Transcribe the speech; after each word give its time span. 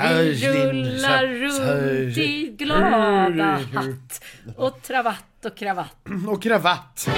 Vi 0.00 0.48
rullar 0.48 1.26
runt 1.26 2.18
i 2.18 2.54
glada 2.58 3.60
hatt 3.74 4.24
och 4.56 4.82
travatt 4.82 5.44
och 5.44 5.56
kravatt. 5.56 6.06
Och 6.28 6.42
kravatt. 6.42 7.08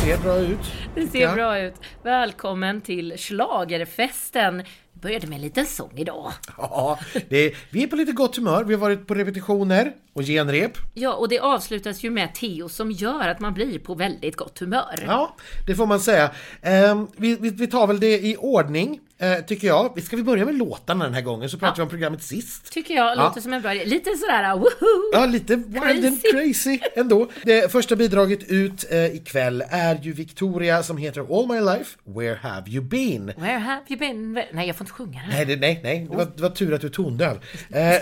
Ser 0.00 0.18
bra 0.18 0.38
ut. 0.38 0.72
Det 0.94 1.06
ser 1.06 1.34
bra 1.34 1.58
ut. 1.58 1.74
Välkommen 2.02 2.80
till 2.80 3.18
Schlagerfesten. 3.18 4.62
Började 5.00 5.26
med 5.26 5.36
en 5.36 5.42
liten 5.42 5.66
sång 5.66 5.92
idag. 5.96 6.32
Ja, 6.56 6.98
det, 7.28 7.54
vi 7.70 7.82
är 7.82 7.86
på 7.86 7.96
lite 7.96 8.12
gott 8.12 8.36
humör. 8.36 8.64
Vi 8.64 8.74
har 8.74 8.80
varit 8.80 9.06
på 9.06 9.14
repetitioner 9.14 9.92
och 10.12 10.22
genrep. 10.22 10.72
Ja, 10.94 11.14
och 11.14 11.28
det 11.28 11.38
avslutas 11.38 12.02
ju 12.02 12.10
med 12.10 12.34
Theo 12.34 12.68
som 12.68 12.90
gör 12.90 13.28
att 13.28 13.40
man 13.40 13.54
blir 13.54 13.78
på 13.78 13.94
väldigt 13.94 14.36
gott 14.36 14.58
humör. 14.58 15.04
Ja, 15.06 15.36
det 15.66 15.74
får 15.74 15.86
man 15.86 16.00
säga. 16.00 16.30
Ehm, 16.62 17.06
vi, 17.16 17.36
vi, 17.40 17.50
vi 17.50 17.66
tar 17.66 17.86
väl 17.86 18.00
det 18.00 18.18
i 18.18 18.36
ordning, 18.36 19.00
eh, 19.18 19.34
tycker 19.46 19.66
jag. 19.68 20.02
Ska 20.02 20.16
vi 20.16 20.22
börja 20.22 20.44
med 20.44 20.54
låtarna 20.54 21.04
den 21.04 21.14
här 21.14 21.20
gången, 21.22 21.48
så 21.50 21.58
pratar 21.58 21.76
vi 21.76 21.82
om 21.82 21.88
programmet 21.88 22.22
sist. 22.22 22.72
Tycker 22.72 22.94
jag 22.94 23.16
Ja. 23.16 23.24
låter 23.24 23.40
som 23.40 23.52
en 23.52 23.62
bra 23.62 23.74
idé. 23.74 23.84
Lite 23.84 24.10
sådär 24.16 24.56
woho! 24.56 24.70
Ja, 25.12 25.26
lite 25.26 25.56
wild 25.56 26.04
and 26.06 26.22
Crazy. 26.32 26.78
ändå. 26.96 27.28
Det 27.42 27.72
första 27.72 27.96
bidraget 27.96 28.42
ut 28.50 28.84
eh, 28.90 29.06
ikväll 29.06 29.64
är 29.70 29.98
ju 30.02 30.12
Victoria 30.12 30.82
som 30.82 30.96
heter 30.96 31.20
All 31.38 31.48
My 31.48 31.60
Life, 31.60 31.98
Where 32.04 32.38
Have 32.42 32.70
You 32.70 32.84
Been? 32.84 33.26
Where 33.36 33.58
have 33.58 33.82
you 33.88 33.98
been? 33.98 34.32
Nej, 34.52 34.66
jag 34.66 34.76
får 34.76 34.84
inte 34.84 34.92
sjunga 34.92 35.20
den. 35.20 35.30
Nej, 35.30 35.44
det, 35.44 35.56
nej, 35.56 35.80
nej. 35.82 36.06
Det, 36.10 36.16
var, 36.16 36.26
det 36.36 36.42
var 36.42 36.50
tur 36.50 36.74
att 36.74 36.80
du 36.80 36.86
är 36.86 36.90
tondöv. 36.90 37.38
Eh, 37.70 37.96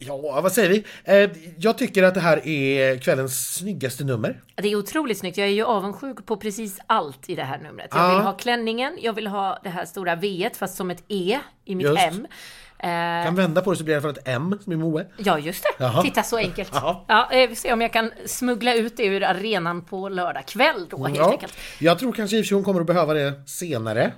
ja, 0.00 0.40
vad 0.40 0.52
säger 0.52 0.68
vi? 0.68 0.84
Eh, 1.04 1.30
jag 1.58 1.78
tycker 1.78 2.02
att 2.02 2.14
det 2.14 2.20
här 2.20 2.46
är 2.48 2.98
kvällens 2.98 3.54
snyggaste 3.54 4.04
nummer. 4.04 4.40
Det 4.54 4.68
är 4.72 4.76
otroligt 4.76 5.18
snyggt. 5.18 5.36
Jag 5.38 5.46
är 5.46 5.52
ju 5.52 5.64
avundsjuk 5.64 6.26
på 6.26 6.36
precis 6.36 6.78
allt 6.86 7.28
i 7.30 7.34
det 7.34 7.44
här 7.44 7.58
numret. 7.58 7.88
Jag 7.90 8.00
Ja. 8.02 8.08
vill 8.14 8.18
ha 8.24 8.32
klänningen, 8.32 8.98
jag 9.00 9.12
vill 9.12 9.26
ha 9.26 9.58
det 9.62 9.68
här 9.70 9.84
stora 9.84 10.14
V 10.16 10.50
fast 10.58 10.76
som 10.76 10.90
ett 10.90 11.04
E 11.08 11.38
i 11.64 11.74
mitt 11.74 11.86
Just. 11.86 12.02
M. 12.02 12.26
Eh, 12.82 13.24
Kan 13.24 13.34
vända 13.34 13.60
på 13.62 13.70
det 13.70 13.76
så 13.76 13.84
blir 13.84 13.94
det 13.94 14.00
i 14.00 14.04
alla 14.04 14.14
fall 14.14 14.22
ett 14.22 14.28
M 14.28 14.58
som 14.64 14.72
i 14.72 14.76
Moe. 14.76 15.06
Ja, 15.16 15.38
just 15.38 15.62
det. 15.62 15.84
Jaha. 15.84 16.02
Titta 16.02 16.22
så 16.22 16.36
enkelt. 16.36 16.70
Ja. 16.74 17.04
Ja, 17.08 17.28
eh, 17.32 17.40
vi 17.40 17.48
får 17.48 17.54
se 17.54 17.72
om 17.72 17.80
jag 17.80 17.92
kan 17.92 18.10
smuggla 18.26 18.74
ut 18.74 18.96
det 18.96 19.04
ur 19.04 19.22
arenan 19.24 19.82
på 19.84 20.08
lördag 20.08 20.46
kväll 20.46 20.86
då 20.90 21.04
helt 21.06 21.18
Ja, 21.18 21.30
enkelt. 21.32 21.54
jag 21.78 21.98
tror 21.98 22.12
kanske 22.12 22.36
i 22.36 22.44
hon 22.50 22.64
kommer 22.64 22.80
att 22.80 22.86
behöva 22.86 23.14
det 23.14 23.32
senare. 23.46 24.12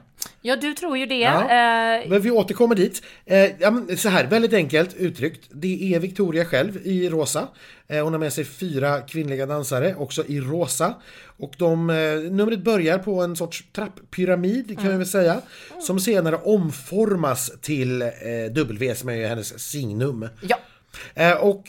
Ja, 0.44 0.56
du 0.56 0.74
tror 0.74 0.98
ju 0.98 1.06
det. 1.06 1.18
Ja. 1.18 1.40
Eh, 1.42 2.08
Men 2.10 2.20
vi 2.20 2.30
återkommer 2.30 2.74
dit. 2.74 3.02
Eh, 3.24 3.50
så 3.96 4.08
här, 4.08 4.26
väldigt 4.26 4.52
enkelt 4.52 4.94
uttryckt. 4.94 5.40
Det 5.50 5.94
är 5.94 5.98
Victoria 5.98 6.44
själv 6.44 6.78
i 6.86 7.08
rosa. 7.08 7.48
Eh, 7.88 8.04
hon 8.04 8.12
har 8.12 8.20
med 8.20 8.32
sig 8.32 8.44
fyra 8.44 9.00
kvinnliga 9.00 9.46
dansare, 9.46 9.94
också 9.98 10.24
i 10.26 10.40
rosa. 10.40 10.94
Och 11.38 11.54
de, 11.58 11.86
numret 12.30 12.64
börjar 12.64 12.98
på 12.98 13.22
en 13.22 13.36
sorts 13.36 13.64
trapppyramid 13.72 14.78
kan 14.80 14.90
vi 14.90 14.96
väl 14.96 15.06
säga. 15.06 15.40
Som 15.80 16.00
senare 16.00 16.36
omformas 16.36 17.52
till 17.60 18.04
W 18.50 18.94
som 18.94 19.08
är 19.08 19.28
hennes 19.28 19.70
signum. 19.70 20.28
ja. 20.40 20.58
Och 21.40 21.64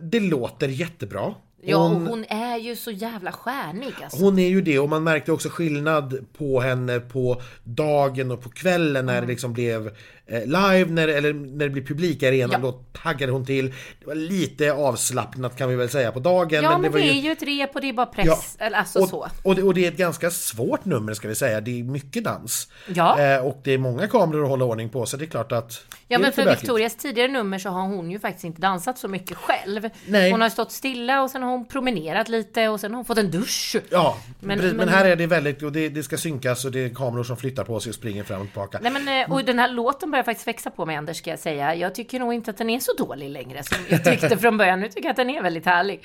det 0.00 0.20
låter 0.20 0.68
jättebra. 0.68 1.34
Ja, 1.66 1.76
och 1.76 1.90
hon 1.90 2.24
är 2.28 2.56
ju 2.56 2.76
så 2.76 2.90
jävla 2.90 3.32
stjärnig 3.32 3.94
alltså. 4.02 4.24
Hon 4.24 4.38
är 4.38 4.48
ju 4.48 4.60
det 4.60 4.78
och 4.78 4.88
man 4.88 5.04
märkte 5.04 5.32
också 5.32 5.48
skillnad 5.48 6.26
på 6.38 6.60
henne 6.60 7.00
på 7.00 7.42
dagen 7.64 8.30
och 8.30 8.42
på 8.42 8.48
kvällen 8.48 9.06
när 9.06 9.20
det 9.20 9.26
liksom 9.26 9.52
blev 9.52 9.90
live, 10.28 10.84
när, 10.90 11.08
eller 11.08 11.32
när 11.32 11.64
det 11.64 11.70
blev 11.70 11.86
publik 11.86 12.22
i 12.22 12.26
arenan, 12.26 12.50
Ja. 12.62 12.70
då 12.70 12.72
taggade 13.02 13.32
hon 13.32 13.46
till. 13.46 13.68
Det 14.00 14.06
var 14.06 14.14
lite 14.14 14.72
avslappnat 14.72 15.56
kan 15.56 15.68
vi 15.68 15.76
väl 15.76 15.88
säga 15.88 16.12
på 16.12 16.20
dagen. 16.20 16.62
Ja, 16.64 16.70
men, 16.78 16.82
det, 16.82 16.88
var 16.88 16.98
är 16.98 17.12
ju 17.12 17.32
ett 17.32 17.42
rep 17.42 17.74
och 17.74 17.80
det 17.80 17.88
är 17.88 17.92
bara 17.92 18.06
press. 18.06 18.56
Eller 18.58 18.78
alltså 18.78 18.98
och, 18.98 19.08
så. 19.08 19.28
Och 19.42 19.54
det, 19.54 19.62
och 19.62 19.74
det 19.74 19.84
är 19.84 19.88
ett 19.88 19.96
ganska 19.96 20.30
svårt 20.30 20.84
nummer 20.84 21.14
ska 21.14 21.28
vi 21.28 21.34
säga. 21.34 21.60
Det 21.60 21.80
är 21.80 21.84
mycket 21.84 22.24
dans. 22.24 22.68
Ja. 22.94 23.20
Eh, 23.20 23.46
och 23.46 23.60
det 23.64 23.72
är 23.72 23.78
många 23.78 24.06
kameror 24.08 24.42
att 24.42 24.48
hålla 24.50 24.64
ordning 24.64 24.88
på 24.88 25.06
så 25.06 25.16
det 25.16 25.24
är 25.24 25.26
klart 25.26 25.52
att 25.52 25.68
det 25.68 25.76
Ja, 26.08 26.18
men 26.18 26.32
för 26.32 26.44
bökigt. 26.44 26.62
Victorias 26.62 26.96
tidigare 26.96 27.28
nummer 27.28 27.58
så 27.58 27.68
har 27.68 27.82
hon 27.82 28.10
ju 28.10 28.18
faktiskt 28.18 28.44
inte 28.44 28.60
dansat 28.60 28.98
så 28.98 29.08
mycket 29.08 29.36
själv. 29.36 29.88
Nej. 30.06 30.30
Hon 30.30 30.40
har 30.40 30.48
stått 30.48 30.72
stilla 30.72 31.22
och 31.22 31.30
sen 31.30 31.42
har 31.42 31.50
hon 31.50 31.68
promenerat 31.68 32.28
lite 32.28 32.68
och 32.68 32.80
sen 32.80 32.90
har 32.90 32.96
hon 32.96 33.04
fått 33.04 33.18
en 33.18 33.30
dusch. 33.30 33.76
Ja, 33.90 34.18
Men- 34.40 34.58
men, 34.58 34.66
men, 34.66 34.76
men- 34.76 34.88
här 34.88 35.04
är 35.04 35.16
det 35.16 35.26
väldigt, 35.26 35.62
och 35.62 35.72
det, 35.72 35.88
det 35.88 36.02
ska 36.02 36.16
synkas 36.16 36.64
och 36.64 36.72
det 36.72 36.84
är 36.84 36.88
kameror 36.94 37.24
som 37.24 37.36
flyttar 37.36 37.64
på 37.64 37.80
sig 37.80 37.90
och 37.90 37.94
springer 37.96 38.24
fram 38.24 38.40
och 38.40 38.46
tillbaka. 38.46 38.78
Nej 38.82 38.92
men 38.92 39.08
eh, 39.22 39.32
och 39.32 39.44
den 39.44 39.58
här 39.58 39.68
låten 39.68 40.10
börjar 40.16 40.24
faktiskt 40.24 40.48
växa 40.48 40.70
på 40.70 40.86
mig 40.86 40.96
Anders 40.96 41.16
ska 41.16 41.30
jag 41.30 41.38
säga. 41.38 41.74
Jag 41.74 41.94
tycker 41.94 42.18
nog 42.18 42.34
inte 42.34 42.50
att 42.50 42.56
den 42.56 42.70
är 42.70 42.80
så 42.80 42.92
dålig 42.92 43.30
längre 43.30 43.62
som 43.62 43.78
jag 43.88 44.04
tyckte 44.04 44.38
från 44.38 44.58
början. 44.58 44.80
Nu 44.80 44.88
tycker 44.88 45.02
jag 45.02 45.10
att 45.10 45.16
den 45.16 45.30
är 45.30 45.42
väldigt 45.42 45.66
härlig. 45.66 46.00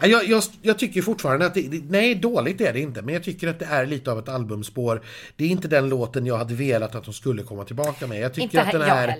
Ja, 0.00 0.06
Jag, 0.06 0.24
jag, 0.28 0.42
jag 0.62 0.78
tycker 0.78 1.02
fortfarande 1.02 1.46
att 1.46 1.54
det, 1.54 1.82
nej 1.88 2.14
dåligt 2.14 2.60
är 2.60 2.72
det 2.72 2.80
inte, 2.80 3.02
men 3.02 3.14
jag 3.14 3.24
tycker 3.24 3.48
att 3.48 3.58
det 3.58 3.64
är 3.64 3.86
lite 3.86 4.12
av 4.12 4.18
ett 4.18 4.28
albumspår. 4.28 5.02
Det 5.36 5.44
är 5.44 5.48
inte 5.48 5.68
den 5.68 5.88
låten 5.88 6.26
jag 6.26 6.36
hade 6.36 6.54
velat 6.54 6.94
att 6.94 7.04
de 7.04 7.14
skulle 7.14 7.42
komma 7.42 7.64
tillbaka 7.64 8.06
med. 8.06 8.20
Jag 8.20 8.34
tycker 8.34 8.44
Inte 8.44 8.62
att 8.62 8.72
den 8.72 8.80
jag 8.80 8.98
är. 8.98 9.16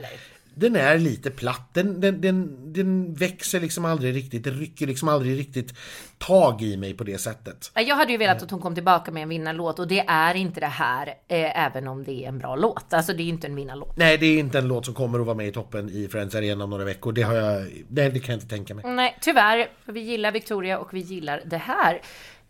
Den 0.55 0.77
är 0.77 0.99
lite 0.99 1.31
platt. 1.31 1.71
Den, 1.73 2.01
den, 2.01 2.21
den, 2.21 2.73
den 2.73 3.15
växer 3.15 3.61
liksom 3.61 3.85
aldrig 3.85 4.15
riktigt, 4.15 4.45
det 4.45 4.51
rycker 4.51 4.87
liksom 4.87 5.09
aldrig 5.09 5.39
riktigt 5.39 5.75
tag 6.19 6.63
i 6.63 6.77
mig 6.77 6.95
på 6.95 7.05
det 7.05 7.19
sättet. 7.19 7.71
Jag 7.75 7.97
hade 7.97 8.13
ju 8.13 8.19
velat 8.19 8.43
att 8.43 8.51
hon 8.51 8.61
kom 8.61 8.75
tillbaka 8.75 9.11
med 9.11 9.23
en 9.23 9.29
vinnarlåt 9.29 9.79
och 9.79 9.89
det 9.89 10.05
är 10.09 10.35
inte 10.35 10.61
det 10.61 10.67
här, 10.67 11.07
eh, 11.07 11.67
även 11.67 11.89
om 11.89 12.05
det 12.05 12.25
är 12.25 12.29
en 12.29 12.39
bra 12.39 12.57
låt. 12.57 12.93
Alltså 12.93 13.13
det 13.13 13.23
är 13.23 13.29
inte 13.29 13.47
en 13.47 13.57
vinnarlåt. 13.57 13.97
Nej, 13.97 14.19
det 14.19 14.27
är 14.27 14.39
inte 14.39 14.59
en 14.59 14.69
låt 14.69 14.85
som 14.85 14.95
kommer 14.95 15.21
att 15.21 15.27
vara 15.27 15.37
med 15.37 15.47
i 15.47 15.53
toppen 15.53 15.91
i 15.91 16.09
Friends 16.09 16.35
Arena 16.35 16.65
om 16.65 16.71
några 16.71 16.85
veckor. 16.85 17.13
Det 17.13 17.23
har 17.23 17.35
jag, 17.35 17.67
nej, 17.89 18.11
det 18.11 18.21
kan 18.21 18.33
jag 18.33 18.37
inte 18.37 18.49
tänka 18.49 18.75
mig. 18.75 18.85
Nej, 18.95 19.19
tyvärr. 19.21 19.71
Vi 19.85 20.01
gillar 20.01 20.33
Victoria 20.33 20.79
och 20.79 20.95
vi 20.95 21.01
gillar 21.01 21.43
det 21.47 21.57
här 21.57 22.01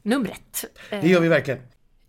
numret. 0.03 0.65
Det 0.91 1.09
gör 1.09 1.21
vi 1.21 1.29
verkligen. 1.29 1.61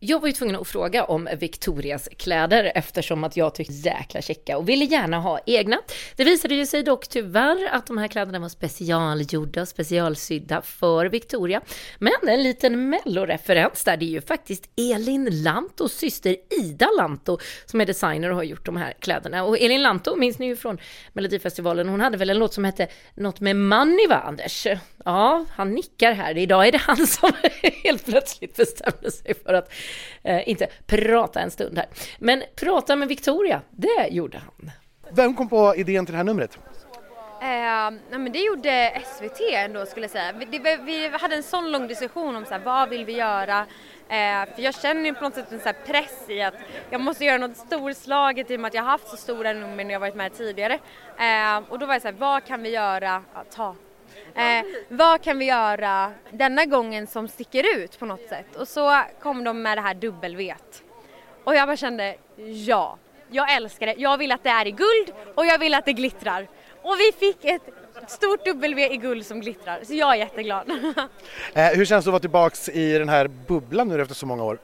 Jag 0.03 0.19
var 0.19 0.27
ju 0.27 0.33
tvungen 0.33 0.55
att 0.55 0.67
fråga 0.67 1.03
om 1.03 1.29
Victorias 1.39 2.09
kläder 2.17 2.71
eftersom 2.75 3.23
att 3.23 3.37
jag 3.37 3.55
tyckte 3.55 3.73
jäkla 3.73 4.21
checka 4.21 4.57
och 4.57 4.69
ville 4.69 4.85
gärna 4.85 5.19
ha 5.19 5.39
egna. 5.45 5.77
Det 6.15 6.23
visade 6.23 6.55
ju 6.55 6.65
sig 6.65 6.83
dock 6.83 7.07
tyvärr 7.07 7.69
att 7.71 7.87
de 7.87 7.97
här 7.97 8.07
kläderna 8.07 8.39
var 8.39 8.49
specialgjorda 8.49 9.61
och 9.61 9.67
specialsydda 9.67 10.61
för 10.61 11.05
Victoria. 11.05 11.61
Men 11.99 12.13
en 12.27 12.43
liten 12.43 12.89
melloreferens 12.89 13.83
där, 13.83 13.97
det 13.97 14.05
är 14.05 14.09
ju 14.09 14.21
faktiskt 14.21 14.69
Elin 14.77 15.43
Lantos 15.43 15.93
syster 15.93 16.35
Ida 16.59 16.89
Lanto 16.97 17.37
som 17.65 17.81
är 17.81 17.85
designer 17.85 18.29
och 18.29 18.35
har 18.35 18.43
gjort 18.43 18.65
de 18.65 18.77
här 18.77 18.93
kläderna. 18.99 19.43
Och 19.43 19.59
Elin 19.59 19.81
Lanto 19.81 20.15
minns 20.15 20.39
ni 20.39 20.45
ju 20.45 20.55
från 20.55 20.77
Melodifestivalen, 21.13 21.89
hon 21.89 22.01
hade 22.01 22.17
väl 22.17 22.29
en 22.29 22.39
låt 22.39 22.53
som 22.53 22.65
hette 22.65 22.87
något 23.15 23.39
med 23.39 23.55
money 23.55 24.07
va 24.07 24.15
Anders? 24.15 24.67
Ja, 25.05 25.45
han 25.49 25.71
nickar 25.71 26.13
här. 26.13 26.37
Idag 26.37 26.67
är 26.67 26.71
det 26.71 26.77
han 26.77 27.07
som 27.07 27.31
helt 27.83 28.05
plötsligt 28.05 28.55
bestämde 28.55 29.11
sig 29.11 29.33
för 29.43 29.53
att 29.53 29.71
eh, 30.23 30.49
inte 30.49 30.67
prata 30.85 31.39
en 31.39 31.51
stund 31.51 31.77
här. 31.77 31.87
Men 32.19 32.43
prata 32.55 32.95
med 32.95 33.07
Victoria, 33.07 33.61
det 33.69 34.07
gjorde 34.07 34.37
han. 34.37 34.71
Vem 35.11 35.35
kom 35.35 35.49
på 35.49 35.75
idén 35.75 36.05
till 36.05 36.13
det 36.13 36.17
här 36.17 36.23
numret? 36.23 36.57
Eh, 37.41 37.91
nej, 38.09 38.19
men 38.19 38.31
det 38.31 38.39
gjorde 38.39 39.01
SVT 39.05 39.39
ändå 39.53 39.85
skulle 39.85 40.03
jag 40.03 40.11
säga. 40.11 40.31
Vi, 40.31 40.45
det, 40.45 40.77
vi 40.77 41.07
hade 41.07 41.35
en 41.35 41.43
sån 41.43 41.71
lång 41.71 41.87
diskussion 41.87 42.35
om 42.35 42.45
så 42.45 42.51
här, 42.51 42.61
vad 42.65 42.89
vill 42.89 43.05
vi 43.05 43.13
göra? 43.13 43.59
Eh, 44.09 44.55
för 44.55 44.61
jag 44.61 44.75
känner 44.75 45.05
ju 45.05 45.13
på 45.13 45.23
något 45.23 45.33
sätt 45.33 45.51
en 45.51 45.59
så 45.59 45.65
här 45.65 45.75
press 45.85 46.29
i 46.29 46.41
att 46.41 46.53
jag 46.89 47.01
måste 47.01 47.25
göra 47.25 47.37
något 47.37 47.57
storslaget 47.57 48.51
i 48.51 48.55
och 48.55 48.59
med 48.59 48.67
att 48.67 48.73
jag 48.73 48.83
har 48.83 48.91
haft 48.91 49.07
så 49.07 49.17
stora 49.17 49.53
nummer 49.53 49.83
när 49.83 49.91
jag 49.91 49.99
varit 49.99 50.15
med 50.15 50.33
tidigare. 50.33 50.73
Eh, 51.17 51.57
och 51.69 51.79
då 51.79 51.85
var 51.85 51.93
jag 51.93 52.01
så 52.01 52.07
här, 52.07 52.15
vad 52.15 52.45
kan 52.45 52.63
vi 52.63 52.69
göra? 52.69 53.23
Ja, 53.33 53.43
ta. 53.55 53.75
Eh, 54.35 54.65
vad 54.89 55.21
kan 55.21 55.37
vi 55.37 55.45
göra 55.45 56.11
denna 56.31 56.65
gången 56.65 57.07
som 57.07 57.27
sticker 57.27 57.77
ut 57.77 57.99
på 57.99 58.05
något 58.05 58.27
sätt? 58.29 58.55
Och 58.55 58.67
så 58.67 59.01
kom 59.21 59.43
de 59.43 59.61
med 59.61 59.77
det 59.77 59.81
här 59.81 59.93
W. 59.93 60.55
Och 61.43 61.55
jag 61.55 61.67
bara 61.67 61.77
kände, 61.77 62.15
ja, 62.65 62.97
jag 63.29 63.55
älskar 63.55 63.87
det. 63.87 63.95
Jag 63.97 64.17
vill 64.17 64.31
att 64.31 64.43
det 64.43 64.49
är 64.49 64.67
i 64.67 64.71
guld 64.71 65.13
och 65.35 65.45
jag 65.45 65.59
vill 65.59 65.73
att 65.73 65.85
det 65.85 65.93
glittrar. 65.93 66.47
Och 66.81 66.95
vi 66.99 67.11
fick 67.19 67.45
ett 67.45 67.61
stort 68.07 68.45
W 68.45 68.93
i 68.93 68.97
guld 68.97 69.25
som 69.25 69.41
glittrar, 69.41 69.79
så 69.83 69.93
jag 69.93 70.11
är 70.11 70.15
jätteglad. 70.15 70.71
Eh, 71.53 71.67
hur 71.67 71.85
känns 71.85 72.05
det 72.05 72.09
att 72.09 72.13
vara 72.13 72.19
tillbaks 72.19 72.69
i 72.69 72.97
den 72.97 73.09
här 73.09 73.27
bubblan 73.27 73.87
nu 73.87 74.01
efter 74.01 74.15
så 74.15 74.25
många 74.25 74.43
år? 74.43 74.59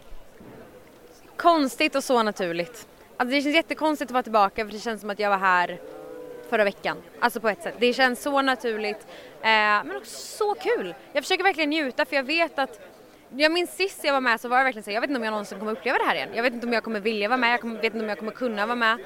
Konstigt 1.38 1.96
och 1.96 2.04
så 2.04 2.24
naturligt. 2.24 2.88
Alltså 3.18 3.36
det 3.36 3.42
känns 3.42 3.56
jättekonstigt 3.56 4.12
att 4.12 4.14
vara 4.14 4.24
tillbaka 4.24 4.66
för 4.66 4.72
det 4.72 4.80
känns 4.80 5.02
som 5.02 5.10
att 5.10 5.20
jag 5.20 5.30
var 5.30 5.38
här 5.38 5.80
förra 6.50 6.64
veckan. 6.64 6.98
Alltså 7.20 7.40
på 7.40 7.50
ett 7.50 7.64
sätt. 7.64 7.76
Det 7.80 7.94
känns 7.94 8.22
så 8.22 8.42
naturligt. 8.42 9.08
Eh, 9.42 9.48
men 9.84 9.98
också 9.98 10.38
så 10.38 10.54
kul. 10.54 10.96
Jag 11.14 11.24
försöker 11.24 11.44
verkligen 11.44 11.70
njuta 11.70 12.06
för 12.06 12.16
jag 12.16 12.24
vet 12.24 12.60
att 12.60 12.80
jag 13.30 13.52
minns 13.52 13.76
sist 13.76 14.04
jag 14.04 14.14
var 14.14 14.22
med 14.22 14.42
så 14.42 14.48
var 14.48 14.58
jag 14.58 14.64
verkligen 14.64 14.84
så 14.84 14.92
jag 14.92 15.02
vet 15.02 15.10
inte 15.10 15.20
om 15.20 15.24
jag 15.24 15.32
någonsin 15.32 15.60
kommer 15.60 15.72
uppleva 15.72 15.98
det 15.98 16.04
här 16.04 16.16
igen. 16.16 16.30
Jag 16.34 16.44
vet 16.44 16.54
inte 16.54 16.68
om 16.68 16.74
jag 16.74 16.84
kommer 16.84 17.00
vilja 17.00 17.28
vara 17.28 17.38
med, 17.38 17.54
jag 17.54 17.62
kommer, 17.62 17.76
vet 17.76 17.84
inte 17.84 18.00
om 18.00 18.10
jag 18.10 18.20
kommer 18.20 18.32
kunna 18.32 18.66
vara 18.66 18.76
med. 18.76 18.98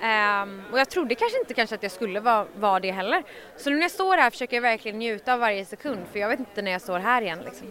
Ehm, 0.00 0.62
och 0.72 0.78
jag 0.78 0.88
trodde 0.88 1.14
kanske 1.14 1.38
inte 1.38 1.54
kanske 1.54 1.74
att 1.74 1.82
jag 1.82 1.92
skulle 1.92 2.20
vara, 2.20 2.46
vara 2.56 2.80
det 2.80 2.90
heller. 2.90 3.22
Så 3.56 3.70
nu 3.70 3.76
när 3.76 3.82
jag 3.82 3.90
står 3.90 4.16
här 4.16 4.30
försöker 4.30 4.56
jag 4.56 4.62
verkligen 4.62 4.98
njuta 4.98 5.34
av 5.34 5.40
varje 5.40 5.64
sekund 5.64 5.98
för 6.12 6.18
jag 6.18 6.28
vet 6.28 6.38
inte 6.38 6.62
när 6.62 6.70
jag 6.70 6.82
står 6.82 6.98
här 6.98 7.22
igen 7.22 7.38
liksom. 7.44 7.66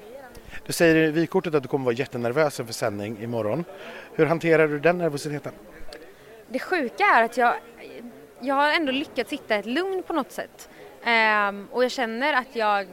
Du 0.66 0.74
säger 0.74 0.96
i 0.96 1.12
vykortet 1.12 1.56
att 1.56 1.64
du 1.64 1.70
kommer 1.70 1.86
vara 1.86 1.96
jättenervös 1.96 2.60
inför 2.60 2.74
sändning 2.74 3.18
imorgon. 3.24 3.66
Hur 4.16 4.26
hanterar 4.26 4.68
du 4.68 4.80
den 4.80 4.98
nervositeten? 4.98 5.54
Det 6.48 6.60
sjuka 6.60 7.04
är 7.04 7.24
att 7.24 7.38
jag, 7.38 7.54
jag 8.42 8.56
har 8.56 8.72
ändå 8.72 8.92
lyckats 8.92 9.34
hitta 9.34 9.56
ett 9.56 9.66
lugn 9.66 10.04
på 10.04 10.14
något 10.14 10.32
sätt. 10.32 10.70
Ehm, 11.04 11.68
och 11.72 11.84
jag 11.84 11.92
känner 11.92 12.34
att 12.34 12.56
jag 12.56 12.88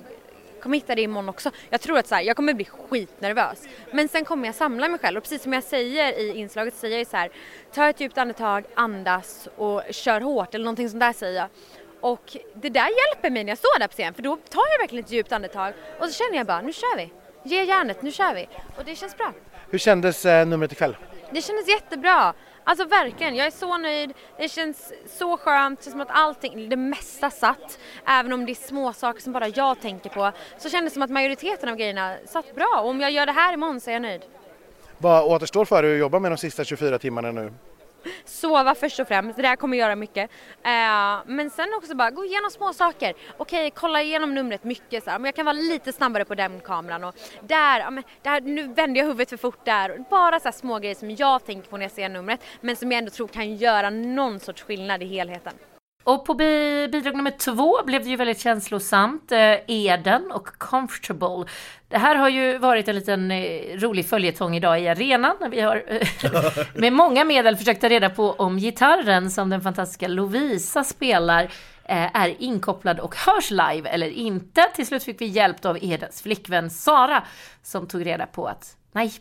kommer 0.63 0.77
hitta 0.77 0.95
det 0.95 1.03
imorgon 1.03 1.29
också. 1.29 1.51
Jag 1.71 1.81
tror 1.81 1.99
att 1.99 2.07
så 2.07 2.15
här, 2.15 2.23
jag 2.23 2.37
kommer 2.37 2.55
bli 2.55 2.65
skitnervös. 2.65 3.69
Men 3.93 4.09
sen 4.09 4.25
kommer 4.25 4.47
jag 4.47 4.55
samla 4.55 4.89
mig 4.89 4.99
själv 4.99 5.17
och 5.17 5.23
precis 5.23 5.43
som 5.43 5.53
jag 5.53 5.63
säger 5.65 6.13
i 6.19 6.37
inslaget 6.39 6.75
säger 6.75 6.99
jag 6.99 7.07
så 7.07 7.17
här, 7.17 7.31
ta 7.75 7.89
ett 7.89 8.01
djupt 8.01 8.19
andetag, 8.19 8.65
andas 8.75 9.49
och 9.57 9.83
kör 9.91 10.21
hårt 10.21 10.55
eller 10.55 10.65
någonting 10.65 10.91
sånt 10.91 11.01
där 11.01 11.13
säger 11.13 11.41
jag. 11.41 11.49
Och 12.01 12.37
det 12.55 12.69
där 12.69 12.89
hjälper 12.89 13.31
mig 13.31 13.45
när 13.45 13.51
jag 13.51 13.59
står 13.59 13.79
där 13.79 13.89
på 13.89 13.93
scen 13.93 14.15
för 14.15 14.23
då 14.23 14.37
tar 14.37 14.65
jag 14.73 14.79
verkligen 14.79 15.05
ett 15.05 15.11
djupt 15.11 15.33
andetag 15.33 15.75
och 16.01 16.07
så 16.07 16.13
känner 16.13 16.37
jag 16.37 16.47
bara, 16.47 16.61
nu 16.61 16.73
kör 16.73 16.97
vi. 16.97 17.13
Ge 17.43 17.65
järnet, 17.65 18.03
nu 18.03 18.13
kör 18.13 18.35
vi. 18.35 18.49
Och 18.77 18.85
det 18.85 18.97
känns 18.97 19.17
bra. 19.17 19.33
Hur 19.71 19.79
kändes 19.79 20.25
eh, 20.27 20.47
numret 20.47 20.73
ikväll? 20.73 20.97
Det 21.31 21.43
kändes 21.43 21.69
jättebra. 21.69 22.35
Alltså 22.69 22.85
verkligen, 22.85 23.37
jag 23.37 23.47
är 23.47 23.51
så 23.51 23.79
nöjd. 23.79 24.13
Det 24.39 24.49
känns 24.49 24.93
så 25.07 25.37
skönt, 25.37 25.79
det 25.79 25.85
känns 25.85 25.93
som 25.93 26.01
att 26.01 26.11
allting, 26.11 26.69
det 26.69 26.77
mesta 26.77 27.31
satt. 27.31 27.79
Även 28.07 28.33
om 28.33 28.47
det 28.47 28.53
är 28.53 28.67
små 28.67 28.93
saker 28.93 29.23
som 29.23 29.33
bara 29.33 29.49
jag 29.49 29.81
tänker 29.81 30.11
på 30.11 30.33
så 30.59 30.71
kändes 30.71 30.93
det 30.93 30.95
som 30.95 31.03
att 31.03 31.11
majoriteten 31.11 31.69
av 31.69 31.77
grejerna 31.77 32.17
satt 32.27 32.55
bra. 32.55 32.81
Och 32.83 32.89
om 32.89 33.01
jag 33.01 33.11
gör 33.11 33.27
det 33.27 33.33
här 33.33 33.55
imorgon 33.55 33.81
så 33.81 33.91
är 33.91 33.93
jag 33.93 34.03
nöjd. 34.03 34.23
Vad 34.99 35.25
återstår 35.25 35.65
för 35.65 35.83
dig 35.83 35.93
att 35.93 35.99
jobba 35.99 36.19
med 36.19 36.31
de 36.31 36.39
sista 36.39 36.65
24 36.65 36.99
timmarna 36.99 37.33
nu? 37.33 37.53
Sova 38.25 38.75
först 38.75 39.01
och 39.01 39.09
främst, 39.09 39.37
det 39.37 39.43
där 39.43 39.57
kommer 39.57 39.77
göra 39.77 39.97
mycket. 39.97 40.31
Eh, 40.63 41.19
men 41.27 41.51
sen 41.51 41.75
också 41.77 41.95
bara 41.95 42.11
gå 42.11 42.25
igenom 42.25 42.51
små 42.51 42.73
saker. 42.73 43.15
Okej, 43.37 43.71
kolla 43.71 44.03
igenom 44.03 44.35
numret 44.35 44.65
mycket 44.65 45.05
så 45.05 45.11
här. 45.11 45.19
Men 45.19 45.25
jag 45.25 45.35
kan 45.35 45.45
vara 45.45 45.57
lite 45.57 45.93
snabbare 45.93 46.25
på 46.25 46.35
den 46.35 46.61
kameran 46.61 47.05
och 47.05 47.15
där, 47.41 47.81
ja, 47.81 47.91
men 47.91 48.05
där 48.23 48.41
nu 48.41 48.63
vänder 48.63 49.01
jag 49.01 49.07
huvudet 49.07 49.29
för 49.31 49.37
fort 49.37 49.65
där. 49.65 50.05
Bara 50.11 50.41
så 50.41 50.45
här 50.45 50.53
små 50.53 50.79
grejer 50.79 50.95
som 50.95 51.11
jag 51.11 51.47
tänker 51.47 51.71
på 51.71 51.77
när 51.77 51.85
jag 51.85 51.93
ser 51.93 52.09
numret 52.09 52.41
men 52.61 52.77
som 52.77 52.93
jag 52.93 52.99
ändå 52.99 53.11
tror 53.11 53.29
kan 53.29 53.57
göra 53.57 53.91
någon 53.91 54.41
sorts 54.41 54.63
skillnad 54.63 55.03
i 55.03 55.07
helheten. 55.07 55.53
Och 56.07 56.25
på 56.25 56.35
bidrag 56.35 57.17
nummer 57.17 57.31
två 57.31 57.85
blev 57.87 58.05
det 58.05 58.11
ju 58.11 58.17
väldigt 58.17 58.41
känslosamt. 58.41 59.33
Eh, 59.33 59.55
Eden 59.67 60.31
och 60.33 60.47
Comfortable. 60.47 61.53
Det 61.89 61.99
här 61.99 62.17
har 62.17 62.29
ju 62.29 62.59
varit 62.59 62.89
en 62.89 62.95
liten 62.97 63.31
eh, 63.31 63.77
rolig 63.77 64.07
följetong 64.07 64.57
idag 64.57 64.81
i 64.81 64.89
arenan. 64.89 65.37
Vi 65.51 65.61
har 65.61 65.85
eh, 65.87 66.09
med 66.75 66.93
många 66.93 67.25
medel 67.25 67.57
försökt 67.57 67.81
ta 67.81 67.89
reda 67.89 68.11
på 68.11 68.33
om 68.33 68.59
gitarren 68.59 69.31
som 69.31 69.51
den 69.51 69.61
fantastiska 69.61 70.09
Lovisa 70.09 70.85
spelar 70.85 71.53
är 71.89 72.43
inkopplad 72.43 73.01
och 73.01 73.17
hörs 73.17 73.51
live 73.51 73.89
eller 73.89 74.09
inte. 74.09 74.63
Till 74.75 74.87
slut 74.87 75.05
fick 75.05 75.21
vi 75.21 75.27
hjälp 75.27 75.65
av 75.65 75.79
Edens 75.85 76.23
flickvän 76.23 76.71
Sara 76.71 77.25
som 77.63 77.87
tog 77.87 78.07
reda 78.07 78.27
på 78.27 78.47
att 78.47 78.77
nej, 78.93 79.13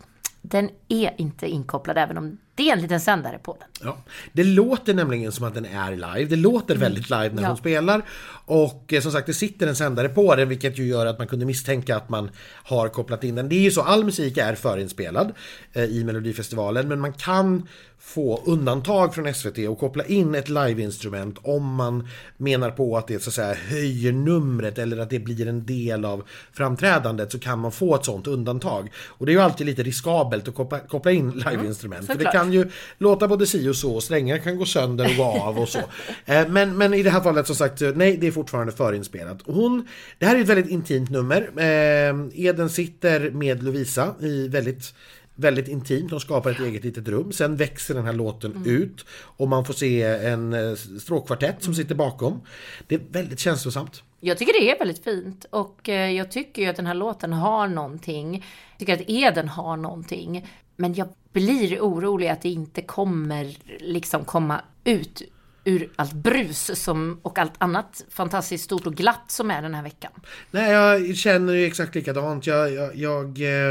den 0.42 0.70
är 0.90 1.14
inte 1.18 1.48
inkopplad 1.48 1.98
även 1.98 2.18
om 2.18 2.38
det 2.56 2.70
är 2.70 2.74
en 2.74 2.82
liten 2.82 3.00
sändare 3.00 3.38
på 3.38 3.58
den. 3.60 3.68
Ja. 3.90 3.98
Det 4.34 4.44
låter 4.44 4.94
nämligen 4.94 5.32
som 5.32 5.46
att 5.46 5.54
den 5.54 5.66
är 5.66 5.92
live. 5.92 6.26
Det 6.30 6.36
låter 6.36 6.76
väldigt 6.76 7.10
live 7.10 7.30
när 7.34 7.42
Ja. 7.42 7.48
hon 7.48 7.58
spelar. 7.58 8.02
Och 8.48 8.94
eh, 8.94 9.02
som 9.02 9.12
sagt, 9.12 9.28
det 9.28 9.34
sitter 9.34 9.68
en 9.68 9.76
sändare 9.76 10.10
på 10.10 10.36
den 10.36 10.50
vilket 10.50 10.78
ju 10.80 10.88
gör 10.88 11.06
att 11.06 11.18
man 11.18 11.28
kunde 11.28 11.46
misstänka 11.46 11.96
att 11.98 12.10
man 12.10 12.30
har 12.64 12.90
kopplat 12.90 13.24
in 13.24 13.36
den. 13.36 13.50
Det 13.50 13.56
är 13.56 13.60
ju 13.60 13.72
så, 13.72 13.82
all 13.82 14.04
musik 14.06 14.38
är 14.38 14.56
förinspelad 14.56 15.34
eh, 15.74 15.84
i 15.84 16.04
Melodifestivalen 16.04 16.88
men 16.88 17.00
man 17.00 17.14
kan 17.14 17.68
få 18.00 18.42
undantag 18.46 19.16
från 19.16 19.34
SVT 19.34 19.58
och 19.70 19.80
koppla 19.80 20.04
in 20.06 20.36
ett 20.36 20.50
liveinstrument 20.50 21.38
om 21.42 21.76
man 21.76 22.08
menar 22.38 22.72
på 22.72 22.98
att 22.98 23.08
det 23.08 23.24
så 23.24 23.30
att 23.30 23.34
säga 23.34 23.54
höjer 23.54 24.12
numret 24.12 24.78
eller 24.78 24.98
att 24.98 25.10
det 25.10 25.20
blir 25.20 25.48
en 25.48 25.66
del 25.66 26.06
av 26.06 26.24
framträdandet 26.54 27.32
så 27.32 27.40
kan 27.40 27.60
man 27.60 27.72
få 27.72 27.96
ett 27.96 28.06
sånt 28.06 28.28
undantag. 28.28 28.92
Och 29.08 29.26
det 29.26 29.32
är 29.32 29.34
ju 29.34 29.40
alltid 29.42 29.68
lite 29.68 29.84
riskabelt 29.84 30.48
att 30.48 30.56
koppla, 30.56 30.80
koppla 30.80 31.12
in 31.12 31.32
liveinstrument. 31.32 32.06
för 32.08 32.14
det 32.14 32.20
såklart. 32.20 32.34
Kan 32.46 32.54
ju 32.54 32.72
låta 32.98 33.28
både 33.28 33.48
si 33.48 33.70
och 33.70 33.76
så, 33.76 34.02
strängar 34.02 34.38
kan 34.38 34.58
gå 34.58 34.66
sönder 34.66 35.06
och 35.06 35.16
gå 35.18 35.24
av 35.24 35.60
och 35.60 35.70
så. 35.70 35.80
Eh, 36.26 36.48
Men, 36.48 36.78
men 36.78 36.94
i 36.94 37.04
det 37.04 37.10
här 37.10 37.22
fallet 37.22 37.48
som 37.48 37.56
sagt, 37.56 37.82
nej 37.96 38.18
det 38.18 38.28
är 38.28 38.32
fortfarande 38.32 38.72
förinspelat. 38.74 39.42
Och 39.42 39.54
Hon, 39.54 39.88
det 40.18 40.26
här 40.26 40.36
är 40.36 40.42
ett 40.42 40.48
väldigt 40.48 40.72
intimt 40.72 41.10
nummer. 41.10 41.50
Eh, 41.58 42.46
Eden 42.46 42.70
sitter 42.70 43.30
med 43.32 43.64
Lovisa 43.64 44.16
i 44.22 44.48
väldigt 44.48 44.94
Väldigt 45.38 45.68
intimt, 45.68 46.10
de 46.10 46.20
skapar 46.20 46.52
ett 46.52 46.60
eget 46.60 46.84
litet 46.84 47.08
rum. 47.08 47.32
Sen 47.32 47.56
växer 47.56 47.94
den 47.94 48.06
här 48.06 48.14
låten 48.14 48.64
ut 48.66 49.06
och 49.10 49.48
man 49.48 49.66
får 49.66 49.74
se 49.74 50.02
en 50.04 50.54
eh, 50.54 50.76
stråkkvartett 50.76 51.64
som 51.64 51.76
sitter 51.76 51.96
bakom. 51.96 52.42
Det 52.88 52.96
är 52.96 53.02
väldigt 53.12 53.40
känslosamt. 53.40 54.04
Jag 54.20 54.38
tycker 54.38 54.54
det 54.54 54.72
är 54.72 54.80
väldigt 54.80 55.04
fint 55.04 55.46
och 55.50 55.88
jag 55.88 56.32
tycker 56.32 56.62
ju 56.62 56.68
att 56.68 56.76
den 56.76 56.86
här 56.86 56.94
låten 56.94 57.34
har 57.34 57.68
någonting. 57.68 58.34
Jag 58.72 58.80
tycker 58.80 58.94
att 58.94 59.10
Eden 59.10 59.48
har 59.48 59.78
någonting. 59.78 60.48
Men 60.76 60.94
jag 60.94 61.08
blir 61.34 61.80
orolig 61.80 62.28
att 62.28 62.42
det 62.42 62.50
inte 62.50 62.82
kommer 62.82 63.58
liksom 63.80 64.26
komma 64.26 64.62
ut 64.84 65.22
ur 65.64 65.90
allt 65.96 66.14
brus 66.14 66.84
som, 66.84 67.20
och 67.22 67.40
allt 67.40 67.54
annat 67.58 68.06
fantastiskt 68.10 68.64
stort 68.64 68.88
och 68.88 68.96
glatt 68.96 69.32
som 69.32 69.52
är 69.52 69.62
den 69.62 69.76
här 69.76 69.84
veckan. 69.84 70.12
Nej, 70.52 70.72
jag 70.72 71.16
känner 71.16 71.54
ju 71.54 71.66
exakt 71.66 71.96
likadant. 71.96 72.48
Jag, 72.48 72.74
jag, 72.74 72.96
jag 72.96 73.26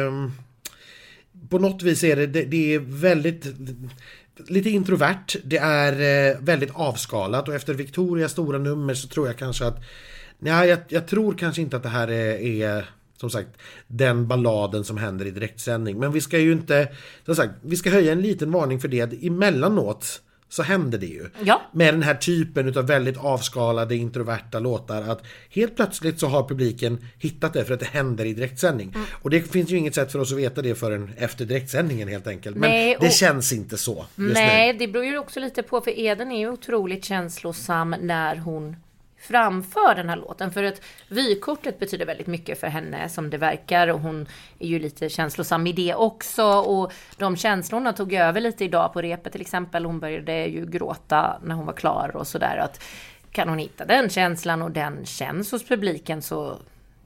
eh, 0.04 0.12
på 1.48 1.58
något 1.58 1.82
vis 1.82 2.04
är 2.04 2.16
det, 2.16 2.26
det, 2.26 2.44
det 2.44 2.74
är 2.74 2.78
väldigt 2.78 3.46
lite 4.36 4.70
introvert. 4.70 5.36
Det 5.44 5.56
är 5.56 5.92
eh, 6.32 6.36
väldigt 6.40 6.70
avskalat 6.74 7.48
och 7.48 7.54
efter 7.54 7.74
Victorias 7.74 8.32
stora 8.32 8.58
nummer 8.58 8.94
så 8.94 9.08
tror 9.08 9.26
jag 9.26 9.38
kanske 9.38 9.66
att 9.66 9.82
nej, 10.38 10.68
jag, 10.68 10.78
jag 10.88 11.08
tror 11.08 11.34
kanske 11.34 11.62
inte 11.62 11.76
att 11.76 11.82
det 11.82 11.88
här 11.88 12.08
eh, 12.08 12.16
är, 12.16 12.68
är 12.68 12.90
som 13.16 13.30
sagt 13.30 13.48
den 13.86 14.26
balladen 14.26 14.84
som 14.84 14.96
händer 14.96 15.26
i 15.26 15.30
direktsändning. 15.30 15.98
Men 15.98 16.12
vi 16.12 16.20
ska 16.20 16.38
ju 16.38 16.52
inte, 16.52 16.88
som 17.24 17.34
sagt, 17.34 17.52
vi 17.62 17.76
ska 17.76 17.90
höja 17.90 18.12
en 18.12 18.22
liten 18.22 18.52
varning 18.52 18.80
för 18.80 18.88
det. 18.88 19.26
Emellanåt 19.26 20.20
så 20.54 20.62
händer 20.62 20.98
det 20.98 21.06
ju. 21.06 21.26
Ja. 21.44 21.62
Med 21.72 21.94
den 21.94 22.02
här 22.02 22.14
typen 22.14 22.78
av 22.78 22.86
väldigt 22.86 23.16
avskalade 23.16 23.96
introverta 23.96 24.58
låtar 24.58 25.02
att 25.02 25.22
helt 25.50 25.76
plötsligt 25.76 26.20
så 26.20 26.26
har 26.26 26.48
publiken 26.48 26.98
hittat 27.18 27.52
det 27.52 27.64
för 27.64 27.74
att 27.74 27.80
det 27.80 27.86
händer 27.86 28.24
i 28.24 28.34
direktsändning. 28.34 28.92
Mm. 28.94 29.06
Och 29.22 29.30
det 29.30 29.40
finns 29.40 29.70
ju 29.70 29.76
inget 29.76 29.94
sätt 29.94 30.12
för 30.12 30.18
oss 30.18 30.32
att 30.32 30.38
veta 30.38 30.62
det 30.62 30.74
förrän 30.74 31.12
efter 31.16 31.44
direktsändningen 31.44 32.08
helt 32.08 32.26
enkelt. 32.26 32.56
Men 32.56 32.70
Nej, 32.70 32.96
det 33.00 33.10
känns 33.10 33.52
inte 33.52 33.76
så 33.76 34.06
just 34.16 34.34
Nej, 34.34 34.72
nu. 34.72 34.78
det 34.78 34.88
beror 34.88 35.04
ju 35.04 35.18
också 35.18 35.40
lite 35.40 35.62
på, 35.62 35.80
för 35.80 35.98
Eden 35.98 36.32
är 36.32 36.38
ju 36.38 36.48
otroligt 36.50 37.04
känslosam 37.04 37.94
när 38.00 38.36
hon 38.36 38.76
framför 39.28 39.94
den 39.94 40.08
här 40.08 40.16
låten. 40.16 40.52
För 40.52 40.62
att 40.62 40.80
vykortet 41.08 41.78
betyder 41.78 42.06
väldigt 42.06 42.26
mycket 42.26 42.60
för 42.60 42.66
henne 42.66 43.08
som 43.08 43.30
det 43.30 43.38
verkar 43.38 43.88
och 43.88 44.00
hon 44.00 44.26
är 44.58 44.68
ju 44.68 44.78
lite 44.78 45.08
känslosam 45.08 45.66
i 45.66 45.72
det 45.72 45.94
också. 45.94 46.44
Och 46.44 46.92
de 47.16 47.36
känslorna 47.36 47.92
tog 47.92 48.12
jag 48.12 48.26
över 48.26 48.40
lite 48.40 48.64
idag 48.64 48.92
på 48.92 49.02
repet 49.02 49.32
till 49.32 49.40
exempel. 49.40 49.84
Hon 49.84 50.00
började 50.00 50.46
ju 50.46 50.66
gråta 50.66 51.40
när 51.42 51.54
hon 51.54 51.66
var 51.66 51.72
klar 51.72 52.16
och 52.16 52.26
sådär. 52.26 52.56
Att 52.56 52.82
Kan 53.30 53.48
hon 53.48 53.58
hitta 53.58 53.84
den 53.84 54.08
känslan 54.08 54.62
och 54.62 54.70
den 54.70 55.06
känns 55.06 55.52
hos 55.52 55.68
publiken 55.68 56.22
så 56.22 56.58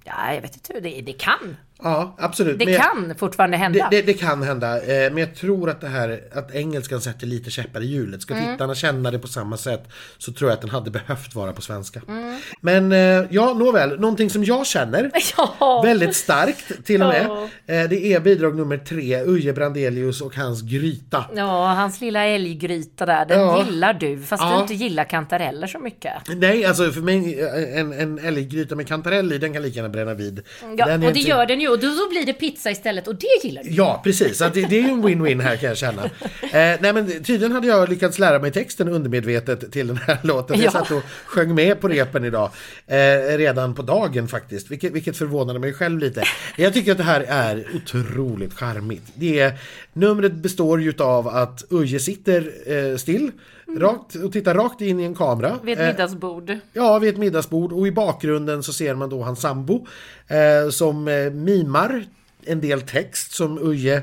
Ja, 0.04 0.34
jag 0.34 0.42
vet 0.42 0.54
inte 0.54 0.72
hur 0.72 0.80
det, 0.80 1.00
det 1.00 1.12
kan. 1.12 1.56
Ja, 1.82 2.16
absolut. 2.18 2.58
Det 2.58 2.64
Men 2.64 2.74
jag- 2.74 2.82
kan 2.82 3.14
fortfarande 3.18 3.56
hända. 3.56 3.88
Det, 3.90 3.96
det, 3.96 4.02
det 4.06 4.12
kan 4.14 4.42
hända, 4.42 4.76
eh, 4.82 5.12
men 5.12 5.18
jag 5.18 5.34
tror 5.34 5.70
att 5.70 5.80
det 5.80 5.88
här 5.88 6.20
att 6.32 6.54
engelskan 6.54 7.00
sätter 7.00 7.26
lite 7.26 7.50
käppar 7.50 7.80
i 7.80 7.86
hjulet. 7.86 8.22
Ska 8.22 8.34
Mm. 8.34 8.52
tittarna 8.52 8.74
känna 8.74 9.10
det 9.10 9.18
på 9.18 9.28
samma 9.28 9.56
sätt 9.56 9.84
så 10.18 10.32
tror 10.32 10.50
jag 10.50 10.54
att 10.56 10.60
den 10.60 10.70
hade 10.70 10.90
behövt 10.90 11.34
vara 11.34 11.52
på 11.52 11.62
svenska. 11.62 12.00
Mm. 12.08 12.40
Men 12.60 12.92
eh, 12.92 13.26
ja, 13.30 13.54
nåväl, 13.54 14.00
någonting 14.00 14.30
som 14.30 14.44
jag 14.44 14.66
känner 14.66 15.10
Ja. 15.36 15.82
väldigt 15.84 16.16
starkt 16.16 16.84
till 16.84 17.02
och 17.02 17.08
med. 17.08 17.26
Ja. 17.28 17.74
Eh, 17.74 17.88
det 17.88 18.12
är 18.12 18.20
bidrag 18.20 18.56
nummer 18.56 18.76
tre, 18.78 19.22
Uje 19.22 19.52
Brandelius 19.52 20.20
och 20.20 20.36
hans 20.36 20.62
gryta. 20.62 21.24
Ja, 21.36 21.66
hans 21.74 22.00
lilla 22.00 22.24
älggryta 22.24 23.06
där, 23.06 23.26
den 23.26 23.40
Ja. 23.40 23.64
gillar 23.64 23.92
du. 23.94 24.22
Fast 24.22 24.42
du 24.54 24.60
inte 24.62 24.74
gillar 24.74 25.04
kantareller 25.04 25.66
så 25.66 25.78
mycket. 25.78 26.12
Nej, 26.36 26.64
alltså 26.64 26.90
för 26.90 27.00
mig, 27.00 27.40
en, 27.78 27.92
en 27.92 28.18
älggryta 28.18 28.74
med 28.74 28.88
kantarell 28.88 29.32
i, 29.32 29.38
den 29.38 29.52
kan 29.52 29.62
lika 29.62 29.76
gärna 29.76 29.88
bränna 29.88 30.14
vid. 30.14 30.40
Ja, 30.76 30.94
och 30.94 31.00
det 31.00 31.20
gör 31.20 31.46
den 31.46 31.60
ju. 31.60 31.67
Och 31.68 31.78
då, 31.78 31.86
då 31.86 32.08
blir 32.10 32.26
det 32.26 32.32
pizza 32.32 32.70
istället 32.70 33.08
och 33.08 33.14
det 33.14 33.46
gillar 33.46 33.62
du. 33.62 33.70
Ja, 33.70 34.00
precis. 34.04 34.38
Det, 34.38 34.48
det 34.50 34.78
är 34.78 34.82
ju 34.82 34.88
en 34.88 35.04
win-win 35.04 35.42
här 35.42 35.56
kan 35.56 35.68
jag 35.68 35.78
känna. 35.78 36.04
Eh, 36.04 36.10
nej, 36.52 36.92
men 36.92 37.06
tydligen 37.24 37.52
hade 37.52 37.66
jag 37.66 37.88
lyckats 37.88 38.18
lära 38.18 38.38
mig 38.38 38.52
texten 38.52 38.88
undermedvetet 38.88 39.72
till 39.72 39.86
den 39.86 39.96
här 39.96 40.18
låten. 40.22 40.56
Jag 40.56 40.66
Ja. 40.66 40.70
satt 40.70 40.90
och 40.90 41.02
sjöng 41.26 41.54
med 41.54 41.80
på 41.80 41.88
repen 41.88 42.24
idag. 42.24 42.50
Eh, 42.86 43.36
redan 43.38 43.74
på 43.74 43.82
dagen 43.82 44.28
faktiskt. 44.28 44.70
Vilket, 44.70 44.92
vilket 44.92 45.16
förvånade 45.16 45.58
mig 45.58 45.72
själv 45.72 45.98
lite. 45.98 46.22
Jag 46.56 46.74
tycker 46.74 46.92
att 46.92 46.98
det 46.98 47.04
här 47.04 47.24
är 47.28 47.66
otroligt 47.76 48.54
charmigt. 48.54 49.02
Det 49.14 49.40
är, 49.40 49.52
numret 49.92 50.32
består 50.32 50.80
ju 50.82 50.92
av 50.98 51.28
att 51.28 51.64
Uje 51.70 51.98
sitter 52.00 52.52
eh, 52.66 52.96
still. 52.96 53.30
Rakt, 53.76 54.14
och 54.14 54.32
tittar 54.32 54.54
rakt 54.54 54.80
in 54.80 55.00
i 55.00 55.04
en 55.04 55.14
kamera. 55.14 55.48
Mm. 55.48 55.60
Vid 55.62 55.74
ett 55.74 55.80
Eh, 55.80 55.86
middagsbord. 55.86 56.58
Ja, 56.72 56.98
vid 56.98 57.10
ett 57.10 57.18
middagsbord 57.18 57.72
och 57.72 57.86
i 57.86 57.92
bakgrunden 57.92 58.62
så 58.62 58.72
ser 58.72 58.94
man 58.94 59.10
då 59.10 59.22
hans 59.22 59.40
sambo 59.40 59.86
eh, 60.28 60.70
som 60.70 61.08
eh, 61.08 61.30
mimar 61.30 62.04
en 62.44 62.60
del 62.60 62.80
text 62.80 63.32
som 63.32 63.58
Uje 63.58 64.02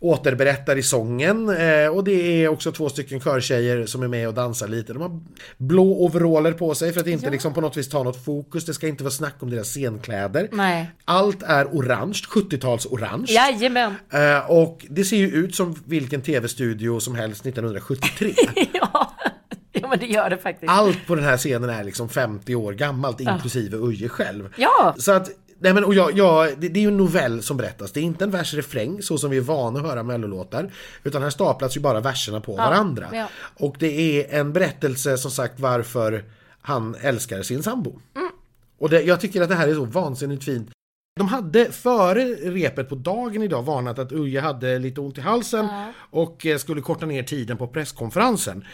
återberättar 0.00 0.76
i 0.76 0.82
sången 0.82 1.48
eh, 1.48 1.88
och 1.88 2.04
det 2.04 2.44
är 2.44 2.48
också 2.48 2.72
två 2.72 2.88
stycken 2.88 3.20
körtjejer 3.20 3.86
som 3.86 4.02
är 4.02 4.08
med 4.08 4.28
och 4.28 4.34
dansar 4.34 4.68
lite. 4.68 4.92
De 4.92 5.02
har 5.02 5.20
blå 5.56 6.04
overaller 6.04 6.52
på 6.52 6.74
sig 6.74 6.92
för 6.92 7.00
att 7.00 7.06
inte 7.06 7.30
liksom 7.30 7.54
på 7.54 7.60
något 7.60 7.76
vis 7.76 7.88
ta 7.88 8.02
något 8.02 8.24
fokus. 8.24 8.64
Det 8.64 8.74
ska 8.74 8.88
inte 8.88 9.04
vara 9.04 9.10
snack 9.12 9.34
om 9.40 9.50
deras 9.50 9.68
scenkläder. 9.68 10.48
Nej. 10.52 10.90
Allt 11.04 11.42
är 11.42 11.64
orange, 11.64 12.22
70-tals 12.30 12.86
orange. 12.86 13.26
Jajamän. 13.28 13.94
Eh, 14.12 14.50
och 14.50 14.86
det 14.90 15.04
ser 15.04 15.16
ju 15.16 15.28
ut 15.30 15.54
som 15.54 15.76
vilken 15.84 16.22
tv-studio 16.22 17.00
som 17.00 17.14
helst 17.14 17.46
1973. 17.46 18.34
Ja. 18.72 19.16
ja, 19.72 19.88
men 19.88 19.98
det 19.98 20.06
gör 20.06 20.30
det 20.30 20.38
faktiskt. 20.38 20.72
Allt 20.72 21.06
på 21.06 21.14
den 21.14 21.24
här 21.24 21.36
scenen 21.36 21.70
är 21.70 21.84
liksom 21.84 22.08
50 22.08 22.54
år 22.54 22.72
gammalt 22.72 23.20
inklusive 23.20 23.76
Uje 23.76 24.08
själv. 24.08 24.48
Ja. 24.56 24.94
Så 24.98 25.12
att 25.12 25.30
Nej 25.62 25.74
men 25.74 25.84
och 25.84 25.94
jag, 25.94 26.18
jag, 26.18 26.60
det, 26.60 26.68
det 26.68 26.80
är 26.80 26.82
ju 26.82 26.88
en 26.88 26.96
novell 26.96 27.42
som 27.42 27.56
berättas. 27.56 27.92
Det 27.92 28.00
är 28.00 28.04
inte 28.04 28.24
en 28.24 28.30
vers-refräng 28.30 29.02
så 29.02 29.18
som 29.18 29.30
vi 29.30 29.36
är 29.36 29.40
vana 29.40 29.80
att 29.80 29.86
höra 29.86 30.02
mellolåtar. 30.02 30.72
Utan 31.04 31.22
här 31.22 31.30
staplas 31.30 31.76
ju 31.76 31.80
bara 31.80 32.00
verserna 32.00 32.40
på 32.40 32.56
varandra. 32.56 33.08
ja. 33.12 33.28
Och 33.56 33.76
det 33.78 34.20
är 34.20 34.40
en 34.40 34.52
berättelse 34.52 35.18
som 35.18 35.30
sagt 35.30 35.60
varför 35.60 36.24
han 36.60 36.94
älskar 37.00 37.42
sin 37.42 37.62
sambo. 37.62 37.98
Och 38.78 38.90
det, 38.90 39.02
jag 39.02 39.20
tycker 39.20 39.42
att 39.42 39.48
det 39.48 39.54
här 39.54 39.68
är 39.68 39.74
så 39.74 39.84
vansinnigt 39.84 40.44
fint. 40.44 40.70
De 41.16 41.28
hade 41.28 41.72
före 41.72 42.24
repet 42.24 42.88
på 42.88 42.94
dagen 42.94 43.42
idag 43.42 43.62
varnat 43.62 43.98
att 43.98 44.12
Uje 44.12 44.40
hade 44.40 44.78
lite 44.78 45.00
ont 45.00 45.18
i 45.18 45.20
halsen 45.20 45.68
och 46.10 46.46
eh, 46.46 46.58
skulle 46.58 46.80
korta 46.80 47.06
ner 47.06 47.22
tiden 47.22 47.56
på 47.56 47.66
presskonferensen. 47.66 48.64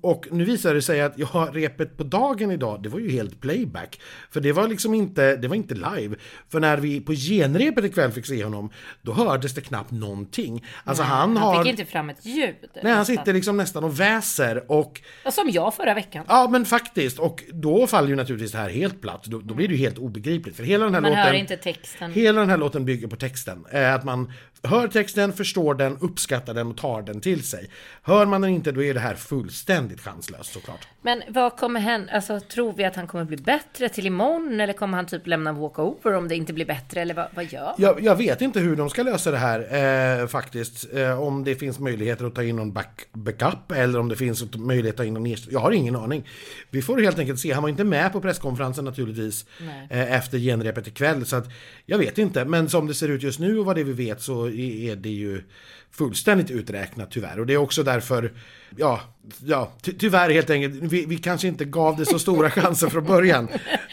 Och 0.00 0.26
nu 0.30 0.44
visar 0.44 0.74
det 0.74 0.82
sig 0.82 1.00
att 1.00 1.18
ja, 1.18 1.48
repet 1.52 1.96
på 1.96 2.04
dagen 2.04 2.50
idag, 2.50 2.82
det 2.82 2.88
var 2.88 2.98
ju 2.98 3.10
helt 3.10 3.40
playback. 3.40 4.00
För 4.30 4.40
det 4.40 4.52
var 4.52 4.68
liksom 4.68 4.94
inte, 4.94 5.36
det 5.36 5.48
var 5.48 5.56
inte 5.56 5.74
live. 5.74 6.16
För 6.48 6.60
när 6.60 6.76
vi 6.76 7.00
på 7.00 7.12
genrepet 7.12 7.84
ikväll 7.84 8.12
fick 8.12 8.26
se 8.26 8.44
honom, 8.44 8.70
då 9.02 9.12
hördes 9.12 9.54
det 9.54 9.60
knappt 9.60 9.90
någonting. 9.90 10.64
Alltså 10.84 11.02
han 11.02 11.36
har... 11.36 11.54
Han 11.54 11.64
fick 11.64 11.70
inte 11.70 11.84
fram 11.84 12.10
ett 12.10 12.26
ljud. 12.26 12.54
Nej, 12.82 12.92
han 12.92 13.06
sitter 13.06 13.32
liksom 13.32 13.56
nästan 13.56 13.84
och 13.84 14.00
väser 14.00 14.72
och 14.72 15.00
Som 15.32 15.50
jag 15.50 15.74
förra 15.74 15.94
veckan. 15.94 16.24
Ja 16.28 16.48
men 16.50 16.64
faktiskt, 16.64 17.18
och 17.18 17.44
då 17.52 17.86
faller 17.86 18.08
ju 18.08 18.16
naturligtvis 18.16 18.52
det 18.52 18.58
här 18.58 18.70
helt 18.70 19.00
platt. 19.00 19.24
Då, 19.24 19.38
då 19.38 19.54
blir 19.54 19.68
det 19.68 19.74
ju 19.74 19.80
helt 19.80 19.98
obegripligt. 19.98 20.56
För 20.56 20.64
hela 20.64 20.84
den 20.84 20.94
här 20.94 21.00
Man 21.00 21.10
låten... 21.10 21.24
hör 21.24 21.34
inte 21.34 21.56
texten. 21.74 22.12
Hela 22.12 22.40
den 22.40 22.50
här 22.50 22.56
låten 22.56 22.84
bygger 22.84 23.08
på 23.08 23.16
texten. 23.16 23.66
Eh, 23.72 23.94
att 23.94 24.04
man 24.04 24.32
hör 24.62 24.88
texten, 24.88 25.32
förstår 25.32 25.74
den, 25.74 25.98
uppskattar 26.00 26.54
den 26.54 26.66
och 26.66 26.76
tar 26.76 27.02
den 27.02 27.20
till 27.20 27.44
sig. 27.44 27.70
Hör 28.02 28.26
man 28.26 28.40
den 28.40 28.50
inte, 28.50 28.72
då 28.72 28.82
är 28.82 28.94
det 28.94 29.00
här 29.00 29.14
fullständigt 29.14 30.00
chanslöst 30.00 30.52
såklart. 30.52 30.88
Men 31.02 31.22
vad 31.28 31.56
kommer 31.56 31.80
hända? 31.80 32.12
Alltså 32.12 32.40
tror 32.40 32.72
vi 32.72 32.84
att 32.84 32.96
han 32.96 33.06
kommer 33.06 33.24
bli 33.24 33.36
bättre 33.36 33.88
till 33.88 34.06
imorgon? 34.06 34.60
Eller 34.60 34.72
kommer 34.72 34.96
han 34.96 35.06
typ 35.06 35.26
lämna 35.26 35.52
walkover 35.52 36.12
om 36.12 36.28
det 36.28 36.36
inte 36.36 36.52
blir 36.52 36.66
bättre? 36.66 37.00
Eller 37.00 37.14
vad, 37.14 37.26
vad 37.34 37.52
gör 37.52 37.74
Jag, 37.78 38.02
jag 38.02 38.16
vet 38.16 38.40
inte 38.40 38.60
hur 38.60 38.76
de 38.76 38.90
ska 38.90 39.02
lösa 39.02 39.30
det 39.30 39.36
här 39.36 40.20
eh, 40.20 40.26
faktiskt. 40.26 40.94
Eh, 40.94 41.22
om 41.22 41.44
det 41.44 41.54
finns 41.54 41.78
möjligheter 41.78 42.24
att 42.24 42.34
ta 42.34 42.42
in 42.42 42.56
någon 42.56 42.72
back, 42.72 43.06
backup 43.12 43.72
eller 43.72 43.98
om 43.98 44.08
det 44.08 44.16
finns 44.16 44.54
möjlighet 44.56 44.94
att 44.94 44.96
ta 44.96 45.04
in 45.04 45.14
någon 45.14 45.26
ersättare. 45.26 45.52
Jag 45.52 45.60
har 45.60 45.72
ingen 45.72 45.96
aning. 45.96 46.28
Vi 46.70 46.82
får 46.82 46.98
helt 46.98 47.18
enkelt 47.18 47.40
se. 47.40 47.52
Han 47.52 47.62
var 47.62 47.70
inte 47.70 47.84
med 47.84 48.12
på 48.12 48.20
presskonferensen 48.20 48.84
naturligtvis 48.84 49.46
eh, 49.90 50.12
efter 50.12 50.38
genrepet 50.38 50.86
ikväll. 50.86 51.26
Så 51.26 51.36
att 51.36 51.48
jag 51.86 51.98
vet 51.98 52.18
inte. 52.18 52.44
Men 52.44 52.68
som 52.68 52.86
det 52.86 52.94
ser 52.94 53.08
ut 53.08 53.22
just 53.22 53.38
nu 53.38 53.58
och 53.58 53.66
vad 53.66 53.76
det 53.76 53.84
vi 53.84 53.92
vet 53.92 54.22
så 54.22 54.49
är 54.50 54.96
det 54.96 55.10
ju 55.10 55.42
fullständigt 55.90 56.50
uträknat 56.50 57.10
tyvärr. 57.10 57.40
Och 57.40 57.46
det 57.46 57.52
är 57.52 57.56
också 57.56 57.82
därför, 57.82 58.32
ja, 58.76 59.00
ja 59.44 59.72
ty 59.82 59.92
tyvärr 59.92 60.30
helt 60.30 60.50
enkelt. 60.50 60.74
Vi, 60.74 61.06
vi 61.06 61.16
kanske 61.16 61.48
inte 61.48 61.64
gav 61.64 61.96
det 61.96 62.06
så 62.06 62.18
stora 62.18 62.50
chanser 62.60 62.88
från 62.88 63.04
början. 63.04 63.48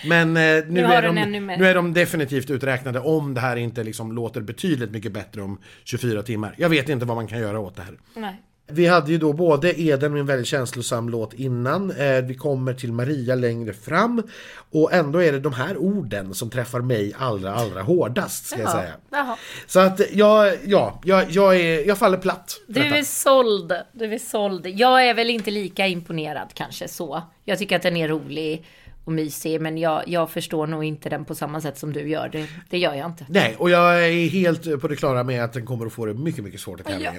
Men 0.08 0.38
eh, 0.38 0.64
nu, 0.68 0.84
har 0.84 0.94
är 0.94 1.02
de, 1.02 1.48
nu 1.60 1.66
är 1.66 1.76
de 1.76 1.94
definitivt 1.94 2.50
uträknade 2.50 3.00
om 3.00 3.34
det 3.34 3.42
här 3.42 3.56
inte 3.56 3.84
liksom 3.84 4.12
låter 4.12 4.42
betydligt 4.42 4.92
mycket 4.92 5.12
bättre 5.12 5.42
om 5.42 5.58
24 5.84 6.24
timmar. 6.24 6.56
Jag 6.58 6.70
vet 6.70 6.90
inte 6.90 7.06
vad 7.06 7.18
man 7.18 7.28
kan 7.28 7.40
göra 7.40 7.60
åt 7.60 7.76
det 7.76 7.82
här. 7.82 7.98
Nej. 8.16 8.42
Vi 8.70 8.88
hade 8.88 9.12
ju 9.12 9.18
då 9.18 9.34
både 9.34 9.82
Eden 9.82 10.12
med 10.12 10.20
en 10.20 10.26
väldigt 10.26 10.48
känslosam 10.48 11.10
låt 11.10 11.34
innan, 11.34 11.92
eh, 11.92 12.22
vi 12.22 12.36
kommer 12.36 12.74
till 12.74 12.94
Maria 12.94 13.36
längre 13.36 13.74
fram 13.74 14.24
och 14.72 14.94
ändå 14.94 15.24
är 15.24 15.32
det 15.32 15.40
de 15.40 15.54
här 15.54 15.78
orden 15.78 16.34
som 16.34 16.50
träffar 16.50 16.82
mig 16.82 17.14
allra, 17.18 17.54
allra 17.54 17.82
hårdast 17.82 18.46
ska 18.46 18.60
jag 18.60 18.66
Jaha. 18.66 18.82
säga. 18.82 18.94
Jaha. 19.12 19.38
Så 19.68 19.80
att 19.80 20.02
jag, 20.12 20.58
ja, 20.66 21.02
jag, 21.04 21.26
jag, 21.32 21.56
är, 21.56 21.88
jag 21.88 21.98
faller 21.98 22.18
platt. 22.18 22.58
Du 22.68 22.84
detta. 22.84 22.98
är 22.98 23.04
såld. 23.04 23.74
Du 23.92 24.14
är 24.14 24.20
såld. 24.20 24.66
Jag 24.68 25.08
är 25.10 25.14
väl 25.14 25.30
inte 25.30 25.52
lika 25.52 25.88
imponerad 25.88 26.48
kanske 26.54 26.88
så. 26.88 27.24
Jag 27.46 27.60
tycker 27.60 27.76
att 27.76 27.82
den 27.82 27.98
är 27.98 28.08
rolig 28.08 28.66
och 29.06 29.14
mysig, 29.14 29.62
men 29.62 29.78
jag, 29.78 30.04
jag 30.08 30.30
förstår 30.30 30.68
nog 30.68 30.84
inte 30.84 31.10
den 31.10 31.26
på 31.26 31.36
samma 31.36 31.62
sätt 31.62 31.78
som 31.78 31.94
du 31.94 32.10
gör. 32.10 32.30
Det, 32.30 32.48
det 32.70 32.78
gör 32.78 32.94
jag 32.94 33.06
inte. 33.06 33.26
Nej, 33.30 33.56
och 33.58 33.70
jag 33.70 34.08
är 34.08 34.30
helt 34.30 34.82
på 34.82 34.88
det 34.88 34.96
klara 34.96 35.24
med 35.24 35.44
att 35.44 35.54
den 35.54 35.66
kommer 35.66 35.86
att 35.86 35.94
få 35.94 36.06
det 36.06 36.14
mycket, 36.14 36.44
mycket 36.44 36.60
svårt 36.62 36.80
i 36.80 36.84
tävlingen. 36.84 37.16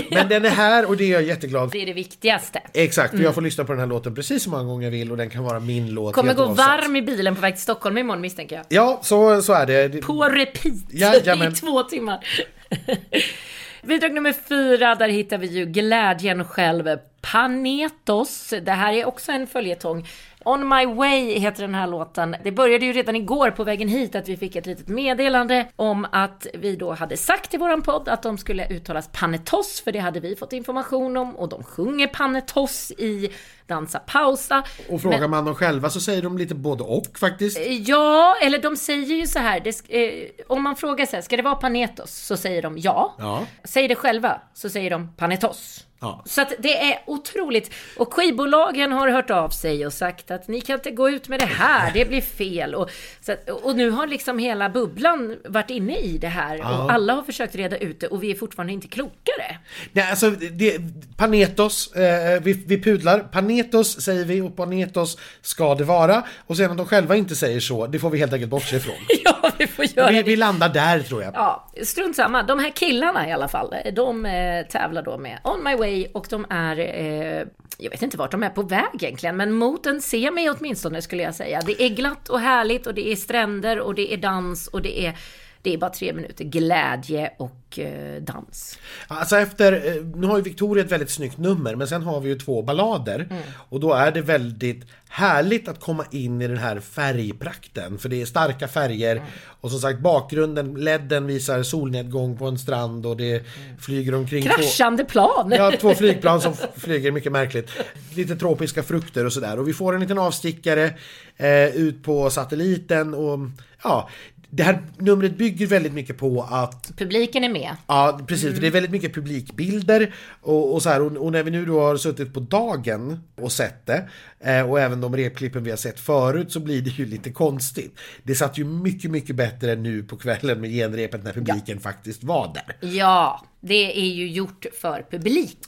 Men 0.10 0.28
den 0.28 0.44
är 0.44 0.50
här 0.50 0.88
och 0.88 0.96
det 0.96 1.04
är 1.04 1.12
jag 1.12 1.22
jätteglad 1.22 1.70
för. 1.70 1.78
Det 1.78 1.82
är 1.82 1.86
det 1.86 1.92
viktigaste. 1.92 2.60
Exakt, 2.72 3.10
för 3.16 3.22
jag 3.22 3.34
får 3.34 3.42
lyssna 3.42 3.64
på 3.64 3.72
den 3.72 3.80
här 3.80 3.86
låten 3.86 4.14
precis 4.14 4.42
så 4.42 4.50
många 4.50 4.64
gånger 4.64 4.84
jag 4.86 4.90
vill 4.90 5.10
och 5.10 5.16
den 5.16 5.30
kan 5.30 5.44
vara 5.44 5.60
min 5.60 5.90
låt 5.90 6.14
Kommer 6.14 6.34
gå 6.34 6.42
oavsett. 6.44 6.66
varm 6.66 6.96
i 6.96 7.02
bilen 7.02 7.34
på 7.34 7.40
väg 7.40 7.54
till 7.54 7.62
Stockholm 7.62 7.98
imorgon 7.98 8.20
misstänker 8.20 8.56
jag. 8.56 8.64
Ja, 8.68 9.00
så, 9.02 9.42
så 9.42 9.52
är 9.52 9.66
det. 9.66 10.02
På 10.02 10.24
repeat 10.24 10.74
Jajamän. 10.90 11.48
i 11.52 11.54
två 11.54 11.82
timmar. 11.82 12.26
Bidrag 13.82 14.12
nummer 14.14 14.34
fyra, 14.48 14.94
där 14.94 15.08
hittar 15.08 15.38
vi 15.38 15.46
ju 15.46 15.64
glädjen 15.66 16.44
själv. 16.44 16.98
Panetos. 17.20 18.54
Det 18.62 18.72
här 18.72 18.92
är 18.92 19.04
också 19.04 19.32
en 19.32 19.46
följetong. 19.46 20.06
On 20.44 20.68
My 20.68 20.86
Way 20.86 21.38
heter 21.38 21.62
den 21.62 21.74
här 21.74 21.86
låten. 21.86 22.36
Det 22.44 22.52
började 22.52 22.86
ju 22.86 22.92
redan 22.92 23.16
igår 23.16 23.50
på 23.50 23.64
vägen 23.64 23.88
hit 23.88 24.14
att 24.14 24.28
vi 24.28 24.36
fick 24.36 24.56
ett 24.56 24.66
litet 24.66 24.88
meddelande 24.88 25.66
om 25.76 26.06
att 26.12 26.46
vi 26.54 26.76
då 26.76 26.92
hade 26.92 27.16
sagt 27.16 27.54
i 27.54 27.56
våran 27.56 27.82
podd 27.82 28.08
att 28.08 28.22
de 28.22 28.38
skulle 28.38 28.68
uttalas 28.68 29.08
Panetos, 29.12 29.80
för 29.80 29.92
det 29.92 29.98
hade 29.98 30.20
vi 30.20 30.36
fått 30.36 30.52
information 30.52 31.16
om. 31.16 31.36
Och 31.36 31.48
de 31.48 31.62
sjunger 31.62 32.06
Panetos 32.06 32.90
i 32.90 33.30
Dansa 33.66 33.98
Pausa. 33.98 34.64
Och 34.90 35.02
frågar 35.02 35.28
man 35.28 35.44
dem 35.44 35.54
själva 35.54 35.90
så 35.90 36.00
säger 36.00 36.22
de 36.22 36.38
lite 36.38 36.54
både 36.54 36.84
och 36.84 37.18
faktiskt. 37.18 37.58
Ja, 37.68 38.36
eller 38.42 38.58
de 38.58 38.76
säger 38.76 39.16
ju 39.16 39.26
så 39.26 39.38
här. 39.38 39.60
Det, 39.60 39.70
eh, 39.88 40.30
om 40.46 40.62
man 40.62 40.76
frågar 40.76 41.06
så 41.06 41.16
här, 41.16 41.22
ska 41.22 41.36
det 41.36 41.42
vara 41.42 41.54
panetos? 41.54 42.10
Så 42.10 42.36
säger 42.36 42.62
de 42.62 42.78
ja. 42.78 43.14
Ja. 43.18 43.46
Säger 43.64 43.88
det 43.88 43.94
själva 43.94 44.40
så 44.54 44.70
säger 44.70 44.90
de 44.90 45.12
panetos. 45.16 45.86
Ja. 46.04 46.22
Så 46.26 46.42
att 46.42 46.52
det 46.58 46.90
är 46.90 46.98
otroligt. 47.06 47.74
Och 47.96 48.14
skivbolagen 48.14 48.92
har 48.92 49.08
hört 49.08 49.30
av 49.30 49.48
sig 49.48 49.86
och 49.86 49.92
sagt 49.92 50.30
att 50.30 50.48
ni 50.48 50.60
kan 50.60 50.74
inte 50.74 50.90
gå 50.90 51.10
ut 51.10 51.28
med 51.28 51.40
det 51.40 51.46
här, 51.46 51.90
det 51.94 52.04
blir 52.04 52.20
fel. 52.20 52.74
Och, 52.74 52.90
att, 53.28 53.50
och 53.50 53.76
nu 53.76 53.90
har 53.90 54.06
liksom 54.06 54.38
hela 54.38 54.68
bubblan 54.68 55.36
varit 55.44 55.70
inne 55.70 55.98
i 55.98 56.18
det 56.18 56.28
här. 56.28 56.58
Och 56.58 56.92
alla 56.92 57.14
har 57.14 57.22
försökt 57.22 57.54
reda 57.54 57.76
ut 57.76 58.00
det 58.00 58.06
och 58.06 58.22
vi 58.22 58.30
är 58.30 58.34
fortfarande 58.34 58.72
inte 58.72 58.88
klokare. 58.88 59.58
Nej, 59.92 60.10
alltså, 60.10 60.30
det, 60.30 60.78
Panetos, 61.16 61.92
eh, 61.92 62.42
vi, 62.42 62.52
vi 62.52 62.82
pudlar. 62.82 63.20
Panetos 63.20 64.00
säger 64.00 64.24
vi 64.24 64.40
och 64.40 64.56
Panetos 64.56 65.18
ska 65.42 65.74
det 65.74 65.84
vara. 65.84 66.22
Och 66.46 66.56
sen 66.56 66.70
att 66.70 66.76
de 66.76 66.86
själva 66.86 67.16
inte 67.16 67.36
säger 67.36 67.60
så, 67.60 67.86
det 67.86 67.98
får 67.98 68.10
vi 68.10 68.18
helt 68.18 68.32
enkelt 68.32 68.50
bortse 68.50 68.76
ifrån. 68.76 68.94
ja, 69.24 69.50
vi 69.58 69.66
får 69.66 69.84
göra 69.84 70.10
vi, 70.10 70.16
det. 70.16 70.22
vi 70.22 70.36
landar 70.36 70.68
där 70.68 71.00
tror 71.00 71.22
jag. 71.22 71.34
Ja, 71.34 71.70
strunt 71.82 72.16
samma. 72.16 72.42
De 72.42 72.58
här 72.58 72.70
killarna 72.70 73.28
i 73.28 73.32
alla 73.32 73.48
fall, 73.48 73.74
de 73.92 74.26
eh, 74.26 74.66
tävlar 74.66 75.02
då 75.02 75.18
med 75.18 75.38
On 75.44 75.64
My 75.64 75.74
Way 75.74 75.93
och 76.12 76.26
de 76.30 76.46
är, 76.50 76.78
eh, 76.78 77.46
jag 77.78 77.90
vet 77.90 78.02
inte 78.02 78.16
vart 78.16 78.30
de 78.30 78.42
är 78.42 78.50
på 78.50 78.62
väg 78.62 78.94
egentligen, 78.94 79.36
men 79.36 79.52
mot 79.52 79.86
en 79.86 80.02
semi 80.02 80.50
åtminstone 80.50 81.02
skulle 81.02 81.22
jag 81.22 81.34
säga. 81.34 81.60
Det 81.66 81.82
är 81.82 81.88
glatt 81.88 82.28
och 82.28 82.40
härligt 82.40 82.86
och 82.86 82.94
det 82.94 83.12
är 83.12 83.16
stränder 83.16 83.80
och 83.80 83.94
det 83.94 84.14
är 84.14 84.16
dans 84.16 84.68
och 84.68 84.82
det 84.82 85.06
är, 85.06 85.18
det 85.64 85.74
är 85.74 85.78
bara 85.78 85.90
tre 85.90 86.12
minuter 86.12 86.44
glädje 86.44 87.30
och 87.38 87.78
eh, 87.78 88.22
dans. 88.22 88.78
Alltså 89.06 89.36
efter, 89.36 89.72
eh, 89.72 90.04
nu 90.16 90.26
har 90.26 90.36
ju 90.36 90.42
Victoria 90.42 90.84
ett 90.84 90.92
väldigt 90.92 91.10
snyggt 91.10 91.38
nummer 91.38 91.74
men 91.74 91.88
sen 91.88 92.02
har 92.02 92.20
vi 92.20 92.28
ju 92.28 92.38
två 92.38 92.62
ballader. 92.62 93.26
Och 93.68 93.80
då 93.80 93.92
är 93.92 94.10
det 94.12 94.20
väldigt 94.22 94.84
härligt 95.08 95.68
att 95.68 95.80
komma 95.80 96.04
in 96.10 96.42
i 96.42 96.48
den 96.48 96.56
här 96.58 96.80
färgprakten. 96.80 97.98
För 97.98 98.08
det 98.08 98.22
är 98.22 98.26
starka 98.26 98.68
färger. 98.68 99.22
Och 99.60 99.70
som 99.70 99.80
sagt 99.80 100.00
bakgrunden, 100.00 100.74
ledden 100.74 101.26
visar 101.26 101.62
solnedgång 101.62 102.38
på 102.38 102.46
en 102.46 102.58
strand 102.58 103.06
och 103.06 103.16
det 103.16 103.42
flyger 103.80 104.14
omkring 104.14 104.42
två- 104.42 104.50
Kraschande 104.50 105.04
plan! 105.04 105.52
Ja, 105.56 105.72
två 105.80 105.94
flygplan 105.94 106.40
som 106.40 106.54
flyger 106.76 107.12
mycket 107.12 107.32
märkligt. 107.32 107.70
Lite 108.14 108.36
tropiska 108.36 108.82
frukter 108.82 109.26
och 109.26 109.32
sådär. 109.32 109.58
Och 109.58 109.68
vi 109.68 109.72
får 109.72 109.94
en 109.94 110.00
liten 110.00 110.18
avstickare 110.18 110.94
eh, 111.36 111.76
ut 111.76 112.02
på 112.02 112.30
satelliten 112.30 113.14
och 113.14 113.38
ja, 113.84 114.08
det 114.56 114.62
här 114.62 114.82
numret 114.98 115.38
bygger 115.38 115.66
väldigt 115.66 115.92
mycket 115.92 116.18
på 116.18 116.42
att 116.42 116.92
Publiken 116.96 117.44
är 117.44 117.48
med. 117.48 117.76
Ja, 117.86 118.20
precis. 118.26 118.54
För 118.54 118.60
det 118.60 118.66
är 118.66 118.70
väldigt 118.70 118.92
mycket 118.92 119.14
publikbilder 119.14 120.14
och, 120.40 120.74
och 120.74 120.82
så 120.82 120.88
här. 120.88 121.02
Och, 121.02 121.12
och 121.12 121.32
när 121.32 121.42
vi 121.42 121.50
nu 121.50 121.64
då 121.64 121.80
har 121.80 121.96
suttit 121.96 122.34
på 122.34 122.40
dagen 122.40 123.20
och 123.36 123.52
sett 123.52 123.86
det 123.86 124.08
eh, 124.40 124.70
och 124.70 124.80
även 124.80 125.00
de 125.00 125.16
repklippen 125.16 125.64
vi 125.64 125.70
har 125.70 125.76
sett 125.76 126.00
förut 126.00 126.52
så 126.52 126.60
blir 126.60 126.82
det 126.82 126.90
ju 126.90 127.06
lite 127.06 127.30
konstigt. 127.30 127.98
Det 128.22 128.34
satt 128.34 128.58
ju 128.58 128.64
mycket, 128.64 129.10
mycket 129.10 129.36
bättre 129.36 129.76
nu 129.76 130.02
på 130.02 130.16
kvällen 130.16 130.60
med 130.60 130.70
genrepet 130.70 131.24
när 131.24 131.32
publiken 131.32 131.80
faktiskt 131.80 132.24
var 132.24 132.54
där. 132.54 132.88
Ja, 132.88 133.44
det 133.60 133.98
är 133.98 134.14
ju 134.14 134.28
gjort 134.28 134.66
för 134.80 135.06
publik. 135.10 135.58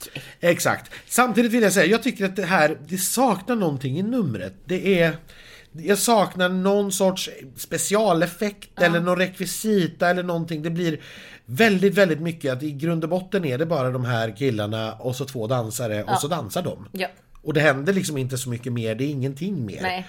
Exakt. 0.41 0.91
Samtidigt 1.07 1.53
vill 1.53 1.63
jag 1.63 1.73
säga, 1.73 1.87
jag 1.87 2.03
tycker 2.03 2.25
att 2.25 2.37
det 2.37 2.45
här, 2.45 2.79
det 2.89 2.99
saknar 2.99 3.57
någonting 3.57 3.99
i 3.99 4.03
numret. 4.03 4.55
Det 4.65 5.01
är... 5.01 5.17
Jag 5.79 5.99
saknar 5.99 6.49
någon 6.49 6.93
sorts 6.93 7.31
specialeffekt 7.57 8.83
eller 8.83 9.01
någon 9.01 9.19
rekvisita 9.19 10.11
eller 10.11 10.23
någonting. 10.23 10.63
Det 10.63 10.71
blir 10.71 11.01
väldigt, 11.45 11.95
väldigt 11.95 12.21
mycket 12.21 12.53
att 12.53 12.63
i 12.63 12.71
grund 12.73 13.05
och 13.05 13.11
botten 13.11 13.45
är 13.45 13.59
det 13.59 13.67
bara 13.67 13.91
de 13.91 14.05
här 14.05 14.37
killarna 14.37 14.93
och 14.93 15.17
så 15.17 15.25
två 15.25 15.47
dansare 15.47 16.03
och 16.05 16.19
så 16.21 16.29
dansar 16.29 16.63
de. 16.63 16.89
Ja. 16.93 17.09
Och 17.43 17.55
det 17.55 17.61
händer 17.61 17.93
liksom 17.93 18.17
inte 18.19 18.39
så 18.39 18.51
mycket 18.51 18.73
mer, 18.73 18.95
det 18.95 19.05
är 19.05 19.09
ingenting 19.09 19.67
mer. 19.67 19.83
Nej. 19.83 20.07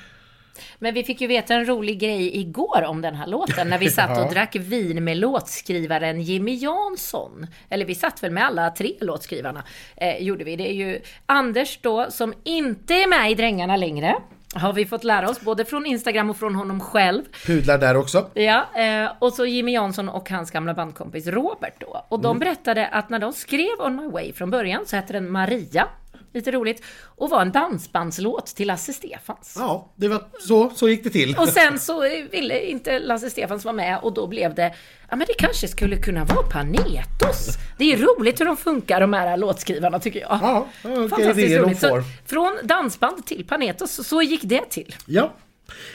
Men 0.79 0.93
vi 0.93 1.03
fick 1.03 1.21
ju 1.21 1.27
veta 1.27 1.53
en 1.53 1.65
rolig 1.65 1.99
grej 1.99 2.39
igår 2.39 2.83
om 2.83 3.01
den 3.01 3.15
här 3.15 3.27
låten 3.27 3.67
när 3.69 3.77
vi 3.77 3.89
satt 3.89 4.17
och 4.17 4.25
Ja. 4.25 4.29
drack 4.31 4.55
vin 4.55 5.03
med 5.03 5.17
låtskrivaren 5.17 6.21
Jimmy 6.21 6.55
Jansson. 6.55 7.47
Eller 7.69 7.85
vi 7.85 7.95
satt 7.95 8.23
väl 8.23 8.31
med 8.31 8.45
alla 8.45 8.69
tre 8.69 8.93
låtskrivarna, 9.01 9.63
eh, 9.97 10.17
gjorde 10.23 10.43
vi. 10.43 10.55
Det 10.55 10.69
är 10.69 10.73
ju 10.73 11.01
Anders 11.25 11.79
då 11.81 12.11
som 12.11 12.33
inte 12.43 12.93
är 12.93 13.07
med 13.09 13.31
i 13.31 13.35
Drängarna 13.35 13.75
längre. 13.77 14.15
Har 14.57 14.73
vi 14.73 14.85
fått 14.85 15.03
lära 15.03 15.29
oss, 15.29 15.41
både 15.41 15.65
från 15.65 15.85
Instagram 15.85 16.29
och 16.29 16.37
från 16.37 16.55
honom 16.55 16.79
själv. 16.79 17.23
Pudlar 17.45 17.77
där 17.77 17.97
också. 17.97 18.29
Ja, 18.33 18.65
eh, 18.75 19.11
och 19.19 19.33
så 19.33 19.45
Jimmy 19.45 19.71
Jansson 19.73 20.09
och 20.09 20.29
hans 20.29 20.51
gamla 20.51 20.73
bandkompis 20.73 21.27
Robert 21.27 21.73
då. 21.79 22.05
Och 22.09 22.19
de 22.19 22.39
berättade 22.39 22.87
att 22.87 23.09
när 23.09 23.19
de 23.19 23.33
skrev 23.33 23.79
On 23.79 23.95
My 23.95 24.07
Way 24.09 24.33
från 24.33 24.49
början 24.49 24.85
så 24.85 24.95
hette 24.95 25.13
den 25.13 25.31
Maria, 25.31 25.87
lite 26.33 26.51
roligt, 26.51 26.83
och 27.15 27.29
var 27.29 27.41
en 27.41 27.51
dansbandslåt 27.51 28.45
till 28.45 28.67
Lasse 28.67 28.93
Stefans. 28.93 29.55
Ja, 29.59 29.93
det 29.95 30.07
var 30.07 30.23
så, 30.39 30.69
så 30.75 30.89
gick 30.89 31.03
det 31.03 31.09
till. 31.09 31.35
Och 31.37 31.47
sen 31.47 31.79
så 31.79 32.01
ville 32.31 32.65
inte 32.65 32.99
Lasse 32.99 33.29
Stefans 33.29 33.65
vara 33.65 33.75
med 33.75 33.99
och 34.01 34.13
då 34.13 34.27
blev 34.27 34.55
det, 34.55 34.73
ja 35.09 35.15
men 35.15 35.27
det 35.27 35.33
kanske 35.33 35.67
skulle 35.67 35.97
kunna 35.97 36.25
vara 36.25 36.47
Panetos. 36.47 37.47
Det 37.77 37.93
är 37.93 37.97
roligt 37.97 38.41
hur 38.41 38.45
de 38.45 38.57
funkar 38.57 39.01
de 39.01 39.13
här 39.13 39.37
låtskrivarna 39.37 39.99
tycker 39.99 40.19
jag. 40.19 40.39
Ja, 40.41 40.67
vilka 40.83 40.97
Fantastiskt 40.97 41.37
idéer 41.37 41.59
de 41.59 41.65
roligt. 41.65 41.79
Så, 41.79 41.87
får. 41.87 42.03
från 42.25 42.57
dansband 42.63 43.25
till 43.25 43.47
Panetos, 43.47 44.07
så 44.07 44.21
gick 44.21 44.41
det 44.43 44.69
till. 44.69 44.95
Ja. 45.05 45.33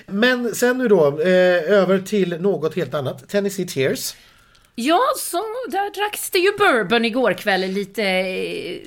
Men 0.06 0.54
sen 0.54 0.78
nu 0.78 0.88
då, 0.88 1.20
eh, 1.20 1.72
över 1.72 1.98
till 1.98 2.40
något 2.40 2.76
helt 2.76 2.94
annat. 2.94 3.28
Tennessee 3.28 3.66
Tears. 3.66 4.14
Ja, 4.74 5.00
så 5.18 5.36
där 5.68 5.94
dracks 5.94 6.30
det 6.30 6.38
ju 6.38 6.52
bourbon 6.58 7.04
igår 7.04 7.32
kväll 7.32 7.60
lite 7.60 8.02
eh, 8.02 8.78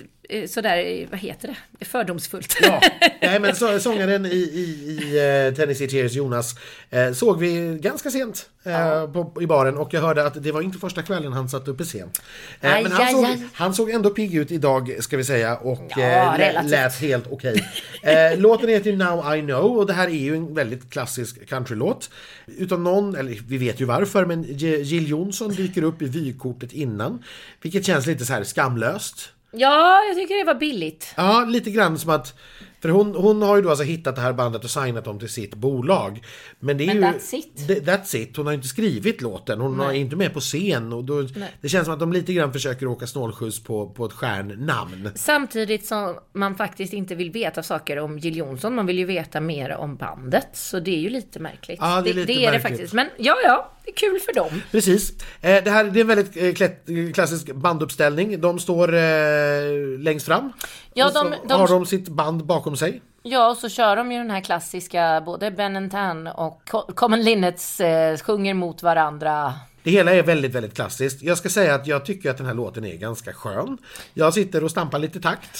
sådär, 0.47 0.77
eh, 0.77 1.07
vad 1.11 1.19
heter 1.19 1.55
det, 1.79 1.85
fördomsfullt. 1.85 2.57
Ja, 2.61 2.81
nej 3.21 3.39
men 3.39 3.55
så, 3.55 3.79
sångaren 3.79 4.25
i, 4.25 4.29
i, 4.29 4.61
i 4.61 5.47
eh, 5.47 5.55
Tennessee 5.55 5.87
Tears, 5.87 6.13
Jonas, 6.13 6.55
eh, 6.89 7.11
såg 7.11 7.39
vi 7.39 7.77
ganska 7.81 8.09
sent 8.11 8.49
eh, 8.63 9.11
på, 9.11 9.41
i 9.41 9.47
baren 9.47 9.77
och 9.77 9.93
jag 9.93 10.01
hörde 10.01 10.25
att 10.25 10.43
det 10.43 10.51
var 10.51 10.61
inte 10.61 10.77
första 10.77 11.01
kvällen 11.01 11.33
han 11.33 11.49
satt 11.49 11.67
uppe 11.67 11.85
sent. 11.85 12.21
Eh, 12.61 12.73
Aj, 12.73 12.83
men 12.83 12.91
han, 12.91 13.01
aj, 13.07 13.11
såg, 13.13 13.25
aj. 13.25 13.39
han 13.53 13.73
såg 13.73 13.89
ändå 13.89 14.09
pigg 14.09 14.35
ut 14.35 14.51
idag 14.51 14.95
ska 14.99 15.17
vi 15.17 15.23
säga 15.23 15.55
och 15.57 15.91
Ja, 15.97 16.33
eh, 16.33 16.37
relativt. 16.37 16.71
lät 16.71 16.99
helt 17.01 17.25
okej. 17.31 17.65
Eh, 18.03 18.39
låten 18.39 18.69
heter 18.69 18.91
ju 18.91 18.97
Now 18.97 19.35
I 19.35 19.41
Know 19.41 19.77
och 19.77 19.85
det 19.87 19.93
här 19.93 20.07
är 20.07 20.11
ju 20.11 20.35
en 20.35 20.53
väldigt 20.53 20.89
klassisk 20.89 21.49
countrylåt. 21.49 22.09
Utan 22.47 22.83
någon, 22.83 23.15
eller 23.15 23.37
vi 23.47 23.57
vet 23.57 23.81
ju 23.81 23.85
varför, 23.85 24.25
men 24.25 24.43
Jill 24.83 25.09
Johnson 25.09 25.51
dyker 25.51 25.83
upp 25.83 26.01
i 26.01 26.05
vykortet 26.05 26.73
innan. 26.73 27.23
Vilket 27.61 27.85
känns 27.85 28.05
lite 28.05 28.25
så 28.25 28.33
här 28.33 28.43
skamlöst. 28.43 29.31
Ja, 29.51 30.03
jag 30.07 30.15
tycker 30.17 30.35
det 30.37 30.43
var 30.43 30.55
billigt. 30.59 31.13
Ja, 31.17 31.45
lite 31.45 31.71
grann 31.71 31.97
som 31.99 32.09
att... 32.09 32.33
För 32.81 32.89
hon, 32.89 33.15
hon 33.15 33.41
har 33.41 33.55
ju 33.55 33.61
då 33.61 33.69
alltså 33.69 33.83
hittat 33.83 34.15
det 34.15 34.21
här 34.21 34.33
bandet 34.33 34.63
och 34.63 34.69
signat 34.69 35.05
dem 35.05 35.19
till 35.19 35.29
sitt 35.29 35.55
bolag. 35.55 36.23
Men 36.59 36.77
det 36.77 36.83
är 36.83 36.87
Men 36.87 36.95
ju... 36.97 37.03
that's 37.03 37.35
it. 37.35 37.67
det- 37.67 37.79
That's 37.79 38.15
it. 38.15 38.37
Hon 38.37 38.45
har 38.45 38.53
inte 38.53 38.67
skrivit 38.67 39.21
låten. 39.21 39.61
Hon 39.61 39.79
är 39.79 39.91
inte 39.93 40.15
med 40.15 40.33
på 40.33 40.39
scen. 40.39 40.93
Och 40.93 41.03
då, 41.03 41.21
det 41.61 41.69
känns 41.69 41.85
som 41.85 41.93
att 41.93 41.99
de 41.99 42.13
lite 42.13 42.33
grann 42.33 42.53
försöker 42.53 42.87
åka 42.87 43.07
snålskjuts 43.07 43.63
på, 43.63 43.89
på 43.89 44.05
ett 44.05 44.13
stjärnnamn. 44.13 45.09
Samtidigt 45.15 45.85
som 45.85 46.15
man 46.33 46.55
faktiskt 46.55 46.93
inte 46.93 47.15
vill 47.15 47.31
veta 47.31 47.63
saker 47.63 47.99
om 47.99 48.19
Jill 48.19 48.35
Johnson, 48.37 48.75
man 48.75 48.85
vill 48.85 48.97
ju 48.97 49.05
veta 49.05 49.41
mer 49.41 49.75
om 49.75 49.95
bandet. 49.95 50.47
Så 50.53 50.79
det 50.79 50.91
är 50.91 50.99
ju 50.99 51.09
lite 51.09 51.39
märkligt. 51.39 51.77
Ja, 51.81 52.01
det 52.01 52.09
är 52.09 52.13
lite 52.13 52.27
det, 52.27 52.33
är 52.33 52.39
det 52.39 52.51
märkligt. 52.51 52.61
faktiskt. 52.71 52.93
Men 52.93 53.07
ja, 53.17 53.35
ja, 53.43 53.71
det 53.85 53.91
är 53.91 53.95
kul 53.95 54.19
för 54.19 54.33
dem. 54.33 54.61
Precis. 54.71 55.13
Eh, 55.41 55.63
det 55.63 55.71
här 55.71 55.83
det 55.83 55.99
är 55.99 56.01
en 56.01 56.07
väldigt 56.07 56.37
eh, 56.37 56.53
klätt, 56.53 56.85
klassisk 57.13 57.53
banduppställning. 57.55 58.41
De 58.41 58.59
står 58.59 58.93
eh, 58.93 59.99
längst 59.99 60.25
fram. 60.25 60.53
Ja, 60.93 61.11
de- 61.13 61.33
de- 61.47 61.59
har 61.59 61.67
de 61.67 61.85
sitt 61.85 62.07
band 62.07 62.45
bakom 62.45 62.77
sig. 62.77 63.01
Ja, 63.23 63.49
och 63.51 63.57
så 63.57 63.69
kör 63.69 63.95
de 63.95 64.11
ju 64.11 64.17
den 64.17 64.31
här 64.31 64.41
klassiska, 64.41 65.21
både 65.25 65.51
Ben 65.51 65.89
Tan 65.89 66.27
och 66.27 66.61
Co- 66.71 66.91
Common 66.95 67.21
Linnets 67.21 67.79
eh, 67.79 68.17
sjunger 68.17 68.53
mot 68.53 68.83
varandra. 68.83 69.53
Det 69.83 69.91
hela 69.91 70.13
är 70.13 70.23
väldigt, 70.23 70.51
väldigt 70.51 70.73
klassiskt. 70.75 71.21
Jag 71.23 71.37
ska 71.37 71.49
säga 71.49 71.75
att 71.75 71.87
jag 71.87 72.05
tycker 72.05 72.29
att 72.31 72.37
den 72.37 72.45
här 72.47 72.53
låten 72.53 72.85
är 72.85 72.95
ganska 72.95 73.33
skön. 73.33 73.77
Jag 74.13 74.33
sitter 74.33 74.63
och 74.63 74.71
stampar 74.71 74.99
lite 74.99 75.19
takt. 75.21 75.59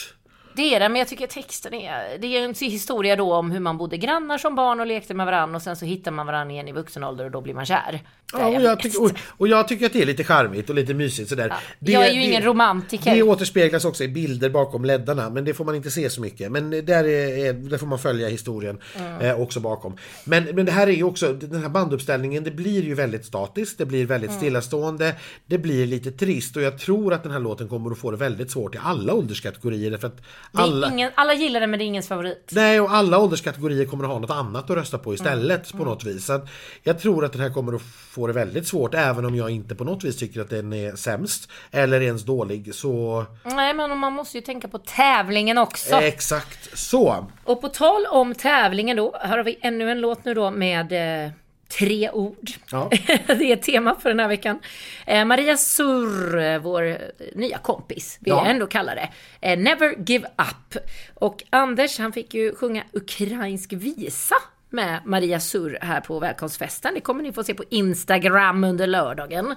Det 0.55 0.75
är 0.75 0.79
det, 0.79 0.89
men 0.89 1.00
jag 1.00 1.07
tycker 1.07 1.27
texten 1.27 1.74
är... 1.74 2.17
Det 2.17 2.38
är 2.38 2.43
en 2.43 2.53
historia 2.53 3.15
då 3.15 3.33
om 3.33 3.51
hur 3.51 3.59
man 3.59 3.77
bodde 3.77 3.97
grannar 3.97 4.38
som 4.38 4.55
barn 4.55 4.79
och 4.79 4.88
lekte 4.88 5.13
med 5.13 5.25
varandra 5.25 5.55
och 5.55 5.62
sen 5.62 5.75
så 5.75 5.85
hittar 5.85 6.12
man 6.12 6.25
varandra 6.25 6.53
igen 6.53 6.67
i 6.67 6.71
vuxen 6.71 7.03
ålder 7.03 7.25
och 7.25 7.31
då 7.31 7.41
blir 7.41 7.53
man 7.53 7.65
kär. 7.65 8.01
Ja, 8.33 8.45
Ja, 8.51 8.57
och, 8.57 8.63
jag 8.63 8.79
tycker, 8.79 9.03
och, 9.03 9.12
och 9.29 9.47
jag 9.47 9.67
tycker 9.67 9.85
att 9.85 9.93
det 9.93 10.01
är 10.01 10.05
lite 10.05 10.24
charmigt 10.24 10.69
och 10.69 10.75
lite 10.75 10.93
mysigt 10.93 11.29
sådär. 11.29 11.53
Det, 11.79 11.91
jag 11.91 12.07
är 12.07 12.13
ju 12.13 12.24
ingen 12.24 12.43
romantiker. 12.43 13.15
Det 13.15 13.24
återspeglas 13.24 13.85
också 13.85 14.03
i 14.03 14.07
bilder 14.07 14.50
bakom 14.50 14.85
leddarna, 14.85 15.29
men 15.29 15.46
det 15.46 15.53
får 15.53 15.65
man 15.65 15.75
inte 15.75 15.91
se 15.91 16.09
så 16.09 16.22
mycket. 16.22 16.51
Men 16.51 16.70
där, 16.70 17.03
är, 17.03 17.46
är, 17.46 17.53
där 17.53 17.77
får 17.77 17.87
man 17.87 18.00
följa 18.00 18.27
historien 18.27 18.79
eh, 19.22 19.41
också 19.41 19.59
bakom. 19.59 19.98
Men, 20.24 20.44
men 20.44 20.65
det 20.65 20.72
här 20.72 20.87
är 20.87 20.91
ju 20.91 21.03
också, 21.03 21.33
den 21.33 21.61
här 21.61 21.70
banduppställningen, 21.70 22.44
det 22.44 22.51
blir 22.51 22.83
ju 22.83 22.94
väldigt 22.94 23.25
statiskt, 23.25 23.77
det 23.77 23.85
blir 23.85 24.05
väldigt 24.05 24.31
stillastående, 24.31 25.15
det 25.46 25.57
blir 25.57 25.85
lite 25.85 26.11
trist 26.11 26.57
och 26.57 26.61
jag 26.61 26.79
tror 26.79 27.13
att 27.13 27.24
den 27.24 27.31
här 27.31 27.39
låten 27.39 27.68
kommer 27.68 27.91
att 27.91 27.98
få 27.98 28.11
det 28.11 28.18
väldigt 28.18 28.51
svårt 28.51 28.75
i 28.75 28.79
alla 28.81 29.13
ålderskategorier. 29.13 29.98
För 29.98 30.07
att 30.07 30.18
Det 30.18 30.24
alla, 30.53 30.88
ingen, 30.92 31.12
alla 31.16 31.34
gillar 31.34 31.60
det 31.60 31.68
men 31.68 31.79
det 31.79 31.84
är 31.86 31.88
ingens 31.88 32.08
favorit. 32.08 32.50
Nej, 32.51 32.79
och 32.79 32.92
alla 32.92 33.20
ålderskategorier 33.20 33.86
kommer 33.86 34.03
att 34.03 34.10
ha 34.10 34.20
något 34.20 34.29
annat 34.29 34.70
att 34.70 34.77
rösta 34.77 34.98
på 34.98 35.14
istället 35.14 35.74
Mm. 35.74 35.84
på 35.86 35.90
något 35.92 36.03
vis. 36.03 36.25
Så 36.25 36.42
jag 36.84 37.00
tror 37.00 37.25
att 37.25 37.31
den 37.31 37.42
här 37.42 37.50
kommer 37.50 37.74
att 37.75 37.81
få 38.10 38.27
det 38.27 38.34
väldigt 38.34 38.68
svårt, 38.68 38.94
även 38.94 39.25
om 39.25 39.36
jag 39.36 39.50
inte 39.50 39.75
på 39.75 39.84
något 39.84 40.03
vis 40.03 40.18
tycker 40.18 40.42
att 40.42 40.50
den 40.50 40.74
är 40.74 40.96
sämst 40.96 41.50
eller 41.72 42.01
ens 42.01 42.24
dålig. 42.24 42.75
Så 42.75 43.25
Nej, 43.44 43.74
men 43.74 43.98
man 44.00 44.14
måste 44.14 44.38
ju 44.38 44.42
tänka 44.42 44.68
på 44.68 44.77
tävlingen 44.77 45.58
också. 45.58 45.96
exakt 45.96 46.77
så. 46.77 47.25
Och 47.44 47.62
på 47.62 47.68
tal 47.70 48.05
om 48.05 48.34
tävlingen 48.36 48.98
då, 48.98 49.16
här 49.22 49.38
har 49.38 49.44
vi 49.44 49.58
ännu 49.62 49.92
en 49.92 50.01
låt 50.01 50.25
nu 50.25 50.34
då 50.34 50.51
med 50.51 51.25
eh, 51.25 51.31
tre 51.68 52.10
ord. 52.12 52.50
Ja. 52.72 52.90
det 53.28 53.32
är 53.51 53.54
ett 53.54 53.62
tema 53.64 53.96
för 54.00 54.10
den 54.10 54.20
här 54.20 54.28
veckan. 54.28 54.60
Eh, 55.06 55.25
Maria 55.25 55.58
Surr, 55.58 56.38
eh, 56.40 56.60
vår 56.60 56.84
eh, 56.84 56.96
nya 57.36 57.58
kompis, 57.58 58.18
vill 58.22 58.32
Ja. 58.32 58.42
jag 58.44 58.51
ändå 58.51 58.68
kalla 58.68 58.96
det. 58.96 59.10
Eh, 59.42 59.58
Never 59.60 59.96
Give 60.08 60.28
Up. 60.28 60.84
Och 61.14 61.44
Anders, 61.50 62.00
han 62.00 62.14
fick 62.14 62.34
ju 62.34 62.56
sjunga 62.56 62.84
ukrainsk 62.94 63.74
visa 63.74 64.36
med 64.70 65.00
Maria 65.06 65.40
Surr 65.40 65.78
här 65.82 66.01
på 66.01 66.20
välkomstfesten. 66.20 66.94
Det 66.94 67.01
kommer 67.01 67.24
ni 67.24 67.34
få 67.34 67.44
se 67.44 67.54
på 67.54 67.64
Instagram 67.70 68.64
under 68.64 68.88
lördagen. 68.88 69.56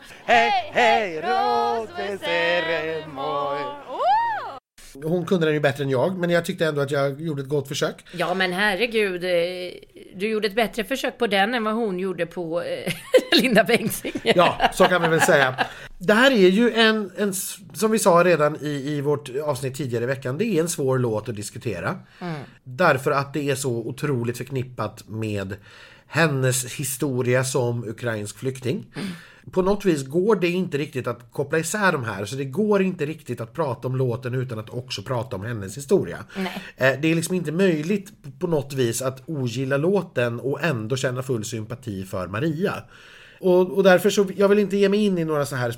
Hon 5.04 5.26
kunde 5.26 5.46
den 5.46 5.54
ju 5.54 5.60
bättre 5.60 5.84
än 5.84 5.90
jag, 5.90 6.18
men 6.18 6.30
jag 6.30 6.44
tyckte 6.44 6.66
ändå 6.66 6.80
att 6.80 6.90
jag 6.90 7.20
gjorde 7.20 7.42
ett 7.42 7.48
gott 7.48 7.68
försök. 7.68 8.04
Ja 8.12 8.34
men 8.34 8.52
herregud, 8.52 9.24
eh, 9.24 9.30
du 10.14 10.28
gjorde 10.28 10.46
ett 10.46 10.54
bättre 10.54 10.84
försök 10.84 11.18
på 11.18 11.26
den 11.26 11.54
än 11.54 11.64
vad 11.64 11.74
hon 11.74 11.98
gjorde 11.98 12.26
på 12.26 12.62
eh, 12.62 12.92
Linda 13.42 13.64
Bengtzing. 13.64 14.12
Ja, 14.22 14.70
så 14.74 14.84
kan 14.84 15.02
vi 15.02 15.08
väl 15.08 15.20
säga. 15.20 15.66
Det 15.98 16.14
här 16.14 16.30
är 16.30 16.48
ju 16.48 16.72
en, 16.72 17.10
en 17.16 17.34
som 17.74 17.90
vi 17.90 17.98
sa 17.98 18.24
redan 18.24 18.56
i, 18.56 18.68
i 18.68 19.00
vårt 19.00 19.30
avsnitt 19.44 19.74
tidigare 19.74 20.04
i 20.04 20.06
veckan, 20.06 20.38
det 20.38 20.44
är 20.44 20.60
en 20.60 20.68
svår 20.68 20.98
låt 20.98 21.28
att 21.28 21.36
diskutera. 21.36 21.98
Därför 22.64 23.10
att 23.10 23.34
det 23.34 23.50
är 23.50 23.54
så 23.54 23.70
otroligt 23.70 24.36
förknippat 24.36 25.08
med 25.08 25.56
hennes 26.06 26.74
historia 26.74 27.44
som 27.44 27.84
ukrainsk 27.88 28.38
flykting. 28.38 28.86
På 29.52 29.62
något 29.62 29.84
vis 29.84 30.02
går 30.06 30.36
det 30.36 30.48
inte 30.48 30.78
riktigt 30.78 31.06
att 31.06 31.32
koppla 31.32 31.58
isär 31.58 31.92
de 31.92 32.04
här, 32.04 32.24
så 32.24 32.36
det 32.36 32.44
går 32.44 32.82
inte 32.82 33.06
riktigt 33.06 33.40
att 33.40 33.52
prata 33.52 33.88
om 33.88 33.96
låten 33.96 34.34
utan 34.34 34.58
att 34.58 34.70
också 34.70 35.02
prata 35.02 35.36
om 35.36 35.44
hennes 35.44 35.76
historia. 35.76 36.18
Nej. 36.36 36.62
Eh, 36.76 37.00
Det 37.00 37.10
är 37.10 37.14
liksom 37.14 37.34
inte 37.34 37.52
möjligt 37.52 38.12
på 38.38 38.46
något 38.46 38.72
vis 38.72 39.02
att 39.02 39.22
ogilla 39.26 39.76
låten 39.76 40.40
och 40.40 40.62
ändå 40.64 40.96
känna 40.96 41.22
full 41.22 41.44
sympati 41.44 42.04
för 42.04 42.26
Maria. 42.26 42.74
Och, 43.40 43.72
och 43.76 43.82
därför 43.82 44.10
så, 44.10 44.26
jag 44.36 44.48
vill 44.48 44.58
inte 44.58 44.76
ge 44.76 44.88
mig 44.88 45.04
in 45.04 45.18
i 45.18 45.24
några 45.24 45.46
så 45.46 45.56
här, 45.56 45.68
eh, 45.68 45.74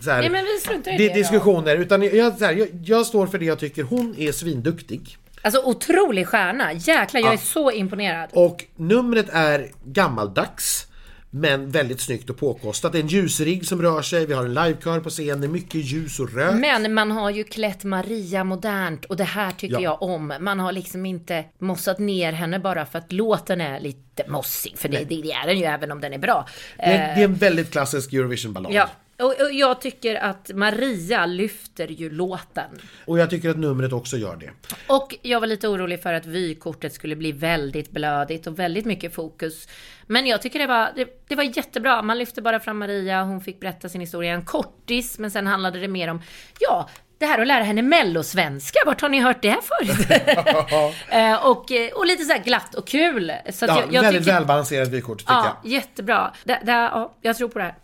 så 0.00 0.10
här 0.10 0.28
Nej, 0.30 0.98
di- 0.98 0.98
det 0.98 1.08
då. 1.08 1.14
diskussioner, 1.14 1.76
utan 1.76 2.02
jag, 2.02 2.30
här, 2.30 2.52
jag, 2.52 2.68
jag 2.84 3.06
står 3.06 3.26
för 3.26 3.38
det 3.38 3.44
jag 3.44 3.58
tycker. 3.58 3.82
Hon 3.82 4.14
är 4.18 4.32
svinduktig. 4.32 5.16
Alltså 5.42 5.62
otrolig 5.64 6.26
stjärna, 6.28 6.72
jäklar 6.72 7.20
jag 7.20 7.28
Ja. 7.28 7.32
är 7.32 7.36
så 7.36 7.70
imponerad. 7.70 8.30
Och 8.32 8.64
numret 8.76 9.26
är 9.32 9.70
gammaldags. 9.84 10.86
Men 11.32 11.70
väldigt 11.70 12.00
snyggt 12.00 12.30
och 12.30 12.36
påkostat. 12.38 12.92
Det 12.92 12.98
är 12.98 13.02
en 13.02 13.08
ljusrigg 13.08 13.66
som 13.66 13.82
rör 13.82 14.02
sig, 14.02 14.26
vi 14.26 14.34
har 14.34 14.44
en 14.44 14.54
livekör 14.54 15.00
på 15.00 15.10
scen, 15.10 15.40
det 15.40 15.46
är 15.46 15.48
mycket 15.48 15.74
ljus 15.74 16.20
och 16.20 16.34
rök. 16.34 16.54
Men 16.54 16.94
man 16.94 17.10
har 17.10 17.30
ju 17.30 17.44
klätt 17.44 17.84
Maria 17.84 18.44
modernt 18.44 19.04
och 19.04 19.16
det 19.16 19.24
här 19.24 19.50
tycker 19.50 19.74
Ja. 19.74 19.80
jag 19.80 20.02
om. 20.02 20.32
Man 20.40 20.60
har 20.60 20.72
liksom 20.72 21.06
inte 21.06 21.44
mossat 21.58 21.98
ner 21.98 22.32
henne 22.32 22.58
bara 22.58 22.86
för 22.86 22.98
att 22.98 23.12
låten 23.12 23.60
är 23.60 23.80
lite 23.80 24.24
mossig. 24.28 24.78
För 24.78 24.88
det, 24.88 25.04
det 25.04 25.14
är 25.32 25.46
den 25.46 25.58
ju 25.58 25.64
även 25.64 25.92
om 25.92 26.00
den 26.00 26.12
är 26.12 26.18
bra. 26.18 26.46
Det 26.76 26.82
är, 26.82 27.14
det 27.16 27.20
är 27.20 27.24
en 27.24 27.34
väldigt 27.34 27.70
klassisk 27.70 28.12
Eurovision-ballad. 28.12 28.72
Ja, 28.72 28.88
och, 29.20 29.40
och 29.40 29.52
jag 29.52 29.80
tycker 29.80 30.14
att 30.14 30.50
Maria 30.54 31.26
lyfter 31.26 31.88
ju 31.88 32.10
låten. 32.10 32.70
Och 33.06 33.18
jag 33.18 33.30
tycker 33.30 33.50
att 33.50 33.58
numret 33.58 33.92
också 33.92 34.16
gör 34.16 34.36
det. 34.36 34.50
Och 34.86 35.14
jag 35.22 35.40
var 35.40 35.46
lite 35.46 35.68
orolig 35.68 36.02
för 36.02 36.12
att 36.12 36.26
vykortet 36.26 36.92
skulle 36.94 37.16
bli 37.16 37.32
väldigt 37.32 37.90
blödigt 37.90 38.46
och 38.46 38.58
väldigt 38.58 38.84
mycket 38.84 39.14
fokus. 39.14 39.68
Men 40.06 40.26
jag 40.26 40.42
tycker 40.42 40.58
det 40.58 40.66
var, 40.66 40.90
det, 40.96 41.24
det 41.28 41.34
var 41.34 41.56
jättebra. 41.56 42.02
Man 42.02 42.18
lyfte 42.18 42.42
bara 42.42 42.60
fram 42.60 42.78
Maria, 42.78 43.22
hon 43.22 43.40
fick 43.40 43.60
berätta 43.60 43.88
sin 43.88 44.00
historia. 44.00 44.34
En 44.34 44.44
kortis, 44.44 45.18
men 45.18 45.30
sen 45.30 45.46
handlade 45.46 45.80
det 45.80 45.88
mer 45.88 46.08
om, 46.10 46.22
ja, 46.58 46.88
det 47.18 47.26
här 47.26 47.38
att 47.40 47.46
lära 47.46 47.62
henne 47.62 47.82
mellosvenska. 47.82 48.78
Vart 48.86 49.00
har 49.00 49.08
ni 49.08 49.20
hört 49.20 49.42
det 49.42 49.56
förut? 49.62 50.06
Eh, 51.10 51.46
och, 51.46 51.66
och 51.94 52.06
lite 52.06 52.24
så 52.24 52.32
här 52.32 52.44
glatt 52.44 52.74
och 52.74 52.86
kul. 52.86 53.32
Så 53.52 53.64
Ja, 53.66 53.80
jag, 53.80 53.94
jag 53.94 54.02
väldigt 54.02 54.22
tycker, 54.22 54.34
välbalanserat 54.34 54.88
vykort 54.88 55.18
tycker 55.18 55.32
Ja, 55.32 55.56
jag. 55.62 55.72
jättebra. 55.72 56.32
Det, 56.44 56.60
det, 56.64 56.72
ja, 56.72 57.14
jag 57.20 57.36
tror 57.36 57.48
på 57.48 57.58
det 57.58 57.64
här. 57.64 57.74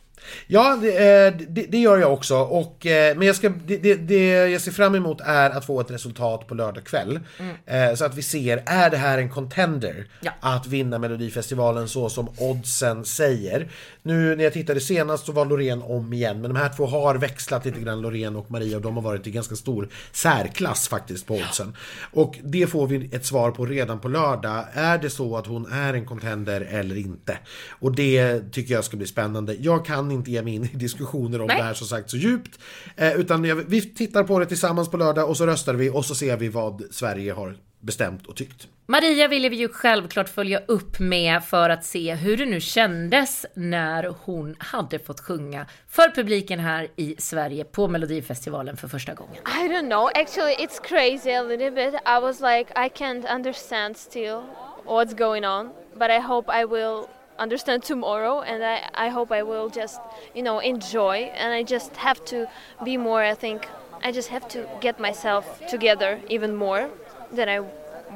Ja, 0.47 0.79
det, 0.83 1.31
det, 1.49 1.67
det, 1.69 1.79
gör 1.79 1.99
jag 1.99 2.13
också. 2.13 2.37
Och, 2.37 2.87
men 3.17 3.23
jag, 3.23 3.37
ska, 3.37 3.49
det, 3.49 3.95
det, 3.95 4.49
jag 4.49 4.61
ser 4.61 4.73
fram 4.73 4.95
emot 4.95 5.21
är 5.21 5.51
att 5.51 5.67
få 5.67 5.81
ett 5.81 5.91
resultat 5.91 6.47
på 6.47 6.55
lördag 6.55 6.85
kväll. 6.85 7.21
Mm. 7.39 7.97
Så 7.97 8.05
att 8.05 8.15
vi 8.15 8.23
ser, 8.23 8.63
är 8.67 8.91
det 8.91 8.97
här 8.97 9.19
en 9.19 9.31
contender 9.31 10.07
ja. 10.21 10.33
att 10.41 10.67
vinna 10.67 10.99
Melodifestivalen 10.99 11.89
så 11.89 12.09
som 12.09 12.29
oddsen 12.39 13.05
säger? 13.05 13.69
Nu 14.03 14.37
när 14.37 14.45
jag 14.45 14.53
tittade 14.53 14.81
senast 14.81 15.27
så 15.27 15.33
var 15.33 15.45
Loreen 15.45 15.83
om 15.83 16.13
igen, 16.13 16.41
men 16.41 16.55
de 16.55 16.61
här 16.61 16.69
två 16.77 16.87
har 16.87 17.15
växlat 17.15 17.65
lite 17.65 17.81
grann, 17.81 18.01
Loreen 18.01 18.37
och 18.37 18.51
Maria, 18.51 18.77
och 18.77 18.83
de 18.83 18.97
har 18.97 19.03
varit 19.03 19.27
i 19.27 19.31
ganska 19.31 19.57
stor 19.57 19.89
särklass 20.13 20.89
faktiskt 20.89 21.27
på 21.27 21.35
oddsen. 21.35 21.77
Och 22.13 22.39
det 22.43 22.67
får 22.67 22.87
vi 22.87 23.09
ett 23.13 23.27
svar 23.27 23.51
på 23.51 23.67
redan 23.67 24.01
på 24.01 24.09
lördag. 24.09 24.65
Är 24.73 24.99
det 24.99 25.11
så 25.11 25.37
att 25.37 25.47
hon 25.47 25.73
är 25.73 25.95
en 25.95 26.07
contender 26.07 26.61
eller 26.61 26.97
inte? 26.97 27.39
Och 27.69 27.95
det 27.95 28.53
tycker 28.53 28.75
jag 28.75 28.85
ska 28.85 28.97
bli 28.97 29.07
spännande. 29.07 29.55
Jag 29.55 29.87
kan 29.87 30.06
inte 30.11 30.31
ge 30.31 30.43
mig 30.43 30.55
in 30.55 30.65
i 30.65 30.77
diskussioner 30.77 31.41
om 31.41 31.47
Nej. 31.47 31.57
det 31.57 31.63
här 31.63 31.75
som 31.75 31.87
sagt 31.87 32.11
så 32.11 32.17
djupt. 32.17 32.59
Eh, 32.97 33.21
utan 33.21 33.45
jag, 33.45 33.57
vi 33.57 33.81
tittar 33.95 34.25
på 34.25 34.39
det 34.39 34.47
tillsammans 34.47 34.91
på 34.91 34.97
lördag 34.97 35.29
och 35.29 35.37
så 35.37 35.47
röstar 35.47 35.75
vi 35.75 35.91
och 35.91 36.05
så 36.05 36.15
ser 36.15 36.37
vi 36.37 36.49
vad 36.49 36.83
Sverige 36.91 37.33
har 37.33 37.57
bestämt 37.81 38.27
och 38.27 38.37
tyckt. 38.37 38.69
Maria 38.87 39.29
ville 39.29 39.49
vi 39.49 39.57
ju 39.57 39.69
självklart 39.69 40.29
följa 40.29 40.61
upp 40.67 40.99
med 40.99 41.45
för 41.45 41.71
att 41.71 41.85
se 41.85 42.15
hur 42.15 42.37
det 42.37 42.47
nu 42.47 42.61
kändes 42.61 43.47
när 43.55 44.15
hon 44.21 44.57
hade 44.59 44.99
fått 44.99 45.21
sjunga 45.21 45.67
för 45.89 46.15
publiken 46.15 46.61
här 46.61 46.89
i 46.97 47.15
Sverige 47.19 47.65
på 47.65 47.89
Melodifestivalen 47.89 48.77
för 48.77 48.89
första 48.89 49.15
gången. 49.15 49.37
I 49.37 49.69
don't 49.69 49.91
know, 49.91 50.09
actually 50.15 50.55
it's 50.55 50.81
crazy 50.83 51.31
a 51.31 51.43
little 51.43 51.71
bit. 51.71 51.95
I 51.95 52.21
was 52.21 52.41
like 52.41 52.73
I 52.87 52.89
can't 52.89 53.35
understand 53.35 53.97
still 53.97 54.43
what's 54.85 55.15
going 55.19 55.45
on, 55.45 55.71
but 55.95 56.11
I 56.11 56.19
hope 56.19 56.63
I 56.63 56.65
will 56.65 57.16
understand 57.39 57.83
tomorrow 57.83 58.41
and 58.41 58.65
I, 58.65 58.89
I 58.95 59.09
hope 59.09 59.31
I 59.31 59.43
will 59.43 59.69
just 59.69 60.01
you 60.35 60.43
know 60.43 60.59
enjoy 60.59 61.31
and 61.35 61.53
I 61.53 61.63
just 61.63 61.97
have 61.97 62.25
to 62.27 62.49
be 62.85 62.97
more 62.97 63.23
I 63.23 63.35
think 63.35 63.69
I 64.03 64.13
just 64.13 64.29
have 64.29 64.47
to 64.49 64.69
get 64.81 65.01
myself 65.01 65.67
together 65.67 66.21
even 66.29 66.55
more 66.55 66.91
than 67.33 67.49
I 67.49 67.61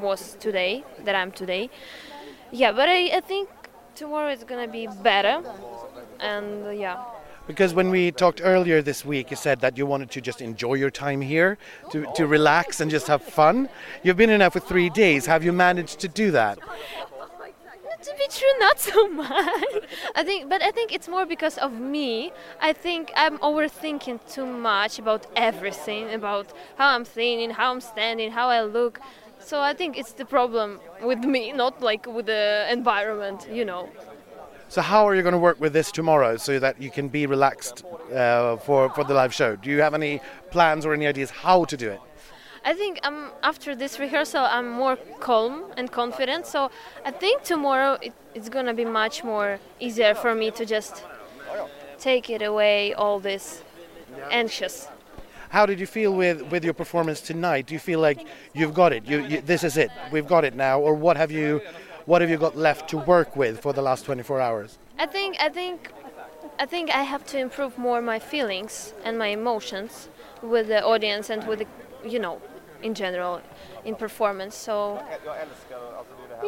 was 0.00 0.36
today, 0.40 0.84
that 1.04 1.14
I'm 1.14 1.32
today. 1.32 1.70
Yeah, 2.50 2.72
but 2.72 2.88
I, 2.88 3.16
I 3.16 3.20
think 3.20 3.48
tomorrow 3.94 4.30
is 4.30 4.44
gonna 4.44 4.68
be 4.68 4.86
better, 5.02 5.42
and 6.18 6.66
uh, 6.66 6.70
yeah. 6.70 7.02
Because 7.46 7.74
when 7.74 7.90
we 7.90 8.12
talked 8.12 8.40
earlier 8.44 8.80
this 8.82 9.04
week, 9.04 9.30
you 9.30 9.36
said 9.36 9.60
that 9.60 9.76
you 9.76 9.84
wanted 9.84 10.10
to 10.12 10.20
just 10.20 10.40
enjoy 10.40 10.74
your 10.74 10.90
time 10.90 11.20
here, 11.20 11.58
to, 11.90 12.06
to 12.14 12.26
relax 12.26 12.80
and 12.80 12.90
just 12.90 13.08
have 13.08 13.22
fun. 13.22 13.68
You've 14.04 14.16
been 14.16 14.30
in 14.30 14.38
now 14.38 14.50
for 14.50 14.60
three 14.60 14.90
days. 14.90 15.26
Have 15.26 15.42
you 15.42 15.52
managed 15.52 15.98
to 16.00 16.08
do 16.08 16.30
that? 16.30 16.58
To 18.02 18.14
be 18.18 18.26
true, 18.28 18.54
not 18.58 18.78
so 18.80 19.08
much. 19.08 19.74
I 20.14 20.22
think, 20.24 20.48
but 20.48 20.62
I 20.62 20.70
think 20.70 20.92
it's 20.92 21.08
more 21.08 21.26
because 21.26 21.58
of 21.58 21.72
me. 21.72 22.32
I 22.60 22.72
think 22.72 23.12
I'm 23.16 23.38
overthinking 23.38 24.20
too 24.32 24.46
much 24.46 24.98
about 24.98 25.26
everything, 25.36 26.12
about 26.12 26.52
how 26.76 26.88
I'm 26.94 27.04
thinking, 27.04 27.50
how 27.50 27.72
I'm 27.72 27.80
standing, 27.80 28.30
how 28.30 28.48
I 28.48 28.62
look. 28.62 29.00
So 29.38 29.60
I 29.60 29.72
think 29.74 29.98
it's 29.98 30.12
the 30.12 30.24
problem 30.24 30.80
with 31.02 31.24
me, 31.24 31.52
not 31.52 31.80
like 31.80 32.06
with 32.06 32.26
the 32.26 32.66
environment, 32.70 33.48
you 33.50 33.64
know. 33.64 33.88
So 34.68 34.82
how 34.82 35.08
are 35.08 35.16
you 35.16 35.22
going 35.22 35.32
to 35.32 35.38
work 35.38 35.60
with 35.60 35.72
this 35.72 35.90
tomorrow 35.90 36.36
so 36.36 36.60
that 36.60 36.80
you 36.80 36.90
can 36.90 37.08
be 37.08 37.26
relaxed 37.26 37.84
uh, 38.14 38.56
for 38.58 38.88
for 38.90 39.02
the 39.02 39.14
live 39.14 39.34
show? 39.34 39.56
Do 39.56 39.68
you 39.70 39.80
have 39.80 39.94
any 39.94 40.20
plans 40.50 40.86
or 40.86 40.92
any 40.92 41.06
ideas 41.06 41.30
how 41.30 41.64
to 41.64 41.76
do 41.76 41.90
it? 41.90 42.00
I 42.64 42.74
think 42.74 43.00
um, 43.06 43.30
after 43.42 43.74
this 43.74 43.98
rehearsal, 43.98 44.44
I'm 44.44 44.68
more 44.68 44.96
calm 45.18 45.64
and 45.76 45.90
confident. 45.90 46.46
So 46.46 46.70
I 47.04 47.10
think 47.10 47.42
tomorrow 47.42 47.98
it, 48.02 48.12
it's 48.34 48.48
gonna 48.48 48.74
be 48.74 48.84
much 48.84 49.24
more 49.24 49.58
easier 49.78 50.14
for 50.14 50.34
me 50.34 50.50
to 50.52 50.66
just 50.66 51.04
take 51.98 52.28
it 52.30 52.42
away, 52.42 52.92
all 52.94 53.18
this 53.18 53.62
anxious. 54.30 54.88
How 55.50 55.66
did 55.66 55.80
you 55.80 55.86
feel 55.86 56.12
with, 56.14 56.42
with 56.42 56.64
your 56.64 56.74
performance 56.74 57.20
tonight? 57.20 57.66
Do 57.66 57.74
you 57.74 57.80
feel 57.80 57.98
like 57.98 58.24
you've 58.54 58.74
got 58.74 58.92
it? 58.92 59.04
You, 59.04 59.24
you, 59.24 59.40
this 59.40 59.64
is 59.64 59.76
it. 59.76 59.90
We've 60.12 60.26
got 60.26 60.44
it 60.44 60.54
now. 60.54 60.80
Or 60.80 60.94
what 60.94 61.16
have 61.16 61.30
you 61.30 61.60
what 62.06 62.22
have 62.22 62.30
you 62.30 62.38
got 62.38 62.56
left 62.56 62.88
to 62.90 62.96
work 62.96 63.36
with 63.36 63.60
for 63.60 63.72
the 63.72 63.82
last 63.82 64.04
24 64.04 64.40
hours? 64.40 64.78
I 64.98 65.06
think 65.06 65.36
I 65.40 65.48
think 65.48 65.92
I 66.58 66.66
think 66.66 66.90
I 66.90 67.02
have 67.02 67.24
to 67.26 67.38
improve 67.38 67.78
more 67.78 68.00
my 68.00 68.18
feelings 68.18 68.94
and 69.04 69.18
my 69.18 69.28
emotions 69.28 70.08
with 70.42 70.68
the 70.68 70.84
audience 70.84 71.30
and 71.30 71.46
with 71.46 71.60
the 71.60 71.66
you 72.08 72.18
know 72.18 72.40
in 72.82 72.94
general 72.94 73.40
in 73.84 73.94
performance. 73.94 74.56
So 74.56 74.98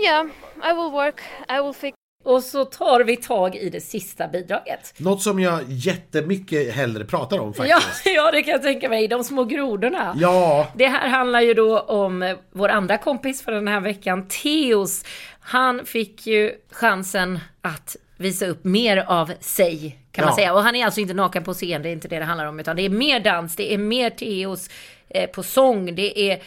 yeah, 0.00 0.26
I 0.62 0.72
will 0.72 0.90
work. 0.90 1.22
I 1.48 1.60
will 1.60 1.72
fix 1.72 1.96
och 2.24 2.42
så 2.42 2.64
tar 2.64 3.00
vi 3.00 3.16
tag 3.16 3.56
i 3.56 3.70
det 3.70 3.80
sista 3.80 4.28
bidraget. 4.28 4.94
Något 4.98 5.22
som 5.22 5.40
jag 5.40 5.60
jättemycket 5.68 6.74
hellre 6.74 7.04
pratar 7.04 7.38
om 7.38 7.54
faktiskt. 7.54 8.06
Ja, 8.06 8.12
ja 8.14 8.30
det 8.30 8.42
kan 8.42 8.52
jag 8.52 8.62
tänka 8.62 8.88
mig. 8.88 9.08
De 9.08 9.24
små 9.24 9.44
grodorna. 9.44 10.14
Ja. 10.16 10.66
Det 10.74 10.86
här 10.86 11.08
handlar 11.08 11.40
ju 11.40 11.54
då 11.54 11.80
om 11.80 12.36
vår 12.52 12.68
andra 12.68 12.98
kompis 12.98 13.42
för 13.42 13.52
den 13.52 13.68
här 13.68 13.80
veckan, 13.80 14.28
Teos. 14.28 15.04
Han 15.40 15.86
fick 15.86 16.26
ju 16.26 16.52
chansen 16.70 17.40
att 17.62 17.96
visa 18.16 18.46
upp 18.46 18.64
mer 18.64 18.96
av 18.96 19.32
sig 19.40 20.01
kan 20.12 20.22
ja. 20.22 20.26
man 20.26 20.34
säga. 20.34 20.54
Och 20.54 20.62
han 20.62 20.74
är 20.74 20.84
alltså 20.84 21.00
inte 21.00 21.14
naken 21.14 21.44
på 21.44 21.54
scen, 21.54 21.82
det 21.82 21.88
är 21.88 21.92
inte 21.92 22.08
det 22.08 22.18
det 22.18 22.24
handlar 22.24 22.46
om. 22.46 22.60
Utan 22.60 22.76
det 22.76 22.82
är 22.82 22.90
mer 22.90 23.20
dans, 23.20 23.56
det 23.56 23.74
är 23.74 23.78
mer 23.78 24.10
Teos 24.10 24.70
eh, 25.08 25.30
på 25.30 25.42
sång, 25.42 25.94
det 25.94 26.30
är 26.30 26.42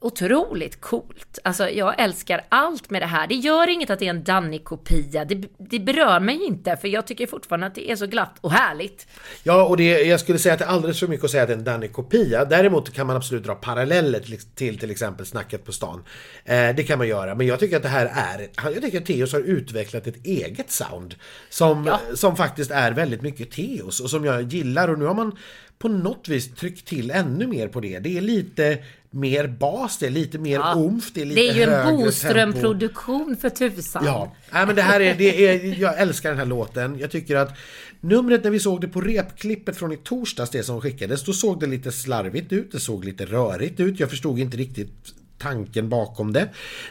otroligt 0.00 0.80
coolt. 0.80 1.38
Alltså 1.44 1.68
jag 1.68 2.00
älskar 2.00 2.44
allt 2.48 2.90
med 2.90 3.02
det 3.02 3.06
här. 3.06 3.26
Det 3.26 3.34
gör 3.34 3.68
inget 3.68 3.90
att 3.90 3.98
det 3.98 4.06
är 4.06 4.10
en 4.10 4.24
Danny-kopia. 4.24 5.24
Det, 5.24 5.42
det 5.58 5.78
berör 5.78 6.20
mig 6.20 6.44
inte 6.44 6.76
för 6.76 6.88
jag 6.88 7.06
tycker 7.06 7.26
fortfarande 7.26 7.66
att 7.66 7.74
det 7.74 7.90
är 7.90 7.96
så 7.96 8.06
glatt 8.06 8.36
och 8.40 8.52
härligt. 8.52 9.06
Ja, 9.42 9.64
och 9.64 9.76
det, 9.76 10.02
jag 10.02 10.20
skulle 10.20 10.38
säga 10.38 10.52
att 10.52 10.58
det 10.58 10.64
är 10.64 10.68
alldeles 10.68 11.00
för 11.00 11.06
mycket 11.06 11.24
att 11.24 11.30
säga 11.30 11.42
att 11.42 11.48
det 11.48 11.54
är 11.54 11.58
en 11.58 11.64
Danny-kopia. 11.64 12.44
Däremot 12.44 12.92
kan 12.92 13.06
man 13.06 13.16
absolut 13.16 13.44
dra 13.44 13.54
paralleller 13.54 14.20
till 14.20 14.38
till, 14.54 14.78
till 14.78 14.90
exempel 14.90 15.26
Snacket 15.26 15.64
på 15.64 15.72
stan. 15.72 16.04
Eh, 16.44 16.74
det 16.76 16.86
kan 16.86 16.98
man 16.98 17.08
göra, 17.08 17.34
men 17.34 17.46
jag 17.46 17.58
tycker 17.58 17.76
att 17.76 17.82
det 17.82 17.88
här 17.88 18.10
är... 18.14 18.48
Jag 18.72 18.82
tycker 18.82 18.98
att 18.98 19.06
Teos 19.06 19.32
har 19.32 19.40
utvecklat 19.40 20.06
ett 20.06 20.26
eget 20.26 20.70
sound 20.70 21.14
som, 21.48 21.86
ja. 21.86 22.00
som 22.14 22.36
faktiskt 22.36 22.70
är 22.70 22.92
väldigt 22.92 23.22
mycket 23.22 23.50
Teos 23.50 24.00
och 24.00 24.10
som 24.10 24.24
jag 24.24 24.42
gillar 24.42 24.88
och 24.88 24.98
nu 24.98 25.04
har 25.04 25.14
man 25.14 25.36
på 25.80 25.88
något 25.88 26.28
vis 26.28 26.54
tryckt 26.54 26.86
till 26.86 27.10
ännu 27.10 27.46
mer 27.46 27.68
på 27.68 27.80
det. 27.80 27.98
Det 27.98 28.16
är 28.16 28.20
lite 28.20 28.78
mer 29.10 29.46
bas, 29.46 29.98
det 29.98 30.06
är 30.06 30.10
lite 30.10 30.38
mer 30.38 30.54
ja, 30.54 30.74
omf, 30.74 31.10
det 31.14 31.20
är 31.20 31.24
lite 31.24 31.40
Det 31.40 31.48
är 31.48 31.54
ju 31.54 31.62
en 31.62 31.96
Boström-produktion 31.96 33.36
för 33.40 33.50
tusan. 33.50 34.04
Ja, 34.04 34.36
Nej, 34.52 34.66
men 34.66 34.76
det 34.76 34.82
här 34.82 35.00
är, 35.00 35.14
det 35.14 35.46
är, 35.46 35.80
jag 35.80 36.00
älskar 36.00 36.28
den 36.28 36.38
här 36.38 36.46
låten. 36.46 36.98
Jag 36.98 37.10
tycker 37.10 37.36
att 37.36 37.58
numret 38.00 38.44
när 38.44 38.50
vi 38.50 38.60
såg 38.60 38.80
det 38.80 38.88
på 38.88 39.00
repklippet 39.00 39.76
från 39.76 39.92
i 39.92 39.96
torsdags, 39.96 40.50
det 40.50 40.62
som 40.62 40.80
skickades, 40.80 41.24
då 41.24 41.32
såg 41.32 41.60
det 41.60 41.66
lite 41.66 41.92
slarvigt 41.92 42.52
ut, 42.52 42.72
det 42.72 42.80
såg 42.80 43.04
lite 43.04 43.24
rörigt 43.24 43.80
ut. 43.80 44.00
Jag 44.00 44.10
förstod 44.10 44.38
inte 44.38 44.56
riktigt 44.56 45.14
tanken 45.40 45.88
bakom 45.88 46.32
det. 46.32 46.48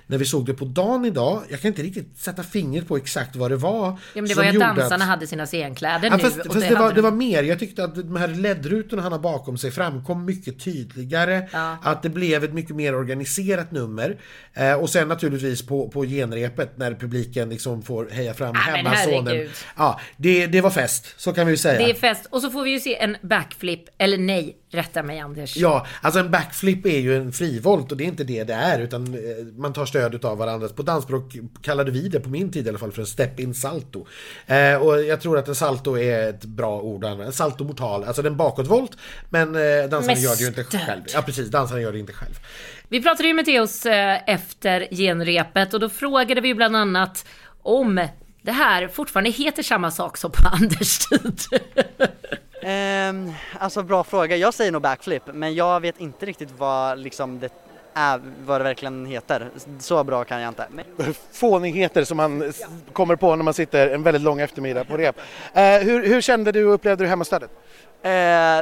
När 0.08 0.18
vi 0.18 0.26
såg 0.26 0.46
det 0.46 0.54
på 0.54 0.66
dagen 0.66 1.06
idag, 1.06 1.44
jag 1.50 1.62
kan 1.62 1.68
inte 1.68 1.82
riktigt 1.82 2.18
sätta 2.18 2.44
fingret 2.44 2.88
på 2.88 2.98
exakt 2.98 3.36
vad 3.36 3.52
det 3.52 3.58
var. 3.58 3.88
Ja, 3.88 3.98
men 4.14 4.26
det 4.26 4.36
var 4.36 4.44
ju 4.44 4.50
att 4.50 4.78
dansarna 4.78 5.04
att... 5.04 5.10
hade 5.10 5.28
sina 5.28 5.46
scenkläder 5.46 6.10
ja, 6.10 6.16
nu. 6.16 6.24
Fast, 6.24 6.36
fast 6.36 6.60
det, 6.60 6.70
det, 6.70 6.76
var, 6.76 6.94
det 6.94 7.02
var 7.02 7.12
mer, 7.12 7.44
jag 7.44 7.60
tyckte 7.60 7.84
att 7.84 7.96
de 7.96 8.16
här 8.16 8.28
ledrutorna 8.28 9.02
han 9.02 9.12
har 9.12 9.20
bakom 9.20 9.58
sig 9.58 9.72
framkom 9.72 10.26
mycket 10.26 10.64
tydligare. 10.64 11.50
Ja. 11.52 11.78
Att 11.84 12.04
det 12.04 12.10
blev 12.10 12.44
ett 12.44 12.54
mycket 12.54 12.76
mer 12.76 12.96
organiserat 12.96 13.72
nummer. 13.72 14.18
Eh, 14.54 14.74
och 14.74 14.90
sen 14.90 15.08
naturligtvis 15.08 15.68
på, 15.68 15.90
på 15.90 16.04
genrepet 16.04 16.78
när 16.78 16.94
publiken 16.94 17.50
liksom 17.50 17.82
får 17.82 18.10
heja 18.10 18.34
fram 18.34 18.56
ja, 18.56 18.76
hemmasonen. 18.76 19.50
Ja, 19.78 20.00
det, 20.18 20.48
det 20.48 20.62
var 20.62 20.70
fest, 20.70 21.14
så 21.18 21.34
kan 21.34 21.48
vi 21.48 21.58
säga. 21.58 21.80
Det 21.80 21.92
är 21.92 21.94
fest. 21.94 22.28
Och 22.30 22.42
så 22.42 22.52
får 22.52 22.64
vi 22.64 22.72
ju 22.72 22.80
se 22.80 22.98
en 22.98 23.18
backflip, 23.22 23.84
eller 23.98 24.18
nej, 24.18 24.56
rätta 24.72 25.04
mig 25.04 25.20
Anders. 25.20 25.58
Ja, 25.58 25.88
alltså 26.02 26.20
en 26.20 26.32
backflip 26.32 26.86
är 26.86 27.00
ju 27.00 27.18
en 27.18 27.32
frivolt 27.32 27.92
och 27.92 27.98
det 27.98 28.04
är 28.04 28.06
inte 28.06 28.24
det 28.24 28.44
det 28.44 28.54
är 28.54 28.80
utan 28.80 29.14
eh, 29.14 29.46
man 29.58 29.74
tar 29.74 29.86
stöd 29.86 30.26
av 30.26 30.38
varandra. 30.38 30.68
På 30.68 30.82
dansspråk 30.82 31.38
kallade 31.62 31.92
vi 31.92 32.08
det 32.08 32.20
på 32.20 32.30
min 32.30 32.52
tid 32.52 32.66
i 32.66 32.70
alla 32.70 32.78
fall 32.78 32.92
för 32.92 33.02
en 33.02 33.08
step-in 33.08 33.54
salto. 33.54 34.06
Eh, 34.48 34.76
och 34.76 35.04
jag 35.04 35.22
tror 35.22 35.38
att 35.38 35.48
en 35.48 35.56
salto 35.56 35.98
är 35.98 36.30
ett 36.30 36.46
bra 36.46 36.82
ord 36.82 37.04
En 37.04 37.32
salto 37.32 37.64
mortal, 37.64 38.04
alltså 38.04 38.22
den 38.22 38.38
bakåtvolt 38.38 38.98
men 39.30 39.56
eh, 39.56 39.90
dansaren 39.90 40.22
gör 40.22 40.36
det 40.36 40.42
ju 40.42 40.48
inte 40.48 40.64
själv. 40.64 41.02
Ja 41.14 41.22
precis, 41.22 41.50
dansaren 41.50 41.82
gör 41.82 41.92
det 41.92 42.00
inte 42.00 42.14
själv. 42.14 42.34
Vi 42.88 43.02
pratade 43.02 43.28
ju 43.28 43.34
med 43.34 43.46
Theos 43.46 43.86
eh, 43.86 44.20
efter 44.28 44.88
genrepet 44.92 45.74
och 45.74 45.80
då 45.80 45.90
frågade 45.90 46.42
vi 46.42 46.56
bland 46.56 46.76
annat 46.76 47.26
om 47.62 48.08
det 48.42 48.52
här 48.52 48.88
fortfarande 48.88 49.30
heter 49.30 49.64
samma 49.64 49.92
sak 49.92 50.18
som 50.18 50.32
på 50.32 50.48
Anders 50.52 50.98
tid. 50.98 51.40
Um, 53.10 53.34
alltså 53.60 53.84
bra 53.84 54.04
fråga. 54.04 54.36
Jag 54.36 54.54
säger 54.54 54.72
nog 54.72 54.82
backflip 54.82 55.24
men 55.34 55.56
jag 55.56 55.80
vet 55.80 56.00
inte 56.00 56.26
riktigt 56.26 56.50
vad 56.58 57.00
liksom 57.00 57.40
det 57.40 57.54
är, 57.94 58.22
vad 58.46 58.60
det 58.60 58.64
verkligen 58.64 59.06
heter. 59.06 59.50
Så 59.80 60.04
bra 60.04 60.24
kan 60.24 60.42
jag 60.42 60.50
inte. 60.50 60.68
Men... 60.70 60.86
Fånigheter 61.32 62.04
som 62.04 62.18
man 62.18 62.54
kommer 62.94 63.16
på 63.16 63.36
när 63.36 63.44
man 63.44 63.54
sitter 63.54 63.88
en 63.88 64.04
väldigt 64.04 64.22
lång 64.24 64.40
eftermiddag 64.40 64.84
på 64.84 64.98
rep. 64.98 65.18
Uh, 65.18 65.62
hur, 65.62 66.08
hur, 66.08 66.22
kände 66.22 66.52
du 66.52 66.66
och 66.66 66.74
upplevde 66.74 67.04
du 67.04 67.08
hemmastödet? 67.08 67.52
Eh, 68.02 68.10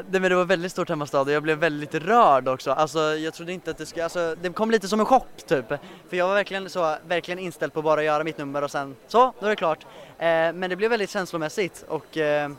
det, 0.10 0.20
men 0.20 0.22
det 0.22 0.36
var 0.36 0.46
väldigt 0.46 0.72
stort 0.72 0.90
hemmastad 0.90 1.22
och 1.22 1.32
jag 1.32 1.44
blev 1.44 1.58
väldigt 1.58 1.96
rörd 1.96 2.48
också. 2.48 2.72
Alltså, 2.72 3.00
jag 3.00 3.34
trodde 3.34 3.54
inte 3.54 3.72
att 3.72 3.78
det 3.78 3.86
skulle, 3.86 4.04
alltså, 4.04 4.36
det 4.42 4.50
kom 4.50 4.72
lite 4.72 4.88
som 4.88 5.00
en 5.00 5.06
chock 5.06 5.28
typ. 5.48 5.68
För 6.10 6.18
jag 6.18 6.28
var 6.28 6.36
verkligen, 6.36 6.70
så, 6.70 6.96
verkligen 7.08 7.40
inställd 7.40 7.74
på 7.74 7.82
bara 7.82 8.00
att 8.00 8.06
göra 8.06 8.24
mitt 8.24 8.38
nummer 8.38 8.64
och 8.64 8.72
sen 8.72 8.96
så, 9.08 9.34
då 9.40 9.46
är 9.46 9.50
det 9.50 9.56
klart. 9.56 9.86
Eh, 10.18 10.28
men 10.28 10.70
det 10.70 10.76
blev 10.76 10.90
väldigt 10.90 11.10
känslomässigt 11.10 11.86
och 11.88 12.18
eh, 12.18 12.50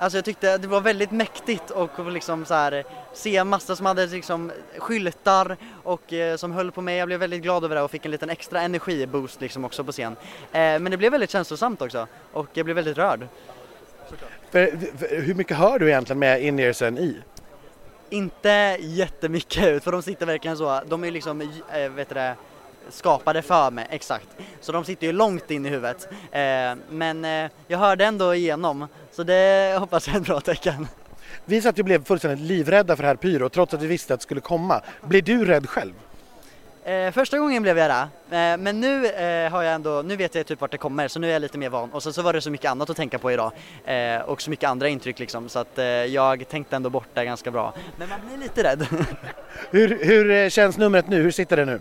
Alltså 0.00 0.18
jag 0.18 0.24
tyckte 0.24 0.58
det 0.58 0.68
var 0.68 0.80
väldigt 0.80 1.10
mäktigt 1.10 1.70
och 1.70 2.12
liksom 2.12 2.44
så 2.44 2.54
här, 2.54 2.84
se 3.12 3.44
massor 3.44 3.74
som 3.74 3.86
hade 3.86 4.06
liksom 4.06 4.52
skyltar 4.78 5.56
och 5.82 6.12
eh, 6.12 6.36
som 6.36 6.52
höll 6.52 6.72
på 6.72 6.82
mig. 6.82 6.96
Jag 6.96 7.08
blev 7.08 7.20
väldigt 7.20 7.42
glad 7.42 7.64
över 7.64 7.76
det 7.76 7.82
och 7.82 7.90
fick 7.90 8.04
en 8.04 8.10
liten 8.10 8.30
extra 8.30 8.60
energiboost 8.60 9.40
liksom 9.40 9.64
också 9.64 9.84
på 9.84 9.92
scen. 9.92 10.16
Eh, 10.52 10.58
men 10.58 10.90
det 10.90 10.96
blev 10.96 11.12
väldigt 11.12 11.30
känslosamt 11.30 11.82
också 11.82 12.06
och 12.32 12.46
jag 12.52 12.64
blev 12.64 12.76
väldigt 12.76 12.98
rörd. 12.98 13.26
För, 14.50 14.78
för, 14.98 15.22
hur 15.22 15.34
mycket 15.34 15.56
hör 15.56 15.78
du 15.78 15.88
egentligen 15.88 16.18
med 16.18 16.42
in-earsen 16.42 16.98
i? 16.98 17.16
Inte 18.10 18.76
jättemycket 18.80 19.84
för 19.84 19.92
de 19.92 20.02
sitter 20.02 20.26
verkligen 20.26 20.56
så, 20.56 20.80
de 20.86 21.04
är 21.04 21.10
liksom, 21.10 21.40
äh, 21.40 21.88
vet 21.90 22.08
du 22.08 22.14
det, 22.14 22.34
skapade 22.90 23.42
för 23.42 23.70
mig, 23.70 23.86
exakt. 23.90 24.28
Så 24.60 24.72
de 24.72 24.84
sitter 24.84 25.06
ju 25.06 25.12
långt 25.12 25.50
in 25.50 25.66
i 25.66 25.68
huvudet. 25.68 26.08
Eh, 26.12 26.40
men 26.90 27.24
eh, 27.24 27.50
jag 27.66 27.78
hörde 27.78 28.04
ändå 28.04 28.34
igenom, 28.34 28.86
så 29.12 29.22
det 29.22 29.76
hoppas 29.78 30.06
jag 30.06 30.16
är 30.16 30.20
ett 30.20 30.26
bra 30.26 30.40
tecken. 30.40 30.88
Vi 31.44 31.62
satt 31.62 31.78
och 31.78 31.84
blev 31.84 32.04
fullständigt 32.04 32.40
livrädda 32.40 32.96
för 32.96 33.02
det 33.02 33.08
här 33.08 33.16
pyro 33.16 33.48
trots 33.48 33.74
att 33.74 33.82
vi 33.82 33.86
visste 33.86 34.14
att 34.14 34.20
det 34.20 34.24
skulle 34.24 34.40
komma. 34.40 34.80
Blir 35.02 35.22
du 35.22 35.44
rädd 35.44 35.68
själv? 35.68 35.92
Eh, 36.84 37.10
första 37.10 37.38
gången 37.38 37.62
blev 37.62 37.78
jag 37.78 37.90
det, 37.90 38.36
eh, 38.36 38.56
men 38.56 38.80
nu 38.80 39.06
eh, 39.06 39.50
har 39.50 39.62
jag 39.62 39.74
ändå, 39.74 40.02
nu 40.02 40.16
vet 40.16 40.34
jag 40.34 40.46
typ 40.46 40.60
vart 40.60 40.70
det 40.70 40.78
kommer 40.78 41.08
så 41.08 41.20
nu 41.20 41.28
är 41.28 41.32
jag 41.32 41.42
lite 41.42 41.58
mer 41.58 41.68
van 41.68 41.90
och 41.92 42.02
sen 42.02 42.12
så 42.12 42.22
var 42.22 42.32
det 42.32 42.40
så 42.40 42.50
mycket 42.50 42.70
annat 42.70 42.90
att 42.90 42.96
tänka 42.96 43.18
på 43.18 43.32
idag 43.32 43.52
eh, 43.84 44.20
och 44.20 44.42
så 44.42 44.50
mycket 44.50 44.70
andra 44.70 44.88
intryck 44.88 45.18
liksom 45.18 45.48
så 45.48 45.58
att 45.58 45.78
jag 46.08 46.48
tänkte 46.48 46.76
ändå 46.76 46.90
bort 46.90 47.08
det 47.14 47.24
ganska 47.24 47.50
bra. 47.50 47.74
Men 47.96 48.08
man 48.08 48.18
blir 48.28 48.38
lite 48.38 48.64
rädd. 48.64 48.86
hur, 49.70 50.04
hur 50.04 50.50
känns 50.50 50.78
numret 50.78 51.08
nu? 51.08 51.22
Hur 51.22 51.30
sitter 51.30 51.56
det 51.56 51.64
nu? 51.64 51.80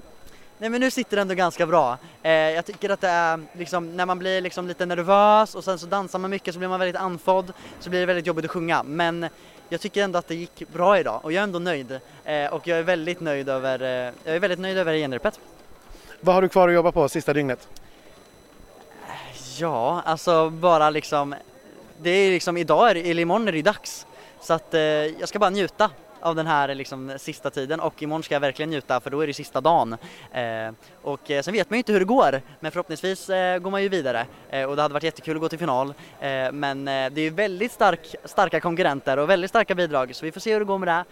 Nej 0.62 0.70
men 0.70 0.82
nu 0.82 0.92
sitter 0.92 1.18
det 1.18 1.22
ändå 1.22 1.34
ganska 1.34 1.66
bra. 1.66 1.98
Eh, 2.24 2.32
jag 2.32 2.66
tycker 2.66 2.90
att 2.90 3.02
det 3.02 3.08
är 3.08 3.40
liksom 3.54 3.98
när 3.98 4.06
man 4.06 4.20
blir 4.20 4.42
liksom 4.42 4.68
lite 4.68 4.86
nervös 4.86 5.56
och 5.56 5.64
sen 5.64 5.80
så 5.80 5.86
dansar 5.86 6.20
man 6.20 6.32
mycket 6.32 6.54
så 6.54 6.60
blir 6.60 6.70
man 6.70 6.80
väldigt 6.80 7.02
andfådd 7.02 7.54
så 7.80 7.90
blir 7.90 8.00
det 8.00 8.06
väldigt 8.06 8.28
jobbigt 8.28 8.46
att 8.46 8.52
sjunga 8.52 8.84
men 8.84 9.26
jag 9.70 9.82
tycker 9.82 10.04
ändå 10.04 10.20
att 10.20 10.28
det 10.28 10.36
gick 10.36 10.64
bra 10.74 11.00
idag 11.00 11.20
och 11.24 11.32
jag 11.32 11.40
är 11.40 11.44
ändå 11.44 11.60
nöjd 11.60 12.00
eh, 12.26 12.54
och 12.54 12.68
jag 12.68 12.80
är 12.80 12.84
väldigt 12.84 13.20
nöjd 13.20 13.50
över, 13.50 13.82
eh, 13.82 14.14
jag 14.24 14.36
är 14.36 14.40
väldigt 14.40 14.60
nöjd 14.60 14.78
över 14.78 14.94
genrepet. 14.94 15.40
Vad 16.20 16.36
har 16.36 16.42
du 16.42 16.50
kvar 16.50 16.68
att 16.68 16.74
jobba 16.74 16.92
på 16.92 17.10
sista 17.10 17.34
dygnet? 17.34 17.68
Ja, 19.58 20.02
alltså 20.06 20.50
bara 20.50 20.90
liksom, 20.90 21.36
det 22.02 22.10
är 22.10 22.32
liksom 22.32 22.58
idag, 22.58 22.92
är 22.92 22.96
eller 22.96 23.22
imorgon 23.22 23.48
är 23.48 23.52
det 23.52 23.58
ju 23.58 23.64
dags. 23.64 24.06
Så 24.42 24.54
att 24.54 24.74
eh, 24.74 24.82
jag 24.82 25.30
ska 25.30 25.40
bara 25.40 25.50
njuta 25.50 25.90
av 26.22 26.36
den 26.36 26.48
här 26.48 26.76
liksom, 26.76 27.14
sista 27.18 27.50
tiden 27.50 27.80
och 27.80 28.04
imorgon 28.04 28.24
ska 28.24 28.36
jag 28.36 28.40
verkligen 28.40 28.70
njuta 28.70 29.00
för 29.00 29.10
då 29.10 29.22
är 29.22 29.28
det 29.28 29.34
sista 29.34 29.62
dagen. 29.62 29.98
Eh, 30.32 30.72
och 31.02 31.32
eh, 31.32 31.42
sen 31.42 31.54
vet 31.54 31.70
man 31.70 31.78
ju 31.78 31.80
inte 31.80 31.94
hur 31.94 32.00
det 32.00 32.06
går 32.06 32.42
men 32.60 32.72
förhoppningsvis 32.72 33.30
eh, 33.30 33.60
går 33.60 33.72
man 33.72 33.84
ju 33.84 33.90
vidare 33.90 34.26
och 34.68 34.76
det 34.76 34.82
hade 34.82 34.94
varit 34.94 35.04
jättekul 35.04 35.36
att 35.36 35.42
gå 35.42 35.50
till 35.50 35.60
final. 35.60 35.94
Men 36.52 36.86
det 36.86 37.22
är 37.22 37.32
väldigt 37.32 37.72
stark, 37.72 38.16
starka 38.26 38.60
konkurrenter 38.60 39.18
och 39.18 39.30
väldigt 39.30 39.50
starka 39.50 39.76
bidrag 39.76 40.16
så 40.16 40.26
vi 40.26 40.32
får 40.32 40.40
se 40.40 40.54
hur 40.54 40.60
det 40.60 40.66
går 40.66 40.78
med 40.78 40.88
det. 40.88 41.06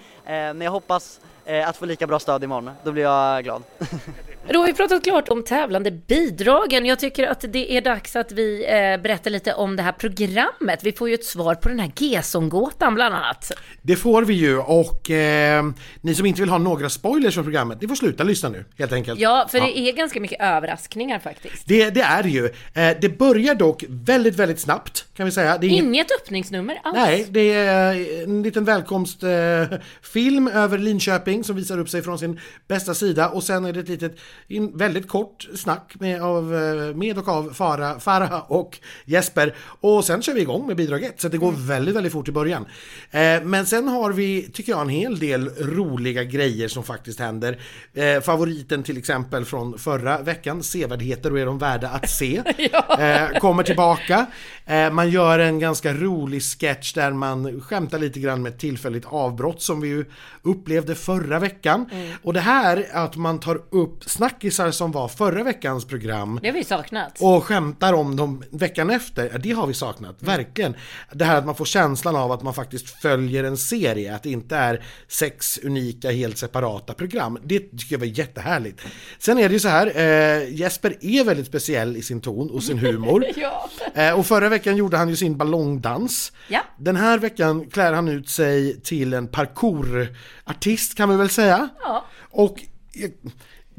men 0.54 0.62
jag 0.62 0.72
hoppas 0.72 1.20
att 1.65 1.78
få 1.78 1.86
lika 1.86 2.08
bra 2.08 2.20
stöd 2.20 2.43
imorgon, 2.43 2.72
då 2.84 2.91
blir 2.91 3.04
jag 3.04 3.43
glad. 3.43 3.63
Då 4.50 4.60
har 4.60 4.67
vi 4.67 4.74
pratat 4.74 5.04
klart 5.04 5.30
om 5.30 5.43
tävlande 5.43 5.91
bidragen. 5.91 6.86
Jag 6.86 7.00
tycker 7.00 7.28
att 7.28 7.46
det 7.50 7.78
är 7.78 7.82
dags 7.82 8.15
att 8.15 8.32
vi 8.32 8.65
eh, 8.65 9.02
berättar 9.02 9.32
lite 9.32 9.54
om 9.54 9.76
det 9.76 9.84
här 9.84 9.91
programmet. 9.91 10.84
Vi 10.84 10.91
får 10.91 11.10
ju 11.10 11.13
ett 11.13 11.26
svar 11.26 11.56
på 11.56 11.70
den 11.70 11.80
här 11.80 11.91
Gesson-gåtan 11.96 12.96
bland 12.96 13.15
annat. 13.15 13.52
Det 13.82 13.96
får 13.96 14.24
vi 14.24 14.34
ju 14.34 14.60
och 14.60 14.97
eh, 15.10 15.64
ni 16.02 16.16
som 16.16 16.26
inte 16.26 16.42
vill 16.42 16.50
ha 16.50 16.58
några 16.58 16.90
spoilers 16.90 17.34
från 17.34 17.44
programmet, 17.44 17.82
ni 17.82 17.88
får 17.88 17.96
sluta 17.96 18.24
lyssna 18.24 18.50
nu 18.50 18.66
helt 18.78 18.94
enkelt. 18.94 19.20
Ja, 19.20 19.48
för 19.52 19.58
ja. 19.58 19.66
det 19.66 19.80
är 19.80 19.94
ganska 19.94 20.20
mycket 20.20 20.42
överraskningar 20.42 21.20
faktiskt. 21.20 21.64
Det, 21.66 21.90
det 21.90 22.02
är 22.02 22.24
ju. 22.24 22.46
Eh, 22.46 22.98
det 23.02 23.18
börjar 23.18 23.56
dock 23.56 23.84
väldigt, 23.88 24.36
väldigt 24.36 24.60
snabbt 24.60 25.06
kan 25.18 25.26
vi 25.26 25.32
säga. 25.32 25.58
Det 25.58 25.68
är 25.68 25.70
inget 25.70 26.08
öppningsnummer 26.12 26.80
alls. 26.84 26.96
Nej, 26.96 27.26
det 27.30 27.54
är 27.54 28.24
en 28.24 28.44
liten 28.44 28.66
välkomstfilm 28.66 30.48
eh, 30.48 30.58
över 30.58 30.78
Linköping 30.78 31.44
som 31.44 31.56
visar 31.56 31.80
upp 31.80 31.90
sig 31.90 32.02
från 32.02 32.20
sin 32.20 32.40
bästa 32.68 32.94
sida 32.94 33.30
och 33.30 33.44
sen 33.44 33.66
är 33.66 33.74
det 33.74 33.80
ett 33.80 33.90
litet 33.90 34.18
in 34.48 34.78
väldigt 34.78 35.08
kort 35.08 35.48
snack 35.56 35.94
med, 36.00 36.22
av, 36.22 36.56
eh, 36.56 36.96
med 36.96 37.18
och 37.18 37.28
av 37.28 37.54
Farah, 37.54 38.00
Farah 38.00 38.52
och 38.52 38.80
Jesper. 39.06 39.56
Och 39.60 40.06
sen 40.06 40.22
kör 40.22 40.34
vi 40.34 40.42
igång 40.42 40.68
med 40.68 40.76
bidrag 40.76 41.04
1, 41.04 41.22
så 41.22 41.28
det 41.28 41.38
går 41.38 41.50
mm. 41.50 41.68
väldigt, 41.68 41.96
väldigt 41.96 42.14
fort 42.14 42.28
i 42.28 42.32
början. 42.32 42.66
Eh, 43.12 43.44
men 43.44 43.66
sen 43.66 43.88
har 43.88 44.12
vi, 44.12 44.42
tycker 44.54 44.72
jag, 44.72 44.87
en 44.88 44.93
hel 44.93 45.19
del 45.19 45.50
roliga 45.50 46.23
grejer 46.23 46.67
som 46.67 46.84
faktiskt 46.84 47.19
händer. 47.19 47.60
Eh, 47.93 48.21
favoriten 48.21 48.84
till 48.84 48.97
exempel 48.97 49.45
från 49.45 49.80
förra 49.80 50.21
veckan, 50.21 50.63
Sevärdheter 50.63 51.32
och 51.32 51.39
är 51.39 51.45
de 51.45 51.58
värda 51.58 51.89
att 51.89 52.10
se, 52.10 52.43
ja. 52.71 53.02
eh, 53.02 53.39
kommer 53.39 53.63
tillbaka. 53.63 54.26
Eh, 54.65 54.91
man 54.91 55.10
gör 55.10 55.39
en 55.39 55.60
ganska 55.60 55.93
rolig 55.93 56.43
sketch 56.43 56.93
där 56.93 57.12
man 57.12 57.62
skämtar 57.62 58.00
lite 58.00 58.19
grann 58.19 58.41
med 58.41 58.54
ett 58.54 58.60
tillfälligt 58.60 59.06
avbrott 59.06 59.62
som 59.62 59.82
vi 59.82 59.88
ju 59.88 60.06
upplevde 60.41 60.95
förra 60.95 61.39
veckan. 61.39 61.89
Mm. 61.91 62.13
Och 62.23 62.34
det 62.34 62.39
här 62.39 62.86
att 62.93 63.15
man 63.15 63.39
tar 63.39 63.62
upp 63.69 64.04
snackisar 64.04 64.71
som 64.71 64.91
var 64.91 65.08
förra 65.08 65.43
veckans 65.43 65.86
program. 65.86 66.39
Det 66.41 66.47
har 66.47 66.54
vi 66.54 66.63
saknat. 66.63 67.17
Och 67.21 67.43
skämtar 67.43 67.93
om 67.93 68.15
dem 68.15 68.43
veckan 68.50 68.89
efter, 68.89 69.30
ja, 69.32 69.38
det 69.38 69.52
har 69.52 69.67
vi 69.67 69.73
saknat, 69.73 70.21
mm. 70.21 70.36
verkligen. 70.36 70.76
Det 71.13 71.26
här 71.26 71.38
att 71.38 71.45
man 71.45 71.56
får 71.56 71.65
känslan 71.65 72.15
av 72.15 72.32
att 72.32 72.43
man 72.43 72.54
faktiskt 72.54 72.89
följer 73.02 73.43
en 73.43 73.58
serie, 73.58 74.15
att 74.15 74.23
det 74.23 74.30
inte 74.30 74.56
är 74.56 74.77
sex 75.08 75.60
unika 75.63 76.12
helt 76.12 76.38
separata 76.38 76.94
program. 76.94 77.40
Det 77.44 77.60
tycker 77.60 77.96
jag 77.96 78.00
var 78.00 78.06
jättehärligt. 78.06 78.82
Sen 79.20 79.38
är 79.38 79.50
det 79.50 79.54
ju 79.54 79.60
så 79.60 79.68
här, 79.68 79.88
eh, 79.88 80.54
Jesper 80.54 80.98
är 81.02 81.24
väldigt 81.24 81.48
speciell 81.48 81.98
i 81.98 82.02
sin 82.02 82.22
ton 82.22 82.50
och 82.50 82.63
sin 82.63 82.78
humor. 82.78 83.26
ja. 83.36 83.70
eh, 83.94 84.20
och 84.20 84.26
förra 84.26 84.50
veckan 84.50 84.78
gjorde 84.78 84.98
han 84.98 85.10
ju 85.10 85.16
sin 85.16 85.38
ballongdans. 85.38 86.32
Ja. 86.48 86.62
Den 86.78 86.96
här 86.96 87.18
veckan 87.18 87.70
klär 87.70 87.94
han 87.94 88.08
ut 88.08 88.30
sig 88.30 88.82
till 88.82 89.13
en 89.13 89.28
parkourartist 89.28 90.96
kan 90.96 91.10
vi 91.10 91.16
väl 91.16 91.30
säga. 91.30 91.70
Ja. 91.80 92.06
Och 92.30 92.60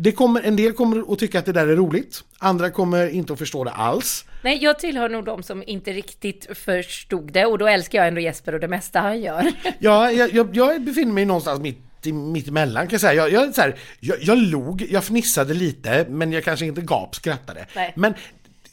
det 0.00 0.12
kommer, 0.12 0.42
en 0.42 0.56
del 0.56 0.72
kommer 0.72 1.12
att 1.12 1.18
tycka 1.18 1.38
att 1.38 1.46
det 1.46 1.52
där 1.52 1.66
är 1.66 1.76
roligt, 1.76 2.24
andra 2.38 2.70
kommer 2.70 3.08
inte 3.08 3.32
att 3.32 3.38
förstå 3.38 3.64
det 3.64 3.70
alls. 3.70 4.24
Nej, 4.42 4.58
jag 4.62 4.78
tillhör 4.78 5.08
nog 5.08 5.24
de 5.24 5.42
som 5.42 5.62
inte 5.66 5.92
riktigt 5.92 6.58
förstod 6.58 7.32
det 7.32 7.44
och 7.46 7.58
då 7.58 7.66
älskar 7.66 7.98
jag 7.98 8.08
ändå 8.08 8.20
Jesper 8.20 8.54
och 8.54 8.60
det 8.60 8.68
mesta 8.68 9.00
han 9.00 9.20
gör. 9.20 9.52
Ja, 9.78 10.10
jag, 10.10 10.34
jag, 10.34 10.56
jag 10.56 10.82
befinner 10.82 11.12
mig 11.12 11.24
någonstans 11.24 11.60
mitt 11.60 11.84
mitt 12.12 12.48
emellan 12.48 12.86
kan 12.86 12.94
jag 12.94 13.00
säga. 13.00 13.14
Jag, 13.14 13.32
jag, 13.32 13.54
så 13.54 13.60
här, 13.60 13.74
jag, 14.00 14.16
jag 14.20 14.38
log, 14.38 14.86
jag 14.90 15.04
fnissade 15.04 15.54
lite, 15.54 16.06
men 16.08 16.32
jag 16.32 16.44
kanske 16.44 16.66
inte 16.66 16.80
gapskrattade. 16.80 17.66
Nej. 17.76 17.92
Men 17.96 18.14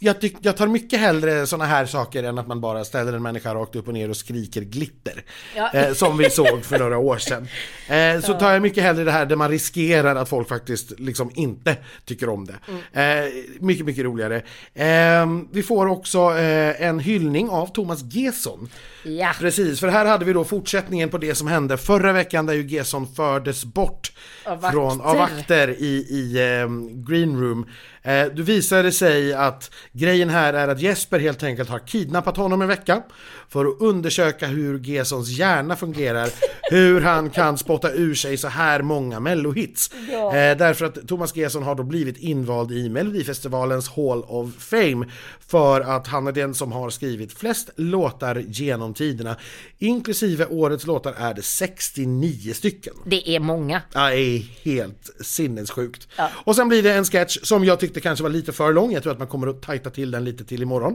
jag, 0.06 0.22
tyck, 0.22 0.36
jag 0.42 0.58
tar 0.58 0.68
mycket 0.68 1.00
hellre 1.00 1.48
såna 1.48 1.66
här 1.66 1.86
saker 1.86 2.24
än 2.24 2.38
att 2.38 2.48
man 2.48 2.62
bara 2.62 2.86
ställer 2.86 3.14
en 3.14 3.24
människa 3.24 3.56
rakt 3.56 3.76
upp 3.76 3.88
och 3.88 3.94
ner 3.94 4.10
och 4.10 4.18
skriker 4.18 4.62
glitter. 4.62 5.24
Ja. 5.56 5.72
Eh, 5.74 5.94
som 5.94 6.18
vi 6.18 6.30
såg 6.30 6.66
för 6.66 6.80
några 6.80 6.98
år 6.98 7.18
sedan. 7.18 7.48
Eh, 7.90 8.22
så 8.22 8.34
tar 8.34 8.52
jag 8.52 8.62
mycket 8.62 8.84
hellre 8.84 9.04
det 9.04 9.12
här 9.12 9.26
där 9.26 9.36
man 9.36 9.50
riskerar 9.50 10.16
att 10.16 10.30
folk 10.30 10.50
faktiskt 10.50 11.00
liksom 11.00 11.32
inte 11.34 11.76
tycker 12.06 12.30
om 12.30 12.46
det. 12.46 12.56
Mm. 12.68 13.26
Eh, 13.26 13.32
mycket, 13.60 13.86
mycket 13.86 14.04
roligare. 14.04 14.42
Ehm, 14.74 15.48
vi 15.52 15.64
får 15.64 15.88
också 15.88 16.20
eh, 16.38 16.82
en 16.82 17.00
hyllning 17.00 17.50
av 17.50 17.68
Thomas 17.68 18.00
Gesson. 18.04 18.70
Ja. 19.04 19.32
Precis, 19.40 19.80
för 19.80 19.88
här 19.88 20.06
hade 20.06 20.26
vi 20.26 20.34
då 20.34 20.44
fortsättningen 20.44 21.10
på 21.10 21.18
det 21.18 21.36
som 21.36 21.48
hände 21.48 21.78
förra 21.78 22.14
veckan 22.14 22.46
där 22.46 22.54
ju 22.54 22.68
Gesson 22.68 23.08
fördes 23.16 23.66
bort 23.66 24.12
av 24.46 24.72
från, 24.72 25.02
av 25.02 25.18
vakter 25.18 25.70
i, 25.70 26.06
i 26.10 26.62
um, 26.64 27.06
Green 27.06 27.42
Room. 27.42 27.66
Eh, 28.06 28.26
det 28.36 28.42
visade 28.42 28.92
sig 28.92 29.34
att 29.34 29.72
grejen 29.92 30.30
här 30.30 30.54
är 30.54 30.68
att 30.68 30.82
Jesper 30.82 31.20
helt 31.20 31.44
enkelt 31.44 31.70
har 31.70 31.80
kidnappat 31.80 32.38
honom 32.38 32.62
en 32.62 32.68
vecka 32.68 33.04
för 33.50 33.66
att 33.66 33.82
undersöka 33.82 34.48
hur 34.48 34.80
Gesons 34.80 35.30
hjärna 35.30 35.76
fungerar, 35.76 36.30
hur 36.72 37.02
han 37.02 37.30
kan 37.30 37.58
spotta 37.58 37.92
ur 37.92 38.16
sig 38.16 38.38
så 38.38 38.48
här 38.48 38.82
många 38.82 39.20
mellohits. 39.20 39.92
Ja. 40.12 40.36
Eh, 40.36 40.58
därför 40.58 40.86
att 40.86 41.08
Thomas 41.08 41.36
Gesson 41.36 41.64
har 41.64 41.76
då 41.76 41.84
blivit 41.84 42.18
invald 42.18 42.72
i 42.72 42.90
Melodifestivalens 42.90 43.90
Hall 43.90 44.24
of 44.28 44.50
Fame 44.60 45.08
för 45.48 45.82
att 45.82 46.08
han 46.08 46.28
är 46.28 46.32
den 46.32 46.54
som 46.54 46.72
har 46.72 46.90
skrivit 46.90 47.34
flest 47.34 47.70
låtar 47.76 48.44
genom 48.48 48.94
tiderna. 48.94 49.36
Inklusive 49.80 50.46
årets 50.46 50.86
låtar 50.86 51.14
är 51.18 51.34
det 51.34 51.42
69 51.42 52.54
stycken. 52.54 52.94
Det 53.06 53.30
är 53.30 53.40
många. 53.40 53.82
Ja, 53.94 54.10
det 54.10 54.20
är 54.20 54.40
helt 54.64 55.12
sinnessjukt. 55.22 56.08
Ja. 56.18 56.30
Och 56.36 56.56
sen 56.56 56.70
blir 56.70 56.84
det 56.84 56.94
en 56.94 57.06
sketch 57.06 57.38
som 57.44 57.66
jag 57.66 57.80
tyckte 57.80 57.95
kanske 58.02 58.24
var 58.24 58.30
lite 58.30 58.54
för 58.54 58.74
lång. 58.74 58.92
Jag 58.92 59.04
tror 59.04 59.14
att 59.14 59.20
man 59.20 59.28
kommer 59.28 59.48
att 59.48 59.62
tajta 59.62 59.90
till 59.90 60.12
den 60.12 60.24
lite 60.24 60.46
till 60.46 60.62
imorgon. 60.62 60.94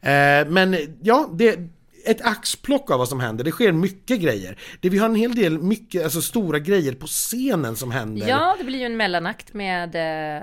Eh, 0.00 0.48
men 0.48 0.76
ja, 1.02 1.30
det 1.34 1.58
ett 2.04 2.20
axplock 2.26 2.90
av 2.90 2.98
vad 2.98 3.08
som 3.08 3.20
händer. 3.20 3.44
Det 3.44 3.50
sker 3.50 3.72
mycket 3.72 4.20
grejer. 4.20 4.58
Det, 4.80 4.88
vi 4.88 4.98
har 4.98 5.08
en 5.08 5.14
hel 5.14 5.34
del 5.34 5.58
mycket, 5.58 6.04
alltså 6.04 6.22
stora 6.22 6.58
grejer 6.58 6.92
på 6.92 7.06
scenen 7.06 7.76
som 7.76 7.90
händer. 7.90 8.28
Ja, 8.28 8.56
det 8.58 8.64
blir 8.64 8.78
ju 8.78 8.84
en 8.84 8.96
mellanakt 8.96 9.54
med 9.54 9.94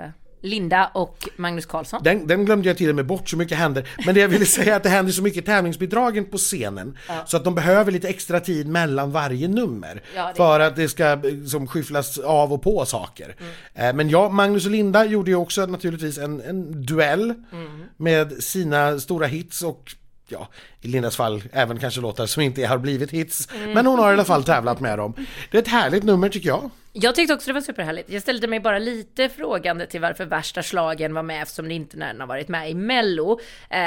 eh, 0.02 0.10
Linda 0.40 0.90
och 0.94 1.28
Magnus 1.36 1.66
Carlsson. 1.66 2.00
Den, 2.04 2.26
den, 2.26 2.44
glömde 2.44 2.68
jag 2.68 2.76
till 2.76 2.88
och 2.88 2.94
med 2.96 3.06
bort, 3.06 3.28
så 3.28 3.36
mycket 3.36 3.58
händer. 3.58 3.88
Men 4.06 4.14
det 4.14 4.20
jag 4.20 4.28
ville 4.28 4.46
säga 4.56 4.72
är 4.72 4.76
att 4.76 4.82
det 4.82 4.88
händer 4.88 5.12
så 5.12 5.22
mycket 5.22 5.46
tävlingsbidragen 5.46 6.24
på 6.24 6.38
scenen. 6.38 6.98
Ja. 7.08 7.24
Så 7.26 7.36
att 7.36 7.44
de 7.44 7.54
behöver 7.54 7.92
lite 7.92 8.08
extra 8.08 8.40
tid 8.40 8.68
mellan 8.68 9.10
varje 9.12 9.48
nummer. 9.48 10.02
Ja, 10.16 10.32
För 10.36 10.60
att 10.60 10.76
det 10.76 10.88
ska 10.88 11.18
som 11.46 11.66
skyfflas 11.66 12.18
av 12.18 12.52
och 12.52 12.62
på 12.62 12.84
saker. 12.86 13.36
Eh, 13.74 13.92
Men 13.92 14.08
ja, 14.10 14.28
Magnus 14.28 14.64
och 14.64 14.70
Linda 14.70 15.04
gjorde 15.04 15.30
ju 15.30 15.36
också 15.36 15.66
naturligtvis 15.66 16.18
en, 16.18 16.40
en 16.40 16.86
duell 16.86 17.34
Mm. 17.52 17.82
med 17.96 18.42
sina 18.42 18.98
stora 19.00 19.26
hits 19.26 19.62
och 19.62 19.94
ja, 20.28 20.48
i 20.80 20.88
Lindas 20.88 21.16
fall 21.16 21.42
även 21.52 21.78
kanske 21.78 22.00
låtar 22.00 22.26
som 22.26 22.42
inte 22.42 22.66
har 22.66 22.78
blivit 22.78 23.10
hits. 23.10 23.48
Men 23.74 23.86
hon 23.86 23.98
har 23.98 24.10
i 24.10 24.12
alla 24.12 24.24
fall 24.24 24.44
tävlat 24.44 24.80
med 24.80 24.98
dem. 24.98 25.14
Det 25.50 25.58
är 25.58 25.62
ett 25.62 25.68
härligt 25.68 26.04
nummer 26.04 26.28
tycker 26.28 26.48
jag. 26.48 26.70
Jag 26.92 27.14
tyckte 27.14 27.34
också 27.34 27.46
det 27.46 27.52
var 27.52 27.60
superhärligt. 27.60 28.10
Jag 28.10 28.22
ställde 28.22 28.46
mig 28.46 28.60
bara 28.60 28.78
lite 28.78 29.28
frågande 29.28 29.86
till 29.86 30.00
varför 30.00 30.24
värsta 30.24 30.62
slagen 30.62 31.14
var 31.14 31.22
med 31.22 31.42
eftersom 31.42 31.68
det 31.68 31.74
inte 31.74 31.96
när 31.96 32.06
den 32.06 32.20
har 32.20 32.26
varit 32.26 32.48
med 32.48 32.70
i 32.70 32.74
Mello. 32.74 33.40
Eh, 33.70 33.80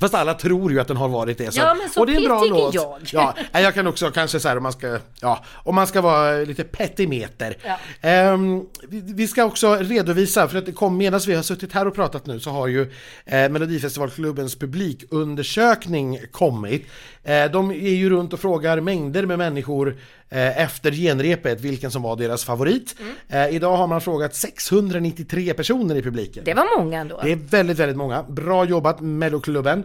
Fast 0.00 0.14
alla 0.14 0.34
tror 0.34 0.72
ju 0.72 0.80
att 0.80 0.88
den 0.88 0.96
har 0.96 1.08
varit 1.08 1.38
det. 1.38 1.56
Ja, 1.56 1.74
men 1.74 1.88
så 1.88 2.00
och 2.00 2.06
det 2.06 2.12
är 2.12 2.16
en 2.16 2.24
bra 2.24 2.44
låt. 2.44 2.74
jag. 2.74 3.32
Ja, 3.52 3.60
jag 3.60 3.74
kan 3.74 3.86
också 3.86 4.10
kanske 4.10 4.40
så 4.40 4.48
här 4.48 4.56
om 4.56 4.62
man 4.62 4.72
ska, 4.72 4.98
ja, 5.20 5.44
om 5.54 5.74
man 5.74 5.86
ska 5.86 6.00
vara 6.00 6.32
lite 6.36 6.64
petimeter. 6.64 7.56
Ja. 7.64 7.78
Ehm, 8.00 8.66
vi, 8.88 9.00
vi 9.14 9.28
ska 9.28 9.44
också 9.44 9.74
redovisa, 9.74 10.48
för 10.48 10.58
att 10.58 10.66
det 10.66 10.72
kom 10.72 10.96
medan 10.96 11.20
vi 11.26 11.34
har 11.34 11.42
suttit 11.42 11.72
här 11.72 11.86
och 11.86 11.94
pratat 11.94 12.26
nu 12.26 12.40
så 12.40 12.50
har 12.50 12.66
ju 12.66 12.92
eh, 13.24 13.48
Melodifestivalklubbens 13.48 14.58
publikundersökning 14.58 16.18
kommit. 16.30 16.86
Eh, 17.24 17.50
de 17.50 17.70
är 17.70 17.94
ju 17.94 18.10
runt 18.10 18.32
och 18.32 18.40
frågar 18.40 18.80
mängder 18.80 19.26
med 19.26 19.38
människor 19.38 19.96
eh, 20.28 20.62
efter 20.62 20.92
genrepet 20.92 21.60
vilken 21.60 21.90
som 21.90 22.02
var 22.02 22.16
deras 22.16 22.44
favorit. 22.44 22.96
Mm. 23.00 23.48
Eh, 23.48 23.56
idag 23.56 23.76
har 23.76 23.86
man 23.86 24.00
frågat 24.00 24.34
693 24.34 25.54
personer 25.54 25.94
i 25.94 26.02
publiken. 26.02 26.44
det 26.44 26.54
var 26.54 26.78
många 26.78 27.00
ändå. 27.00 27.20
Det 27.22 27.32
är 27.32 27.36
väldigt, 27.36 27.78
väldigt 27.78 27.96
många. 27.96 28.22
Bra 28.22 28.64
jobbat 28.64 29.00
Melloklubben. 29.00 29.84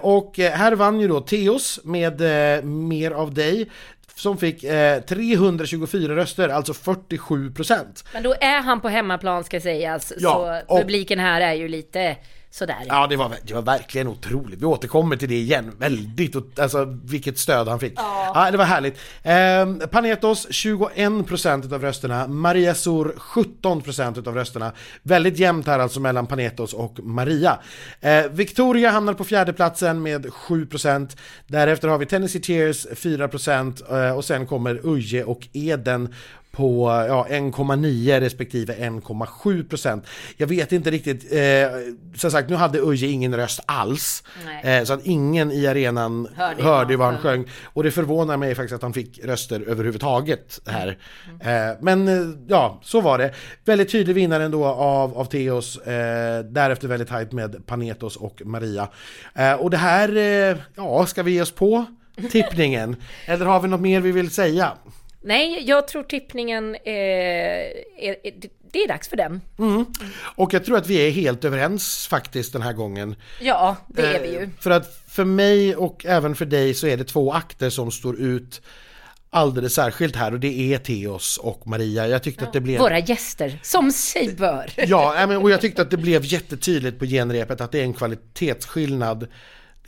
Och 0.00 0.38
här 0.38 0.72
vann 0.72 1.00
ju 1.00 1.08
då 1.08 1.20
Teos 1.20 1.80
med 1.84 2.20
Mer 2.64 3.10
av 3.10 3.34
dig 3.34 3.68
som 4.20 4.36
fick 4.38 4.64
eh, 4.64 5.00
324 5.00 6.16
röster, 6.16 6.48
alltså 6.48 6.74
47 6.74 7.52
procent. 7.52 8.04
Men 8.12 8.22
då 8.22 8.34
är 8.40 8.62
han 8.62 8.80
på 8.80 8.88
hemmaplan 8.88 9.44
ska 9.44 9.60
sägas, 9.60 10.12
Ja, 10.18 10.62
så 10.68 10.78
publiken 10.78 11.18
här 11.18 11.40
är 11.40 11.54
ju 11.54 11.68
lite 11.68 12.16
sådär. 12.50 12.76
Ja, 12.88 13.06
det 13.06 13.16
var, 13.16 13.32
det 13.42 13.54
var 13.54 13.62
verkligen 13.62 14.08
otroligt. 14.08 14.60
Vi 14.60 14.64
återkommer 14.64 15.16
till 15.16 15.28
det 15.28 15.34
igen. 15.34 15.72
Väldigt, 15.78 16.58
alltså 16.58 16.98
vilket 17.04 17.38
stöd 17.38 17.68
han 17.68 17.80
fick. 17.80 17.92
Ja, 17.96 18.48
det 18.50 18.56
var 18.56 18.64
härligt. 18.64 18.98
Eh, 19.22 19.88
Panetos 19.88 20.48
21% 20.48 21.74
av 21.74 21.82
rösterna, 21.82 22.26
Maria 22.26 22.74
Sur 22.74 23.14
17% 23.18 24.28
av 24.28 24.34
rösterna. 24.34 24.72
Väldigt 25.02 25.38
jämnt 25.38 25.66
här 25.66 25.78
alltså 25.78 26.00
mellan 26.00 26.26
Panetos 26.26 26.72
och 26.72 27.00
Maria. 27.02 27.58
Eh, 28.00 28.24
Victoria 28.30 28.90
hamnar 28.90 29.14
på 29.14 29.24
fjärde 29.24 29.52
platsen 29.52 30.02
med 30.02 30.26
7%. 30.26 31.16
Därefter 31.46 31.88
har 31.88 31.98
vi 31.98 32.06
Tennessee 32.06 32.40
Tears 32.40 32.86
4% 32.86 34.08
eh, 34.08 34.16
och 34.16 34.24
sen 34.24 34.46
kommer 34.46 34.80
Uje 34.86 35.24
och 35.24 35.48
Eden 35.52 36.14
på 36.52 36.88
ja, 37.08 37.26
1,9 37.30 38.20
respektive 38.20 38.74
1,7 38.74 39.68
procent. 39.68 40.06
Jag 40.36 40.46
vet 40.46 40.72
inte 40.72 40.90
riktigt, 40.90 41.32
eh, 41.32 41.40
som 42.14 42.30
sagt 42.30 42.50
nu 42.50 42.56
hade 42.56 42.78
Uje 42.78 43.06
ingen 43.06 43.36
röst 43.36 43.60
alls. 43.66 44.22
Eh, 44.62 44.84
så 44.84 44.92
att 44.92 45.06
ingen 45.06 45.52
i 45.52 45.66
arenan 45.66 46.28
Hörde 46.36 46.62
hörde, 46.62 46.96
vad 46.96 47.06
han 47.06 47.18
sjöng. 47.18 47.44
Och 47.64 47.82
det 47.82 47.90
förvånar 47.90 48.36
mig 48.36 48.54
faktiskt 48.54 48.74
att 48.74 48.82
han 48.82 48.92
fick 48.92 49.24
röster 49.24 49.64
överhuvudtaget 49.68 50.60
här. 50.66 50.98
Eh, 51.40 51.76
men 51.80 52.08
eh, 52.08 52.36
ja, 52.48 52.80
så 52.82 53.00
var 53.00 53.18
det. 53.18 53.34
Väldigt 53.64 53.92
tydlig 53.92 54.14
vinnare 54.14 54.44
ändå 54.44 54.64
av, 54.64 55.18
av 55.18 55.24
Theos. 55.24 55.76
Eh, 55.78 56.44
därefter 56.44 56.88
väldigt 56.88 57.08
tajt 57.08 57.32
med 57.32 57.66
Panetos 57.66 58.16
och 58.16 58.42
Maria. 58.44 58.88
Eh, 59.34 59.52
och 59.52 59.70
det 59.70 59.76
här, 59.76 60.16
eh, 60.16 60.56
ja, 60.74 61.06
ska 61.06 61.22
vi 61.22 61.32
ge 61.32 61.42
oss 61.42 61.52
på 61.52 61.84
tippningen? 62.30 62.96
Eller 63.26 63.46
har 63.46 63.60
vi 63.60 63.68
något 63.68 63.80
mer 63.80 64.00
vi 64.00 64.12
vill 64.12 64.30
säga? 64.30 64.72
Nej, 65.22 65.64
jag 65.66 65.88
tror 65.88 66.02
tippningen 66.02 66.74
eh, 66.74 66.92
är, 66.92 68.16
är, 68.22 68.32
det 68.72 68.78
är 68.78 68.88
dags 68.88 69.08
för 69.08 69.16
den. 69.16 69.40
Och 70.36 70.54
jag 70.54 70.64
tror 70.64 70.76
att 70.76 70.86
vi 70.86 71.06
är 71.06 71.10
helt 71.10 71.44
överens 71.44 72.06
faktiskt 72.06 72.52
den 72.52 72.62
här 72.62 72.72
gången. 72.72 73.16
Ja, 73.40 73.76
det 73.88 74.02
är 74.02 74.20
vi 74.20 74.28
Eh, 74.28 74.40
ju. 74.40 74.50
För 74.60 74.70
att 74.70 75.02
för 75.08 75.24
mig 75.24 75.76
och 75.76 76.06
även 76.06 76.34
för 76.34 76.44
dig 76.44 76.74
så 76.74 76.86
är 76.86 76.96
det 76.96 77.04
två 77.04 77.32
akter 77.32 77.70
som 77.70 77.90
står 77.90 78.20
ut 78.20 78.62
alldeles 79.30 79.74
särskilt 79.74 80.16
här 80.16 80.32
och 80.32 80.40
det 80.40 80.74
är 80.74 80.78
Theos 80.78 81.38
och 81.38 81.66
Maria. 81.66 82.08
Jag 82.08 82.22
tyckte 82.22 82.44
att 82.44 82.52
det 82.52 82.60
blev... 82.60 82.80
Våra 82.80 82.98
gäster, 82.98 83.58
som 83.62 83.92
sig 83.92 84.34
bör. 84.34 84.72
Ja, 84.76 85.38
och 85.38 85.50
jag 85.50 85.60
tyckte 85.60 85.82
att 85.82 85.90
det 85.90 85.96
blev 85.96 86.24
jättetydligt 86.24 86.98
på 86.98 87.04
genrepet 87.04 87.60
att 87.60 87.72
det 87.72 87.78
är 87.80 87.84
en 87.84 87.94
kvalitetsskillnad 87.94 89.28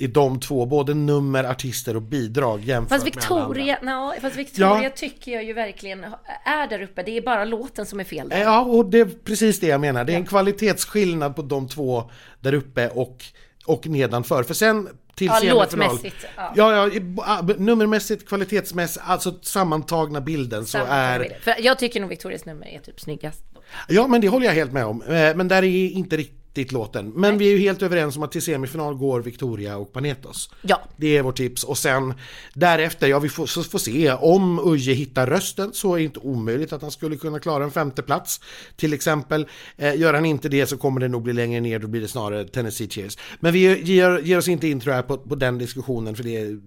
i 0.03 0.07
de 0.07 0.41
två, 0.41 0.67
både 0.67 0.95
nummer, 0.95 1.45
artister 1.45 1.97
och 1.97 2.03
bidrag 2.03 2.61
jämfört 2.65 2.89
Fast 2.89 3.05
med 3.05 3.25
alla 3.25 3.37
andra. 3.37 3.49
Victoria, 3.49 3.79
no, 3.83 4.13
fast 4.21 4.37
Victoria 4.37 4.83
Ja. 4.83 4.91
tycker 4.91 5.33
jag 5.33 5.45
ju 5.45 5.53
verkligen 5.53 6.05
är 6.45 6.67
där 6.69 6.83
uppe. 6.83 7.03
Det 7.03 7.17
är 7.17 7.23
bara 7.23 7.45
låten 7.45 7.87
som 7.87 8.01
är 8.01 8.05
fel 8.05 8.29
där. 8.29 8.39
Ja, 8.41 8.61
och 8.61 8.87
det 8.91 9.01
är 9.01 9.05
precis 9.25 9.61
det 9.61 9.67
jag 9.67 9.81
menar. 9.81 10.05
Det 10.05 10.13
är 10.13 10.17
en 10.17 10.27
kvalitetsskillnad 10.27 11.37
på 11.37 11.43
de 11.43 11.69
två 11.69 12.11
där 12.41 12.55
uppe 12.55 12.89
och, 12.89 13.25
och 13.67 13.87
nedanför. 13.87 14.43
För 14.43 14.55
sen 14.55 14.89
till 15.15 15.27
Ja, 15.27 15.35
semifinal. 15.41 15.59
låtmässigt, 15.89 16.27
ja. 16.37 16.53
Ja, 16.57 16.89
ja, 16.89 17.01
ah, 17.19 17.43
nummermässigt, 17.59 18.29
kvalitetsmässigt, 18.29 19.05
alltså 19.09 19.35
sammantagna 19.43 20.21
bilden 20.21 20.67
så 20.67 20.79
är... 20.89 21.39
För 21.41 21.55
jag 21.61 21.79
tycker 21.79 22.01
nog 22.01 22.11
Victorias 22.11 22.45
nummer 22.45 22.67
är 22.67 22.79
typ 22.79 23.01
snyggast. 23.01 23.45
Ja, 23.89 24.07
men 24.07 24.21
det 24.21 24.29
håller 24.29 24.47
jag 24.47 24.55
helt 24.55 24.73
med 24.73 24.87
om. 24.87 25.03
Eh, 25.03 25.35
Men 25.35 25.49
där 25.49 25.63
är 25.63 25.89
inte 25.91 26.17
riktigt 26.17 26.42
låten. 26.55 27.13
Men 27.15 27.39
vi 27.39 27.47
är 27.47 27.53
ju 27.53 27.59
helt 27.59 27.83
överens 27.83 28.17
om 28.17 28.23
att 28.23 28.33
till 28.33 28.43
semifinal 28.43 28.95
går 28.95 29.21
Victoria 29.21 29.77
och 29.77 29.93
Panetos. 29.93 30.51
Ja. 30.63 30.81
Det 30.97 31.17
är 31.17 31.23
vårt 31.23 31.37
tips. 31.37 31.65
Och 31.65 31.79
sen 31.79 32.15
därefter, 32.55 33.07
ja 33.07 33.19
vi 33.19 33.29
får, 33.29 33.47
så 33.47 33.63
får 33.63 33.79
se. 33.79 34.13
Om 34.13 34.73
Uje 34.73 34.95
hittar 34.95 35.27
rösten 35.27 35.73
så 35.73 35.95
är 35.95 35.99
det 35.99 36.05
inte 36.05 36.21
omöjligt 36.21 36.73
att 36.73 36.83
han 36.83 36.91
skulle 36.91 37.17
kunna 37.17 37.39
klara 37.39 37.65
en 37.65 37.71
femte 37.71 38.03
plats 38.03 38.41
Till 38.77 38.93
exempel. 38.93 39.47
Eh, 39.77 39.97
gör 39.97 40.15
han 40.15 40.25
inte 40.25 40.49
det 40.49 40.67
så 40.67 40.77
kommer 40.77 41.01
det 41.01 41.09
nog 41.09 41.23
bli 41.23 41.33
längre 41.33 41.61
ner, 41.61 41.79
då 41.79 41.87
blir 41.87 42.01
det 42.01 42.09
snarare 42.09 42.45
Tennessee 42.45 42.89
Cheers. 42.89 43.19
Men 43.41 43.53
vi 43.53 43.83
ger, 43.83 44.19
ger 44.19 44.39
oss 44.39 44.49
inte 44.49 44.69
in 44.69 44.81
tror 44.81 44.95
jag 44.95 45.07
på, 45.09 45.19
på 45.19 45.35
den 45.35 45.59
diskussionen 45.59 46.17
för 46.17 46.25
det 46.25 46.37
är, 46.37 46.61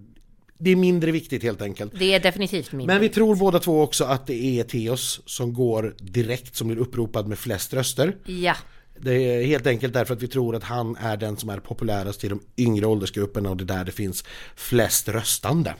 det 0.57 0.69
är 0.69 0.75
mindre 0.75 1.11
viktigt 1.11 1.43
helt 1.43 1.61
enkelt. 1.61 1.93
Det 1.99 2.13
är 2.13 2.19
definitivt 2.19 2.71
min. 2.71 2.87
Men 2.87 3.01
vi 3.01 3.09
tror 3.09 3.35
båda 3.35 3.59
två 3.59 3.81
också 3.81 4.03
att 4.03 4.27
det 4.27 4.59
är 4.59 4.63
Theos 4.63 5.21
som 5.25 5.53
går 5.53 5.95
direkt, 5.99 6.55
som 6.55 6.67
blir 6.67 6.77
uppropad 6.77 7.27
med 7.27 7.39
flest 7.39 7.73
röster. 7.73 8.15
Ja. 8.25 8.55
Det 8.99 9.13
är 9.13 9.45
helt 9.45 9.67
enkelt 9.67 9.93
därför 9.93 10.13
att 10.13 10.23
vi 10.23 10.27
tror 10.27 10.55
att 10.55 10.63
han 10.63 10.95
är 10.95 11.17
den 11.17 11.37
som 11.37 11.49
är 11.49 11.59
populärast 11.59 12.23
i 12.23 12.27
de 12.27 12.39
yngre 12.57 12.85
åldersgrupperna 12.85 13.49
och 13.49 13.57
det 13.57 13.63
är 13.63 13.77
där 13.77 13.83
det 13.83 13.91
finns 13.91 14.23
flest 14.55 15.09
röstande. 15.09 15.73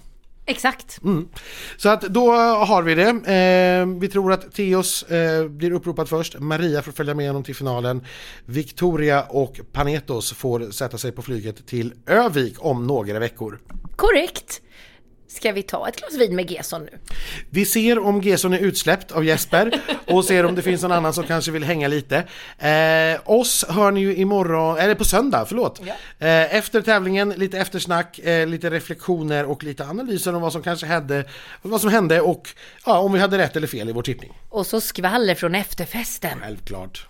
Exakt. 0.48 1.04
Mm. 1.04 1.28
Så 1.78 1.90
att 1.90 2.02
då 2.02 2.32
har 2.66 2.82
vi 2.82 2.96
det. 2.96 3.10
Eh, 3.10 4.00
vi 4.00 4.08
tror 4.08 4.32
att 4.32 4.52
Theos 4.52 5.04
eh, 5.04 5.48
blir 5.48 5.72
uppropad 5.72 6.10
först. 6.10 6.40
Maria 6.40 6.82
får 6.82 6.92
följa 6.92 7.14
med 7.14 7.28
honom 7.28 7.44
till 7.44 7.56
finalen. 7.56 8.06
Victoria 8.46 9.24
och 9.24 9.60
Panetos 9.72 10.34
får 10.34 10.72
sätta 10.72 10.98
sig 10.98 11.12
på 11.12 11.22
flyget 11.22 11.68
till 11.68 11.94
Övik 12.06 12.56
om 12.58 12.88
några 12.88 13.20
veckor. 13.20 13.60
Korrekt. 13.96 14.62
Ska 15.28 15.52
vi 15.52 15.64
ta 15.64 15.90
ett 15.90 15.96
glas 15.96 16.14
vin 16.14 16.36
med 16.36 16.52
Gesson 16.52 16.84
nu? 16.84 16.98
Vi 17.50 17.66
ser 17.66 18.00
om 18.00 18.22
Gesson 18.22 18.54
är 18.54 18.60
utsläppt 18.60 19.12
av 19.12 19.26
Jesper 19.26 19.80
och 20.08 20.26
ser 20.26 20.46
om 20.46 20.56
det 20.56 20.62
finns 20.62 20.82
någon 20.82 20.92
annan 20.92 21.14
som 21.14 21.24
kanske 21.24 21.52
vill 21.52 21.64
hänga 21.64 21.88
lite. 21.88 22.16
Eh, 22.58 23.20
oss 23.26 23.66
hör 23.70 23.92
ni 23.92 24.00
ju 24.00 24.16
imorgon, 24.16 24.78
eller 24.78 24.96
på 24.96 25.06
söndag, 25.06 25.46
förlåt. 25.46 25.82
Eh, 26.20 26.56
efter 26.56 26.82
tävlingen, 26.82 27.30
lite 27.30 27.60
eftersnack, 27.60 28.20
eh, 28.20 28.48
lite 28.48 28.70
reflektioner 28.70 29.46
och 29.46 29.64
lite 29.64 29.86
analyser 29.86 30.36
om 30.36 30.42
vad 30.42 30.52
som 30.54 30.64
kanske 30.64 30.86
hände, 30.86 31.26
vad 31.62 31.82
som 31.82 31.90
hände 31.90 32.22
och 32.22 32.50
ja, 32.86 32.98
om 33.00 33.14
vi 33.14 33.20
hade 33.20 33.38
rätt 33.38 33.56
eller 33.56 33.68
fel 33.68 33.90
i 33.90 33.92
vår 33.92 34.04
tippning. 34.04 34.34
Och 34.50 34.68
så 34.68 34.82
skvaller 34.82 35.36
från 35.36 35.56
efterfesten. 35.56 36.40
Självklart. 36.42 37.08